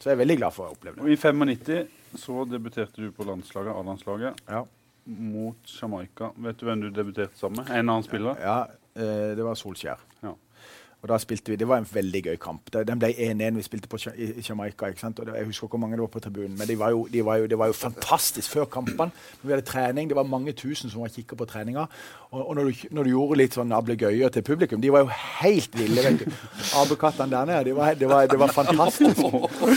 Så 0.00 0.08
jeg 0.10 0.16
er 0.16 0.22
veldig 0.22 0.38
glad 0.40 0.52
for 0.56 0.64
å 0.64 0.70
jeg 0.70 0.78
opplevde. 0.78 1.04
Og 1.04 1.12
I 1.12 1.16
95 1.20 2.18
så 2.24 2.44
debuterte 2.48 3.02
du 3.04 3.10
på 3.12 3.26
landslaget, 3.28 3.74
A-landslaget 3.74 4.40
Ja. 4.48 4.62
mot 5.04 5.68
Jamaica. 5.82 6.30
Vet 6.36 6.60
du 6.60 6.64
hvem 6.66 6.80
du 6.80 6.88
debuterte 6.90 7.36
sammen 7.38 7.60
med? 7.60 7.70
En 7.76 7.88
annen 7.90 8.04
spiller? 8.06 8.40
Ja, 8.40 8.56
ja. 8.96 9.34
det 9.36 9.44
var 9.44 9.56
Solskjær. 9.58 10.00
Ja. 10.22 10.32
Og 11.04 11.08
da 11.12 11.18
spilte 11.20 11.52
vi, 11.52 11.56
Det 11.60 11.66
var 11.68 11.82
en 11.82 11.86
veldig 11.92 12.20
gøy 12.24 12.36
kamp. 12.40 12.70
Den 12.72 12.96
ble 12.98 13.10
1-1. 13.12 13.58
Vi 13.58 13.62
spilte 13.66 13.88
på 13.92 13.98
i 14.16 14.40
Jamaica. 14.40 14.88
ikke 14.88 15.00
sant? 15.02 15.18
Og 15.20 15.26
det, 15.28 15.34
jeg 15.36 15.44
husker 15.50 15.68
hvor 15.68 15.78
mange 15.82 15.98
det 15.98 16.00
var 16.00 16.12
på 16.14 16.20
tribunen, 16.24 16.54
men 16.56 16.66
det 16.70 16.78
var 16.80 16.94
de 17.12 17.24
var 17.24 17.36
jo, 17.42 17.46
det 17.46 17.58
var 17.60 17.66
jo 17.68 17.72
fantastisk 17.76 18.50
før 18.54 18.64
kampene. 18.72 19.10
Vi 19.42 19.52
hadde 19.52 19.66
trening, 19.68 20.08
Det 20.08 20.16
var 20.16 20.24
mange 20.24 20.52
tusen 20.56 20.88
som 20.90 21.02
var 21.04 21.08
kikka 21.12 21.36
på 21.36 21.44
treninga. 21.44 21.84
Og, 22.32 22.48
og 22.48 22.54
når, 22.56 22.64
du, 22.64 22.72
når 22.96 23.02
du 23.04 23.10
gjorde 23.10 23.36
litt 23.38 23.54
sånn 23.58 23.72
ablegøyer 23.76 24.32
til 24.32 24.42
publikum, 24.42 24.80
de 24.80 24.90
var 24.92 25.04
jo 25.04 25.10
helt 25.42 25.76
ville. 25.78 26.02
vet. 26.08 26.24
Apekattene 26.80 27.30
der 27.30 27.44
nede. 27.52 27.64
Det 27.68 27.76
var, 27.76 27.94
det 28.00 28.08
var, 28.08 28.26
det 28.32 28.38
var 28.40 28.54
fantastisk. 28.56 29.20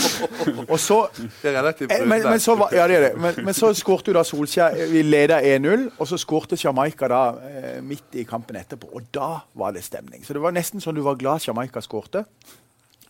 Og 0.72 0.80
så 0.80 1.02
Det 1.42 1.52
er 1.52 1.58
relativt 1.60 1.92
Eh, 1.92 2.08
men, 2.08 2.24
men, 2.24 2.40
så, 2.40 2.56
var- 2.56 2.72
ja, 2.76 2.88
det 2.88 2.96
er 2.96 3.02
det. 3.10 3.22
Men, 3.22 3.46
men 3.46 3.54
så 3.54 3.74
skårte 3.74 4.12
jo 4.12 4.18
da 4.18 4.24
Solskjær 4.28 4.76
Vi 4.92 5.02
leda 5.04 5.40
1-0, 5.42 5.90
og 6.00 6.08
så 6.08 6.18
skårte 6.20 6.58
Jamaica 6.64 7.08
da 7.12 7.22
eh, 7.50 7.78
midt 7.84 8.16
i 8.16 8.24
kampen 8.28 8.56
etterpå. 8.60 8.90
Og 8.96 9.02
da 9.14 9.30
var 9.58 9.72
det 9.76 9.84
stemning. 9.84 10.24
Så 10.26 10.34
det 10.34 10.42
var 10.44 10.56
nesten 10.56 10.82
sånn 10.84 10.96
du 10.98 11.02
var 11.06 11.17
glad 11.20 11.44
Jamaica 11.48 11.82
skårte. 11.84 12.26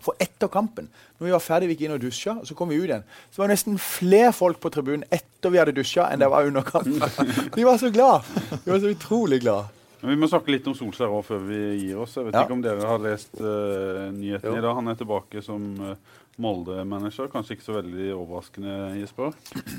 For 0.07 0.15
etter 0.23 0.47
kampen, 0.47 0.87
når 1.19 1.25
vi 1.27 1.31
var 1.33 1.41
ferdig, 1.43 1.67
vi 1.67 1.75
gikk 1.75 1.87
inn 1.87 1.95
og 1.97 2.03
dusja, 2.03 2.35
og 2.39 2.45
så 2.47 2.55
kom 2.55 2.69
vi 2.71 2.77
ut 2.79 2.85
igjen, 2.87 3.03
så 3.33 3.41
var 3.41 3.49
det 3.49 3.57
nesten 3.57 3.79
flere 3.81 4.29
folk 4.35 4.59
på 4.63 4.69
tribunen 4.71 5.03
etter 5.11 5.51
vi 5.51 5.59
hadde 5.59 5.73
dusja, 5.75 6.05
enn 6.13 6.21
det 6.21 6.29
var 6.31 6.47
under 6.47 6.63
kampen. 6.63 7.01
De 7.57 7.65
var 7.67 7.81
så 7.81 7.89
glad. 7.91 8.29
De 8.63 8.71
var 8.71 8.79
så 8.83 8.93
utrolig 8.93 9.41
glad. 9.43 9.73
Men 10.03 10.13
Vi 10.13 10.19
må 10.21 10.29
snakke 10.29 10.53
litt 10.53 10.67
om 10.69 10.75
Solskjær 10.77 11.09
også 11.09 11.31
før 11.33 11.39
vi 11.49 11.59
gir 11.81 11.97
oss. 12.03 12.13
Jeg 12.15 12.27
vet 12.29 12.35
Ja. 12.37 12.43
ikke 12.45 12.53
om 12.55 12.61
dere 12.61 12.85
har 12.85 13.01
lest 13.01 13.33
uh, 13.41 14.07
nyheten 14.13 14.53
i 14.59 14.61
dag. 14.61 14.75
Han 14.77 14.87
er 14.93 14.99
tilbake 14.99 15.41
som 15.43 15.65
eh, 15.81 15.95
Molde-manager. 16.37 17.29
Kanskje 17.33 17.55
ikke 17.55 17.65
så 17.65 17.75
veldig 17.79 18.11
overraskende, 18.13 18.73
Jesper? 18.99 19.33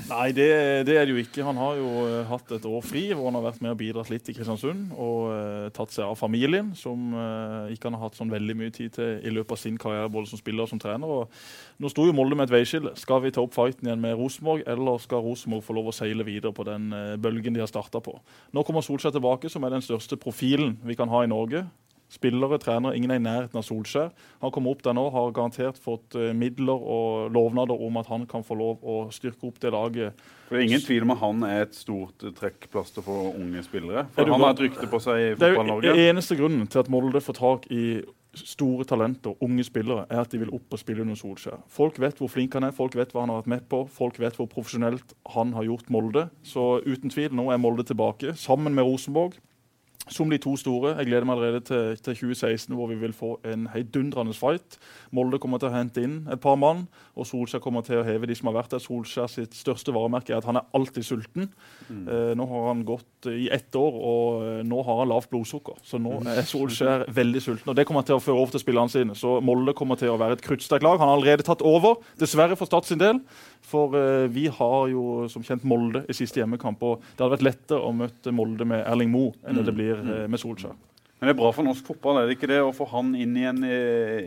Nei, 0.09 0.27
det, 0.35 0.47
det 0.89 0.97
er 0.99 1.07
det 1.07 1.13
jo 1.13 1.21
ikke. 1.21 1.45
Han 1.47 1.59
har 1.61 1.77
jo 1.79 1.87
eh, 2.03 2.27
hatt 2.27 2.51
et 2.55 2.67
år 2.67 2.83
fri 2.83 3.05
hvor 3.13 3.29
han 3.29 3.37
har 3.39 3.45
vært 3.45 3.61
med 3.63 3.71
og 3.71 3.79
bidratt 3.79 4.11
litt 4.11 4.27
i 4.27 4.35
Kristiansund. 4.35 4.91
Og 4.99 5.29
uh, 5.31 5.69
tatt 5.75 5.95
seg 5.95 6.03
av 6.09 6.19
familien, 6.19 6.73
som 6.75 7.15
uh, 7.15 7.71
ikke 7.71 7.87
han 7.87 7.95
har 7.95 8.09
hatt 8.09 8.19
sånn 8.19 8.33
veldig 8.33 8.57
mye 8.59 8.75
tid 8.75 8.97
til 8.99 9.23
i 9.23 9.33
løpet 9.33 9.55
av 9.55 9.61
sin 9.63 9.79
karriere, 9.79 10.11
både 10.11 10.33
som 10.33 10.41
spiller 10.41 10.67
og 10.67 10.73
som 10.73 10.83
trener. 10.83 11.07
Og 11.07 11.79
nå 11.79 11.93
sto 11.93 12.07
jo 12.09 12.15
Molde 12.15 12.35
med 12.35 12.49
et 12.49 12.57
veiskille. 12.57 12.91
Skal 12.99 13.23
vi 13.23 13.31
ta 13.31 13.45
opp 13.45 13.55
fighten 13.55 13.87
igjen 13.87 14.03
med 14.03 14.19
Rosenborg, 14.19 14.67
eller 14.67 14.99
skal 14.99 15.23
Rosenborg 15.23 15.63
få 15.63 15.79
lov 15.79 15.93
å 15.93 15.95
seile 15.95 16.27
videre 16.27 16.51
på 16.55 16.67
den 16.67 16.91
uh, 16.91 17.15
bølgen 17.15 17.55
de 17.55 17.63
har 17.63 17.71
starta 17.71 18.03
på? 18.03 18.19
Nå 18.51 18.67
kommer 18.67 18.83
Solskjær 18.83 19.15
tilbake, 19.15 19.51
som 19.51 19.63
er 19.63 19.77
den 19.77 19.85
største 19.85 20.19
profilen 20.19 20.75
vi 20.83 20.99
kan 20.99 21.11
ha 21.11 21.23
i 21.23 21.31
Norge. 21.31 21.69
Spillere, 22.09 22.57
trenere, 22.57 22.95
ingen 22.97 23.11
er 23.13 23.19
i 23.19 23.21
nærheten 23.21 23.59
av 23.59 23.63
Solskjær. 23.67 24.09
Han 24.41 24.51
kommer 24.51 24.73
opp 24.73 24.81
der 24.83 24.95
nå, 24.97 25.05
har 25.13 25.31
garantert 25.35 25.77
fått 25.77 26.15
eh, 26.17 26.31
midler 26.33 26.73
og 26.81 27.29
lovnader 27.35 27.77
om 27.85 27.99
at 28.01 28.09
han 28.09 28.25
kan 28.29 28.41
få 28.45 28.57
lov 28.57 28.81
å 28.81 28.95
styrke 29.13 29.45
opp 29.45 29.59
det 29.61 29.69
laget. 29.75 30.23
For 30.47 30.57
Det 30.57 30.63
er 30.63 30.67
ingen 30.71 30.81
tvil 30.81 31.05
om 31.05 31.13
at 31.13 31.21
han 31.21 31.43
er 31.45 31.65
et 31.67 31.75
stort 31.77 32.25
eh, 32.25 32.33
trekkplaster 32.33 33.05
for 33.05 33.35
unge 33.37 33.61
spillere. 33.67 34.07
Er 34.07 34.15
For 34.17 34.33
Han 34.33 34.41
har 34.41 34.55
et 34.57 34.63
rykte 34.65 34.89
på 34.89 35.01
seg 35.05 35.19
i 35.21 35.27
Det 35.35 35.51
er 35.51 35.53
Fotball-Norge. 35.53 35.93
den 35.93 36.07
eneste 36.09 36.37
grunnen 36.39 36.65
til 36.67 36.81
at 36.81 36.89
Molde 36.89 37.21
får 37.21 37.37
tak 37.37 37.69
i 37.69 37.83
store 38.39 38.85
talenter, 38.85 39.33
unge 39.41 39.63
spillere, 39.65 40.03
er 40.09 40.21
at 40.21 40.31
de 40.31 40.37
vil 40.41 40.51
opp 40.53 40.73
og 40.75 40.79
spille 40.81 41.01
under 41.01 41.17
Solskjær. 41.17 41.61
Folk 41.69 41.97
vet 42.01 42.17
hvor 42.21 42.29
flink 42.29 42.53
han 42.53 42.63
er, 42.67 42.73
folk 42.77 42.93
vet 42.97 43.13
hva 43.13 43.23
han 43.25 43.31
har 43.33 43.41
vært 43.41 43.53
med 43.53 43.63
på, 43.71 43.83
folk 43.89 44.19
vet 44.21 44.37
hvor 44.37 44.49
profesjonelt 44.51 45.15
han 45.33 45.53
har 45.57 45.65
gjort 45.65 45.89
Molde. 45.93 46.27
Så 46.45 46.79
uten 46.85 47.09
tvil, 47.09 47.33
nå 47.33 47.49
er 47.53 47.61
Molde 47.61 47.85
tilbake, 47.89 48.35
sammen 48.37 48.77
med 48.77 48.85
Rosenborg. 48.85 49.37
Som 50.09 50.31
de 50.31 50.39
to 50.41 50.55
store. 50.57 50.95
Jeg 50.97 51.09
gleder 51.09 51.27
meg 51.27 51.37
allerede 51.37 51.61
til, 51.67 51.97
til 52.01 52.17
2016, 52.17 52.75
hvor 52.75 52.89
vi 52.89 52.97
vil 52.99 53.13
få 53.15 53.35
en 53.47 53.67
heidundrende 53.73 54.33
fight. 54.37 54.79
Molde 55.15 55.39
kommer 55.41 55.61
til 55.61 55.69
å 55.69 55.75
hente 55.75 56.03
inn 56.05 56.19
et 56.31 56.41
par 56.41 56.57
mann, 56.59 56.87
og 57.15 57.27
Solskjær 57.29 57.61
kommer 57.63 57.85
til 57.85 58.01
å 58.01 58.05
heve 58.07 58.29
de 58.29 58.35
som 58.37 58.49
har 58.49 58.59
vært 58.59 58.73
der. 58.75 58.83
Solskjær 58.83 59.29
sitt 59.31 59.55
største 59.57 59.93
varemerke 59.95 60.33
er 60.33 60.41
at 60.41 60.49
han 60.49 60.59
er 60.59 60.67
alltid 60.77 61.05
sulten. 61.05 61.49
Eh, 61.89 62.33
nå 62.37 62.47
har 62.49 62.67
han 62.71 62.83
gått 62.87 63.29
i 63.31 63.49
ett 63.53 63.75
år, 63.77 63.99
og 64.11 64.43
eh, 64.45 64.59
nå 64.67 64.81
har 64.85 65.01
han 65.01 65.11
lavt 65.11 65.31
blodsukker. 65.31 65.79
Så 65.85 66.01
nå 66.01 66.19
er 66.29 66.41
Solskjær 66.47 67.07
veldig 67.15 67.43
sulten, 67.45 67.71
og 67.71 67.77
det 67.79 67.87
kommer 67.89 68.05
til 68.07 68.17
å 68.17 68.23
føre 68.23 68.41
over 68.41 68.55
til 68.55 68.63
spillerne 68.63 68.93
sine. 68.93 69.17
Så 69.17 69.37
Molde 69.45 69.75
kommer 69.77 69.99
til 69.99 70.13
å 70.13 70.19
være 70.19 70.39
et 70.39 70.45
kruttsterkt 70.45 70.85
lag. 70.85 70.99
Han 71.01 71.11
har 71.11 71.19
allerede 71.19 71.47
tatt 71.47 71.63
over, 71.65 72.01
dessverre 72.19 72.57
for 72.59 72.69
Stad 72.69 72.89
sin 72.89 73.01
del. 73.01 73.21
For 73.69 73.95
eh, 73.97 74.27
vi 74.33 74.47
har 74.51 74.91
jo 74.91 75.29
som 75.31 75.45
kjent 75.45 75.65
Molde 75.67 76.03
i 76.09 76.17
siste 76.17 76.41
hjemmekamp, 76.41 76.83
og 76.83 77.03
det 77.13 77.23
hadde 77.23 77.35
vært 77.37 77.47
lettere 77.49 77.81
å 77.85 77.93
møte 77.95 78.33
Molde 78.35 78.67
med 78.67 78.85
Erling 78.87 79.11
Moe 79.13 79.33
enn 79.47 79.59
det 79.59 79.69
det 79.69 79.75
blir 79.77 79.98
eh, 79.99 80.27
med 80.31 80.41
Solskjær. 80.41 80.77
Men 81.19 81.27
det 81.27 81.33
er 81.33 81.39
bra 81.41 81.49
for 81.51 81.67
norsk 81.67 81.83
fotball, 81.83 82.21
er 82.21 82.29
det 82.29 82.37
ikke 82.37 82.47
det? 82.47 82.61
Å 82.63 82.71
få 82.71 82.85
han 82.93 83.11
inn 83.19 83.35
igjen 83.35 83.57
i, 83.67 83.75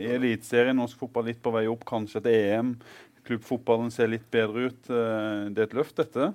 i 0.05 0.11
Eliteserien, 0.13 0.77
norsk 0.77 0.99
fotball 1.01 1.25
litt 1.31 1.41
på 1.41 1.53
vei 1.55 1.65
opp, 1.71 1.81
kanskje 1.89 2.21
et 2.21 2.29
EM. 2.35 2.75
Klubbfotballen 3.25 3.89
ser 3.93 4.11
litt 4.11 4.27
bedre 4.33 4.67
ut. 4.69 4.89
Eh, 4.91 5.49
Det 5.49 5.63
er 5.63 5.69
et 5.69 5.77
løft, 5.79 5.95
dette. 5.97 6.33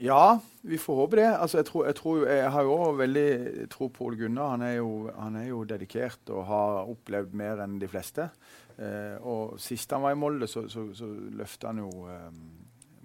Ja, 0.00 0.40
vi 0.64 0.78
får 0.80 0.96
håpe 0.96 1.16
det. 1.18 1.28
Altså, 1.28 1.58
jeg, 1.60 1.66
tror, 1.68 1.86
jeg, 1.86 1.96
tror, 1.98 2.22
jeg 2.28 2.52
har 2.54 2.64
jo 2.64 2.76
veldig 2.96 3.26
tro 3.72 3.88
på 3.92 4.06
Ole 4.06 4.16
Gunnar. 4.16 4.54
Han 4.54 4.62
er, 4.64 4.74
jo, 4.78 4.92
han 5.12 5.36
er 5.36 5.50
jo 5.50 5.64
dedikert 5.68 6.32
og 6.32 6.46
har 6.48 6.88
opplevd 6.88 7.36
mer 7.36 7.60
enn 7.64 7.76
de 7.82 7.88
fleste. 7.88 8.30
Eh, 8.80 9.16
og 9.20 9.58
Sist 9.60 9.92
han 9.92 10.00
var 10.04 10.16
i 10.16 10.20
Molde, 10.20 10.48
så, 10.48 10.64
så, 10.72 10.86
så 10.96 11.08
løfta 11.36 11.68
han 11.68 11.82
jo 11.82 11.90
eh, 12.08 12.30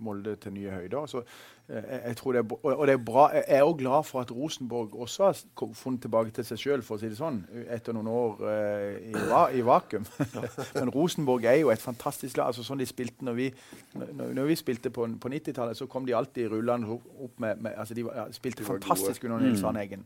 Molde 0.04 0.36
til 0.36 0.54
nye 0.56 0.72
høyder. 0.72 1.06
Så, 1.08 1.22
eh, 1.70 1.76
jeg, 1.76 2.02
jeg 2.08 2.18
tror 2.20 2.36
det 2.36 2.42
er, 2.42 2.56
og, 2.64 2.84
det 2.88 2.94
er 2.94 3.02
bra. 3.10 3.26
Jeg 3.34 3.44
er 3.48 3.64
også 3.64 3.78
glad 3.80 4.04
for 4.04 4.22
at 4.22 4.32
Rosenborg 4.36 4.96
også 5.06 5.24
har 5.30 5.72
funnet 5.74 6.02
tilbake 6.02 6.34
til 6.36 6.48
seg 6.48 6.62
sjøl, 6.62 6.84
for 6.86 6.98
å 6.98 7.02
si 7.02 7.10
det 7.12 7.20
sånn, 7.20 7.42
etter 7.72 7.96
noen 7.96 8.12
år 8.12 8.44
uh, 8.44 8.92
i, 9.00 9.14
va, 9.32 9.42
i 9.56 9.64
vakuum. 9.66 10.08
Men 10.80 10.94
Rosenborg 10.96 11.48
er 11.50 11.62
jo 11.62 11.72
et 11.74 11.84
fantastisk 11.84 12.38
lag. 12.38 12.52
altså 12.52 12.66
sånn 12.68 12.82
de 12.82 12.90
spilte 12.90 13.26
når 13.26 13.40
vi, 13.40 13.50
når, 13.96 14.34
når 14.38 14.50
vi 14.52 14.60
spilte 14.60 14.92
på, 14.94 15.08
på 15.22 15.32
90-tallet, 15.36 15.80
så 15.80 15.88
kom 15.92 16.08
de 16.08 16.18
alltid 16.18 16.52
rullende 16.52 16.92
opp- 16.96 17.40
med, 17.40 17.62
med 17.62 17.74
altså 17.78 17.94
De 17.98 18.06
var, 18.06 18.20
ja, 18.20 18.32
spilte 18.36 18.68
fantastisk 18.68 19.24
under 19.24 19.40
Nils 19.44 19.64
Arne 19.64 19.84
Eggen. 19.86 20.06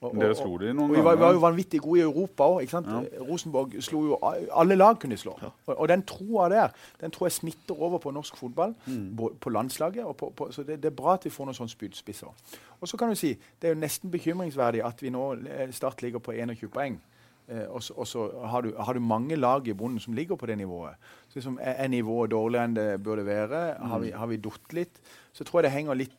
Og- 0.00 0.14
og- 0.14 0.52
og 0.52 0.60
noen 0.74 0.92
vi 0.92 1.04
var, 1.04 1.14
vi 1.16 1.20
var 1.20 1.32
jo 1.32 1.38
vanvittig 1.38 1.80
gode 1.80 2.00
i 2.00 2.02
Europa 2.02 2.42
òg. 2.44 3.20
Rosenborg 3.28 3.82
slo 3.82 4.04
jo 4.04 4.18
Alle 4.52 4.76
lag 4.76 4.98
kunne 4.98 5.10
de 5.10 5.16
slå. 5.16 5.38
Og, 5.66 5.80
og 5.80 5.88
den 5.88 6.02
troa 6.02 6.48
der 6.48 6.68
den 7.00 7.10
tror 7.10 7.26
jeg 7.26 7.32
smitter 7.32 7.82
over 7.82 7.98
på 7.98 8.10
norsk 8.10 8.36
fotball, 8.36 8.74
mm. 8.86 9.18
på 9.40 9.50
landslaget. 9.50 10.04
Og 10.04 10.16
på, 10.16 10.32
på, 10.36 10.50
så 10.52 10.62
det, 10.62 10.82
det 10.82 10.92
er 10.92 10.96
bra 10.96 11.14
at 11.14 11.24
vi 11.24 11.30
får 11.30 11.44
noen 11.44 11.54
sånne 11.54 11.70
spydspisser. 11.70 12.28
Og 12.80 12.88
så 12.88 12.96
kan 12.96 13.08
du 13.08 13.14
si, 13.14 13.38
Det 13.62 13.70
er 13.70 13.74
jo 13.74 13.80
nesten 13.80 14.10
bekymringsverdig 14.10 14.84
at 14.84 15.02
vi 15.02 15.10
nå 15.10 15.32
eh, 15.32 15.72
Start 15.72 16.02
ligger 16.02 16.18
på 16.18 16.32
21 16.32 16.68
poeng. 16.68 17.00
Eh, 17.48 17.64
og 17.68 17.82
så, 17.82 17.94
og 17.94 18.06
så 18.06 18.46
har, 18.46 18.60
du, 18.60 18.74
har 18.78 18.92
du 18.92 19.00
mange 19.00 19.36
lag 19.36 19.68
i 19.68 19.72
bonden 19.72 20.00
som 20.00 20.12
ligger 20.12 20.36
på 20.36 20.46
det 20.46 20.58
nivået. 20.58 20.94
Så 21.28 21.34
liksom, 21.34 21.58
er, 21.62 21.72
er 21.72 21.88
nivået 21.88 22.30
dårligere 22.30 22.64
enn 22.64 22.76
det 22.76 23.02
burde 23.02 23.26
være? 23.26 23.74
Har 23.80 23.98
vi, 23.98 24.10
har 24.10 24.26
vi 24.26 24.40
litt? 24.72 25.00
Så 25.32 25.44
tror 25.44 25.60
jeg 25.60 25.70
det 25.70 25.72
henger 25.72 25.94
litt 25.94 26.16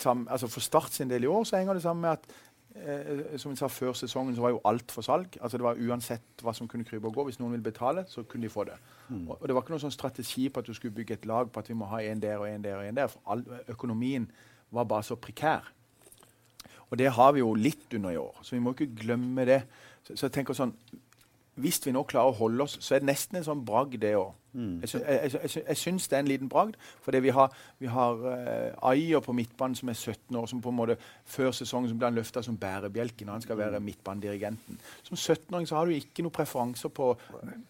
sammen 0.00 0.28
altså 0.30 0.48
For 0.48 0.60
Start 0.60 0.92
sin 0.92 1.10
del 1.10 1.24
i 1.24 1.26
år 1.26 1.44
så 1.44 1.56
henger 1.56 1.76
det 1.76 1.82
sammen 1.82 2.02
med 2.02 2.10
at 2.10 2.26
eh, 2.76 3.38
som 3.38 3.52
jeg 3.52 3.58
sa 3.58 3.68
Før 3.68 3.92
sesongen 3.92 4.36
så 4.36 4.42
var 4.44 4.54
jo 4.54 4.60
alt 4.64 4.92
for 4.92 5.02
salg. 5.02 5.36
altså 5.40 5.58
det 5.58 5.64
var 5.64 5.80
Uansett 5.80 6.42
hva 6.42 6.54
som 6.54 6.68
kunne 6.68 6.84
krype 6.84 7.06
og 7.06 7.14
gå. 7.14 7.24
Hvis 7.24 7.40
noen 7.40 7.52
ville 7.52 7.64
betale, 7.64 8.04
så 8.08 8.22
kunne 8.22 8.42
de 8.46 8.52
få 8.52 8.64
det. 8.64 8.78
Og, 9.28 9.36
og 9.40 9.48
Det 9.48 9.54
var 9.54 9.62
ikke 9.62 9.74
noen 9.74 9.84
sånn 9.86 9.98
strategi 9.98 10.48
på 10.48 10.60
at 10.60 10.66
du 10.66 10.74
skulle 10.74 10.94
bygge 10.94 11.14
et 11.14 11.26
lag 11.26 11.50
på 11.50 11.60
at 11.60 11.68
vi 11.68 11.74
må 11.74 11.88
ha 11.90 12.00
en 12.02 12.22
der 12.22 12.38
og 12.38 12.48
en 12.48 12.64
der. 12.64 12.76
og 12.76 12.86
en 12.86 12.96
der, 12.96 13.06
For 13.08 13.20
all, 13.26 13.44
økonomien 13.68 14.30
var 14.70 14.84
bare 14.84 15.02
så 15.02 15.16
prekær. 15.16 15.72
Og 16.90 16.98
det 16.98 17.10
har 17.14 17.32
vi 17.32 17.38
jo 17.38 17.54
litt 17.54 17.94
under 17.94 18.10
i 18.10 18.18
år, 18.18 18.38
så 18.42 18.56
vi 18.56 18.60
må 18.62 18.74
ikke 18.74 18.94
glemme 19.02 19.44
det. 19.46 19.62
Så, 20.02 20.16
så 20.16 20.26
jeg 20.26 20.32
tenker 20.32 20.54
sånn, 20.54 20.74
Hvis 21.60 21.80
vi 21.84 21.92
nå 21.92 22.04
klarer 22.08 22.30
å 22.30 22.38
holde 22.38 22.64
oss, 22.64 22.76
så 22.80 22.94
er 22.94 23.02
det 23.02 23.10
nesten 23.10 23.40
en 23.40 23.46
sånn 23.46 23.64
bragd, 23.66 23.98
det 24.02 24.14
òg. 24.16 24.36
Jeg, 24.82 24.88
sy 24.90 24.98
jeg, 24.98 25.30
jeg, 25.30 25.62
jeg, 25.62 25.78
syns 25.78 26.08
det 26.10 26.16
er 26.16 26.24
en 26.24 26.30
liten 26.30 26.48
bragd. 26.50 26.78
Fordi 27.04 27.20
vi 27.22 27.32
har, 27.34 27.52
vi 27.78 27.90
har 27.90 28.22
uh, 28.24 28.88
Ayer 28.90 29.22
på 29.22 29.34
midtbanen 29.36 29.76
som 29.78 29.92
er 29.92 29.98
17 29.98 30.38
år, 30.40 30.48
som 30.50 30.62
på 30.62 30.72
en 30.72 30.78
måte 30.78 30.96
før 31.30 31.52
sesongen 31.54 31.94
ble 31.98 32.08
han 32.10 32.18
løfta 32.18 32.42
som 32.46 32.58
bærebjelken. 32.58 33.28
og 33.28 33.38
Han 33.38 33.46
skal 33.46 33.60
være 33.60 33.82
midtbanedirigenten. 33.84 34.80
Som 35.06 35.18
17-åring 35.18 35.68
så 35.70 35.78
har 35.78 35.86
du 35.86 35.94
ikke 35.94 36.26
noen 36.26 36.34
preferanser 36.34 36.94
på 36.94 37.12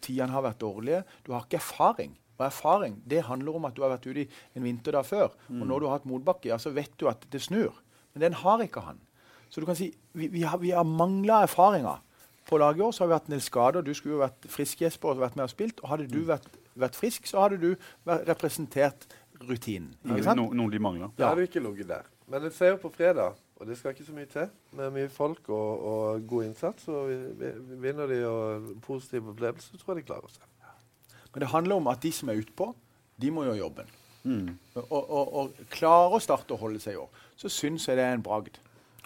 tidene 0.00 0.32
har 0.36 0.46
vært 0.46 0.62
dårlige. 0.62 1.04
Du 1.26 1.34
har 1.34 1.44
ikke 1.44 1.60
erfaring. 1.60 2.16
Og 2.38 2.46
erfaring 2.46 2.96
det 3.08 3.26
handler 3.28 3.58
om 3.58 3.68
at 3.68 3.76
du 3.76 3.84
har 3.84 3.92
vært 3.92 4.08
ute 4.08 4.24
i 4.24 4.30
en 4.56 4.64
vinter 4.64 4.96
der 4.96 5.04
før. 5.04 5.28
Og 5.52 5.66
når 5.66 5.80
du 5.80 5.88
har 5.88 5.98
hatt 5.98 6.08
motbakke, 6.08 6.48
ja, 6.52 6.60
så 6.60 6.72
vet 6.72 6.94
du 7.00 7.08
at 7.10 7.26
det 7.32 7.42
snur. 7.44 7.82
Men 8.14 8.28
den 8.28 8.38
har 8.40 8.62
ikke 8.64 8.84
han. 8.86 9.00
Så 9.50 9.60
du 9.60 9.66
kan 9.66 9.76
si 9.76 9.90
vi, 10.14 10.30
vi 10.30 10.46
har, 10.46 10.58
vi 10.62 10.72
har 10.72 10.86
mangla 10.86 11.42
erfaringer. 11.44 12.00
På 12.50 12.58
laget 12.58 12.82
i 12.82 12.82
år 12.82 12.94
så 12.96 13.04
har 13.04 13.10
vi 13.10 13.18
hatt 13.18 13.28
en 13.30 13.36
del 13.36 13.42
skader. 13.44 13.84
Du 13.86 13.92
skulle 13.94 14.16
jo 14.16 14.22
vært 14.24 14.46
frisk, 14.50 14.80
Jesper, 14.82 15.12
og 15.12 15.22
vært 15.22 15.36
med 15.38 15.46
og 15.46 15.52
spilt. 15.52 15.82
Og 15.84 15.92
hadde 15.92 16.08
du 16.10 16.24
vært, 16.26 16.48
vært 16.74 16.98
frisk, 16.98 17.28
så 17.30 17.44
hadde 17.44 17.60
du 17.62 17.68
vært 18.08 18.26
representert 18.28 19.06
rutinen. 19.40 19.92
Ikke 20.04 20.24
sant? 20.26 20.40
No, 20.40 20.48
noen 20.56 20.72
de 20.74 20.80
mangler. 20.82 21.06
Ja. 21.12 21.16
Det 21.16 21.28
hadde 21.28 21.44
vi 21.44 21.50
ikke 21.52 21.62
ligget 21.68 21.92
der. 21.92 22.08
Men 22.30 22.42
det 22.44 22.52
ser 22.54 22.74
jo 22.74 22.80
på 22.82 22.90
fredag, 22.94 23.38
og 23.58 23.66
det 23.66 23.76
skal 23.78 23.94
ikke 23.94 24.06
så 24.06 24.14
mye 24.16 24.28
til. 24.30 24.50
Med 24.78 24.92
mye 24.94 25.10
folk 25.10 25.48
og, 25.48 25.86
og 25.92 26.26
god 26.30 26.48
innsats, 26.48 26.88
og 26.90 27.08
vi, 27.10 27.18
vi, 27.40 27.52
vi 27.70 27.78
vinner 27.86 28.10
de 28.10 28.20
og 28.26 28.70
positiv 28.86 29.30
opplevelse, 29.32 29.72
så 29.72 29.80
tror 29.82 29.94
jeg 29.94 30.02
de 30.02 30.10
klarer 30.10 30.34
seg. 30.34 30.46
Men 31.32 31.44
det 31.44 31.50
handler 31.54 31.78
om 31.78 31.90
at 31.90 32.02
de 32.02 32.12
som 32.14 32.30
er 32.30 32.40
utpå, 32.42 32.72
de 33.20 33.30
må 33.34 33.44
gjøre 33.46 33.60
jobben. 33.60 33.94
Mm. 34.22 34.48
Og, 34.74 35.00
og, 35.00 35.34
og 35.40 35.66
klarer 35.72 36.16
å 36.16 36.22
starte 36.22 36.54
å 36.54 36.60
holde 36.60 36.82
seg 36.82 36.96
i 36.96 37.00
år, 37.00 37.22
så 37.38 37.50
syns 37.52 37.86
jeg 37.88 37.98
det 37.98 38.04
er 38.06 38.18
en 38.18 38.24
bragd. 38.24 38.58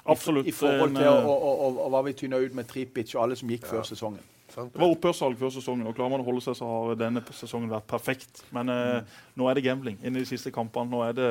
Absolutt. 0.04 0.46
I 0.46 0.52
forhold 0.52 0.96
til 0.96 1.08
å, 1.08 1.16
og, 1.16 1.44
og, 1.64 1.78
og 1.86 1.90
hva 1.94 2.04
vi 2.04 2.12
tynna 2.18 2.40
ut 2.42 2.54
med 2.56 2.68
Tripic 2.68 3.14
og 3.16 3.22
alle 3.24 3.36
som 3.40 3.50
gikk 3.50 3.66
før 3.70 3.86
sesongen. 3.88 4.20
Det 4.54 4.80
var 4.80 4.92
opphørssalg 4.92 5.38
før 5.40 5.50
sesongen, 5.54 5.86
og 5.88 5.96
klarer 5.96 6.12
man 6.12 6.22
å 6.22 6.26
holde 6.26 6.42
seg, 6.44 6.56
så 6.58 6.68
har 6.68 6.98
denne 6.98 7.22
sesongen 7.34 7.72
vært 7.72 7.86
perfekt. 7.90 8.42
Men 8.54 8.70
eh, 8.72 9.16
nå 9.38 9.48
er 9.50 9.58
det 9.58 9.64
gambling 9.66 9.98
inn 10.00 10.14
i 10.14 10.22
de 10.22 10.28
siste 10.28 10.52
kampene. 10.54 10.90
Nå 10.92 11.02
er 11.06 11.16
det 11.18 11.30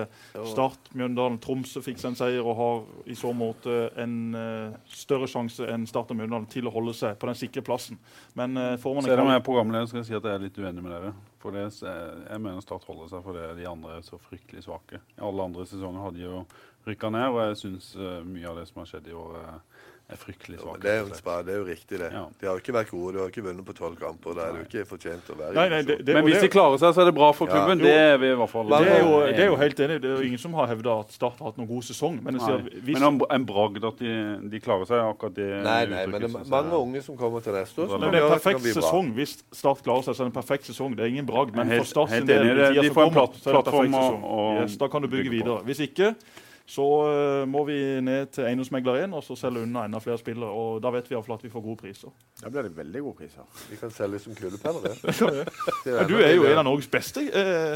Start, 0.51 0.91
Mjøndalen, 0.97 1.39
Tromsø 1.43 1.84
fikk 1.86 2.01
seg 2.01 2.11
en 2.11 2.19
seier 2.19 2.43
og 2.43 2.57
har 2.59 2.82
i 3.11 3.17
så 3.19 3.32
måte 3.38 3.78
en 4.03 4.17
eh, 4.39 4.76
større 4.91 5.30
sjanse 5.32 5.67
enn 5.71 5.88
Start 5.89 6.11
og 6.11 6.19
Mjøndalen 6.19 6.49
til 6.51 6.67
å 6.67 6.74
holde 6.76 6.95
seg 6.97 7.15
på 7.21 7.30
den 7.30 7.39
sikre 7.39 7.63
plassen. 7.65 8.01
Men 8.39 8.59
eh, 8.59 8.76
får 8.82 8.97
man 8.97 9.05
en 9.07 9.13
Selv 9.13 9.26
om 9.26 9.32
jeg 9.32 9.41
er 9.41 9.47
programleder, 9.47 9.89
skal 9.91 10.03
jeg 10.03 10.11
si 10.11 10.19
at 10.19 10.28
jeg 10.28 10.39
er 10.39 10.45
litt 10.47 10.59
uenig 10.59 10.84
med 10.84 10.95
dere. 10.97 11.15
For 11.43 11.55
det, 11.55 11.65
jeg 11.80 12.39
mener 12.39 12.61
Start 12.63 12.86
holder 12.88 13.09
seg 13.11 13.24
fordi 13.26 13.49
de 13.57 13.65
andre 13.67 13.97
er 13.97 14.05
så 14.05 14.19
fryktelig 14.21 14.63
svake. 14.67 15.01
I 15.17 15.26
alle 15.28 15.49
andre 15.49 15.65
sesonger 15.67 16.07
hadde 16.07 16.21
de 16.21 16.28
jo 16.28 16.45
rykka 16.88 17.09
ned, 17.15 17.30
og 17.32 17.41
jeg 17.45 17.59
syns 17.61 17.93
mye 18.28 18.47
av 18.49 18.59
det 18.59 18.67
som 18.67 18.82
har 18.82 18.89
skjedd 18.89 19.09
i 19.11 19.15
år, 19.15 19.36
eh, 19.39 19.84
er 20.12 20.20
fryktelig 20.20 20.58
Jo, 20.60 20.74
det, 20.84 20.93
det 21.47 21.54
er 21.54 21.58
jo 21.58 21.66
riktig, 21.66 21.99
det. 21.99 22.10
Ja. 22.12 22.24
De 22.39 22.47
har 22.47 22.58
jo 22.58 22.62
ikke 22.62 22.74
vært 22.76 22.89
gode. 22.91 23.14
De 23.16 23.22
har 23.22 23.30
ikke 23.32 23.43
vunnet 23.45 23.66
på 23.66 23.76
tolv 23.78 23.95
kamper. 23.97 24.36
Det 24.36 24.43
er 24.43 24.51
det 24.51 24.60
jo 24.60 24.66
ikke 24.68 24.84
fortjent 24.89 25.30
å 25.32 25.38
være 25.39 25.56
Nei, 25.56 25.66
nei, 25.72 25.80
det, 25.88 25.95
det, 26.04 26.16
Men 26.18 26.28
hvis 26.28 26.43
de 26.43 26.49
klarer 26.51 26.82
seg, 26.82 26.91
så 26.95 27.04
er 27.04 27.08
det 27.10 27.14
bra 27.16 27.30
for 27.36 27.49
klubben. 27.49 27.80
Ja. 27.80 27.86
Det 27.88 28.04
er 28.12 28.20
vi 28.22 28.32
i 28.34 28.38
hvert 28.41 28.51
fall. 28.51 28.68
det 28.74 28.91
er, 28.91 28.99
jo, 28.99 29.14
det 29.24 29.45
er 29.45 29.49
jo 29.49 29.58
helt 29.62 29.82
enig. 29.86 29.97
Det 30.04 30.12
er 30.12 30.20
jo 30.20 30.28
ingen 30.28 30.43
som 30.43 30.58
har 30.60 30.70
hevda 30.74 30.97
at 31.06 31.16
Start 31.16 31.39
har 31.39 31.51
hatt 31.51 31.62
noen 31.62 31.70
god 31.72 31.88
sesong. 31.88 32.20
Men, 32.26 32.39
sier, 32.43 32.68
hvis, 32.84 32.99
Men 32.99 33.24
en, 33.24 33.47
bragd 33.47 33.89
at 33.89 34.04
de, 34.04 34.14
de 34.51 34.64
klarer 34.64 34.91
seg, 34.91 35.01
akkurat 35.14 35.39
det 35.39 35.49
Nei, 35.64 35.80
nei, 35.93 36.04
men 36.12 36.28
det 36.28 36.32
er 36.32 36.51
mange 36.51 36.84
unge 36.84 37.04
som 37.08 37.18
kommer 37.20 37.45
til 37.45 37.56
neste 37.56 37.88
år. 37.88 37.95
Det 37.95 38.12
er 38.12 38.20
en 38.22 38.36
perfekt 38.36 38.70
sesong. 38.70 39.16
Hvis 39.18 39.38
Start 39.56 39.84
klarer 39.88 40.10
seg, 40.10 40.18
så 40.18 40.26
er 40.26 40.30
det 40.30 40.34
en 40.34 40.39
perfekt 40.41 40.70
sesong. 40.70 40.99
Det 40.99 41.08
er 41.08 41.14
ingen 41.16 41.30
bragd. 41.30 41.56
Men 41.56 41.72
Helt- 41.72 41.86
for 41.88 41.93
Start 41.95 42.14
sin 42.14 42.28
helt 42.28 42.51
del, 42.51 42.82
De 42.82 42.91
får 42.91 43.08
en 43.08 43.14
er 43.14 43.54
plattform 43.56 44.82
da 44.84 44.88
kan 44.91 45.01
du 45.04 45.08
bygge 45.08 45.32
videre. 45.32 45.62
Hvis 45.64 45.80
ikke 45.86 46.14
så 46.66 46.84
uh, 47.43 47.49
må 47.49 47.66
vi 47.68 47.76
ned 48.01 48.30
til 48.32 48.45
eiendomsmegler 48.47 49.01
1 49.03 49.16
og 49.18 49.24
så 49.26 49.36
selge 49.36 49.66
unna 49.66 49.84
enda 49.86 49.99
flere 49.99 50.18
spillere. 50.18 50.49
Og 50.49 50.80
da 50.84 50.93
vet 50.95 51.09
vi 51.09 51.18
iallfall 51.18 51.36
at 51.36 51.43
vi 51.43 51.51
får 51.51 51.64
gode 51.66 51.82
priser. 51.82 52.14
Da 52.39 52.51
blir 52.53 52.70
det 52.70 52.78
veldig 52.78 53.01
gode 53.03 53.18
priser. 53.20 53.66
Vi 53.70 53.80
kan 53.82 53.91
selge 53.91 54.22
som 54.24 54.38
kulepenner. 54.38 54.88
det. 54.88 55.47
Ja, 55.86 56.05
du 56.07 56.16
er 56.22 56.32
jo 56.38 56.47
en 56.47 56.61
av 56.61 56.64
Norges 56.64 56.88
beste. 56.88 57.26
Eh, 57.28 57.76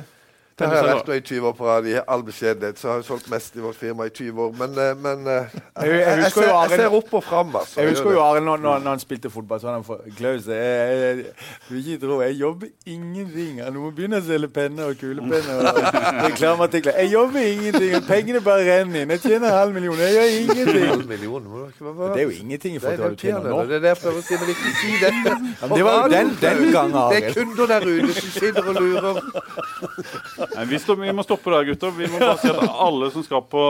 Det 0.58 0.66
har 0.66 0.74
jeg 0.76 0.86
vært 0.90 1.10
nå 1.12 1.14
i 1.14 1.22
20 1.22 1.46
år 1.48 1.54
på 1.54 1.66
rad. 1.68 1.86
I 1.86 2.00
all 2.10 2.24
beskjedenhet 2.26 2.80
så 2.82 2.88
har 2.90 2.96
jeg 2.98 3.06
solgt 3.06 3.28
mest 3.30 3.54
i 3.56 3.62
vårt 3.62 3.76
firma 3.78 4.08
i 4.08 4.10
20 4.10 4.40
år. 4.42 4.54
Men, 4.58 4.72
eh, 4.82 4.96
men 4.98 5.28
eh, 5.30 5.52
jeg, 5.54 5.92
Jeg- 5.92 6.18
jeg 6.24 6.32
ser, 6.34 6.48
jeg 6.50 6.80
ser 6.80 6.96
opp 6.98 7.14
og 7.14 7.24
fram, 7.24 7.52
altså. 7.60 7.82
Jeg 7.82 7.90
husker 7.92 8.12
jo. 8.16 8.22
Arild 8.24 8.46
når, 8.48 8.58
når, 8.64 8.80
han 8.90 9.00
spilte 9.00 9.30
fotball. 9.30 9.60
Så 9.62 9.70
han 9.70 9.84
for 9.86 10.02
Klaus, 10.18 10.48
jeg, 10.48 11.26
jeg, 11.70 12.00
jeg, 12.02 12.36
jobber 12.40 12.68
ingenting. 12.86 13.62
Du 13.74 13.80
må 13.84 13.92
begynne 13.92 14.18
å 14.18 14.26
selge 14.26 14.50
penner 14.56 14.90
og 14.90 14.98
kulepenner 14.98 15.62
og 15.62 15.78
reklameartikler. 16.32 16.98
Jeg 17.04 17.12
jobber 17.14 17.40
ingenting. 17.52 17.94
Pengene 18.10 18.42
bare 18.42 18.66
renner 18.66 19.06
inn. 19.06 19.14
Jeg 19.14 19.22
tjener 19.28 19.54
halv 19.60 19.78
million. 19.78 20.02
Jeg 20.02 20.14
gjør 20.18 20.28
ingenting. 20.42 20.88
halv 20.90 21.06
million, 21.14 21.44
Det 22.16 22.18
er 22.18 22.26
jo 22.26 22.34
ingenting 22.34 22.76
i 22.76 22.82
forhold 22.82 22.98
til 22.98 23.06
hva 23.06 23.14
du 23.14 23.22
tjener 23.22 23.50
nå. 23.54 23.62
Det 23.70 23.78
er 23.78 23.86
det 23.86 23.94
jeg 23.94 24.02
prøver 24.02 24.18
å 24.18 24.26
si, 24.26 24.42
men 24.42 24.50
ikke 24.56 24.74
si 24.82 24.92
dette. 25.06 25.32
det 25.78 25.84
var 25.86 26.02
jo 26.02 26.10
den- 26.18 26.36
den 26.42 26.72
gangen, 26.74 26.98
Det 27.14 27.24
er 27.24 27.34
kunder 27.38 27.66
der 27.68 27.82
ute 27.86 28.14
som 28.18 28.30
sitter 28.42 28.64
og 28.66 28.76
lurer. 28.82 29.22
Nei, 30.56 30.66
vi, 30.70 31.14
må 31.14 31.26
stoppe 31.26 31.52
der, 31.54 31.68
gutter. 31.72 31.94
Vi 31.98 32.10
må 32.12 32.20
bare 32.22 32.38
si 32.42 32.50
at 32.52 32.62
alle 32.88 33.12
som 33.14 33.26
skal 33.26 33.44
på 33.52 33.64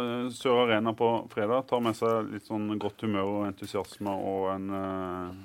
eh, 0.00 0.26
Sør 0.36 0.64
Arena 0.66 0.94
på 0.96 1.12
fredag, 1.32 1.66
tar 1.70 1.82
med 1.84 1.96
seg 1.98 2.30
litt 2.34 2.46
sånn 2.48 2.68
godt 2.80 3.06
humør 3.06 3.32
og 3.34 3.46
entusiasme 3.50 4.14
og 4.14 4.50
en 4.54 4.68
eh, 4.80 5.40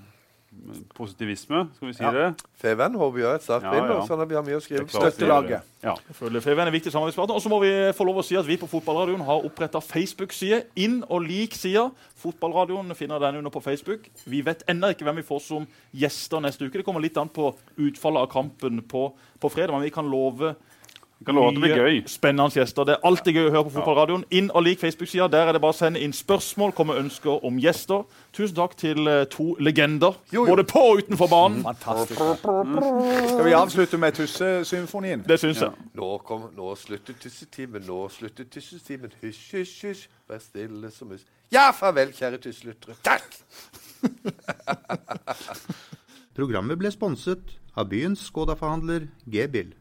positivisme, 0.95 1.67
skal 1.75 1.87
vi 1.87 1.93
si 1.93 2.03
Ja. 2.03 2.11
det? 2.11 2.43
Feven 2.57 2.95
håper 2.95 3.15
vi 3.15 3.21
gjør 3.21 3.35
et 3.35 3.41
Ja, 3.41 3.45
startvinner, 3.45 3.95
ja. 3.99 4.05
sånn 4.07 4.21
at 4.21 4.29
vi 4.29 4.35
har 4.35 4.43
mye 4.43 4.57
å 4.57 4.63
skrive 4.63 4.87
Støtte 4.87 5.27
laget. 5.27 5.61
Ja. 5.83 5.95
Selvfølgelig. 6.07 6.41
For 6.43 6.51
en 6.51 6.67
er 6.67 6.71
viktig 6.71 6.91
samarbeidspartner. 6.91 7.35
Og 7.35 7.41
så 7.41 7.49
må 7.49 7.59
vi 7.61 7.71
få 7.93 8.05
lov 8.05 8.17
å 8.17 8.23
si 8.23 8.35
at 8.35 8.45
vi 8.47 8.57
på 8.57 8.67
Fotballradioen 8.67 9.21
har 9.21 9.45
oppretta 9.45 9.81
Facebook-side. 9.81 10.63
Inn 10.75 11.03
og 11.09 11.21
lik 11.27 11.53
sida. 11.53 11.91
Fotballradioen 12.15 12.95
finner 12.95 13.19
den 13.19 13.35
under 13.35 13.51
på 13.51 13.61
Facebook. 13.61 14.07
Vi 14.25 14.41
vet 14.41 14.63
ennå 14.67 14.89
ikke 14.89 15.03
hvem 15.05 15.17
vi 15.17 15.27
får 15.27 15.41
som 15.41 15.67
gjester 15.93 16.39
neste 16.41 16.65
uke. 16.65 16.77
Det 16.79 16.85
kommer 16.85 17.01
litt 17.01 17.17
an 17.17 17.29
på 17.29 17.53
utfallet 17.77 18.21
av 18.25 18.31
kampen 18.31 18.81
på, 18.81 19.13
på 19.39 19.49
fredag, 19.49 19.73
men 19.73 19.83
vi 19.83 19.93
kan 19.93 20.09
love 20.09 20.55
Vi 21.19 21.25
kan 21.25 21.35
love 21.37 21.47
at 21.47 21.53
det 21.55 21.61
blir 21.63 21.75
mye 21.75 21.83
gøy. 21.85 21.99
Spennende 22.11 22.51
gjester. 22.59 22.83
Det 22.89 22.93
er 22.97 23.05
alltid 23.07 23.37
gøy 23.37 23.45
å 23.47 23.51
høre 23.53 23.63
på 23.69 23.73
Fotballradioen. 23.77 24.25
Inn 24.35 24.49
og 24.51 24.65
lik 24.65 24.81
Facebook-sida. 24.81 25.29
Der 25.31 25.47
er 25.47 25.55
det 25.55 25.61
bare 25.63 25.71
å 25.71 25.77
sende 25.77 26.01
inn 26.03 26.11
spørsmål, 26.13 26.73
komme 26.75 26.97
ønsker 26.99 27.45
om 27.47 27.59
gjester. 27.63 28.03
Tusen 28.35 28.57
takk 28.57 28.75
til 28.81 29.07
eh, 29.07 29.21
to 29.31 29.53
legender, 29.63 30.17
Jo, 30.33 30.43
jo. 30.43 30.49
både 30.51 30.65
på 30.67 30.81
og 30.89 30.99
utenfor 31.05 31.31
banen. 31.31 31.61
Fantastisk. 31.63 32.19
Skal 32.19 33.47
vi 33.47 33.55
avslutte 33.55 33.97
med 34.01 34.11
Tussesymfonien? 34.19 35.23
Det 35.29 35.39
syns 35.39 35.63
jeg. 35.63 35.71
Nå, 35.95 36.09
kom, 36.27 36.49
nå 36.57 36.75
slutter 36.75 37.15
tussetimen, 37.23 37.85
nå 37.87 38.01
slutter 38.11 38.43
tussetimen. 38.51 39.15
Hysj, 39.23 39.45
hysj, 39.55 39.77
hysj, 39.87 40.03
vær 40.27 40.43
stille 40.43 40.91
som 40.91 41.07
mus. 41.13 41.23
Ja, 41.53 41.69
farvel, 41.77 42.11
kjære 42.17 42.41
tusselyttere. 42.43 42.97
Takk! 43.05 43.39
Programmet 46.35 46.75
ble 46.81 46.91
sponset 46.91 47.55
av 47.79 47.87
byens 47.91 48.25
Skoda-forhandler 48.27 49.07
G-bil. 49.31 49.71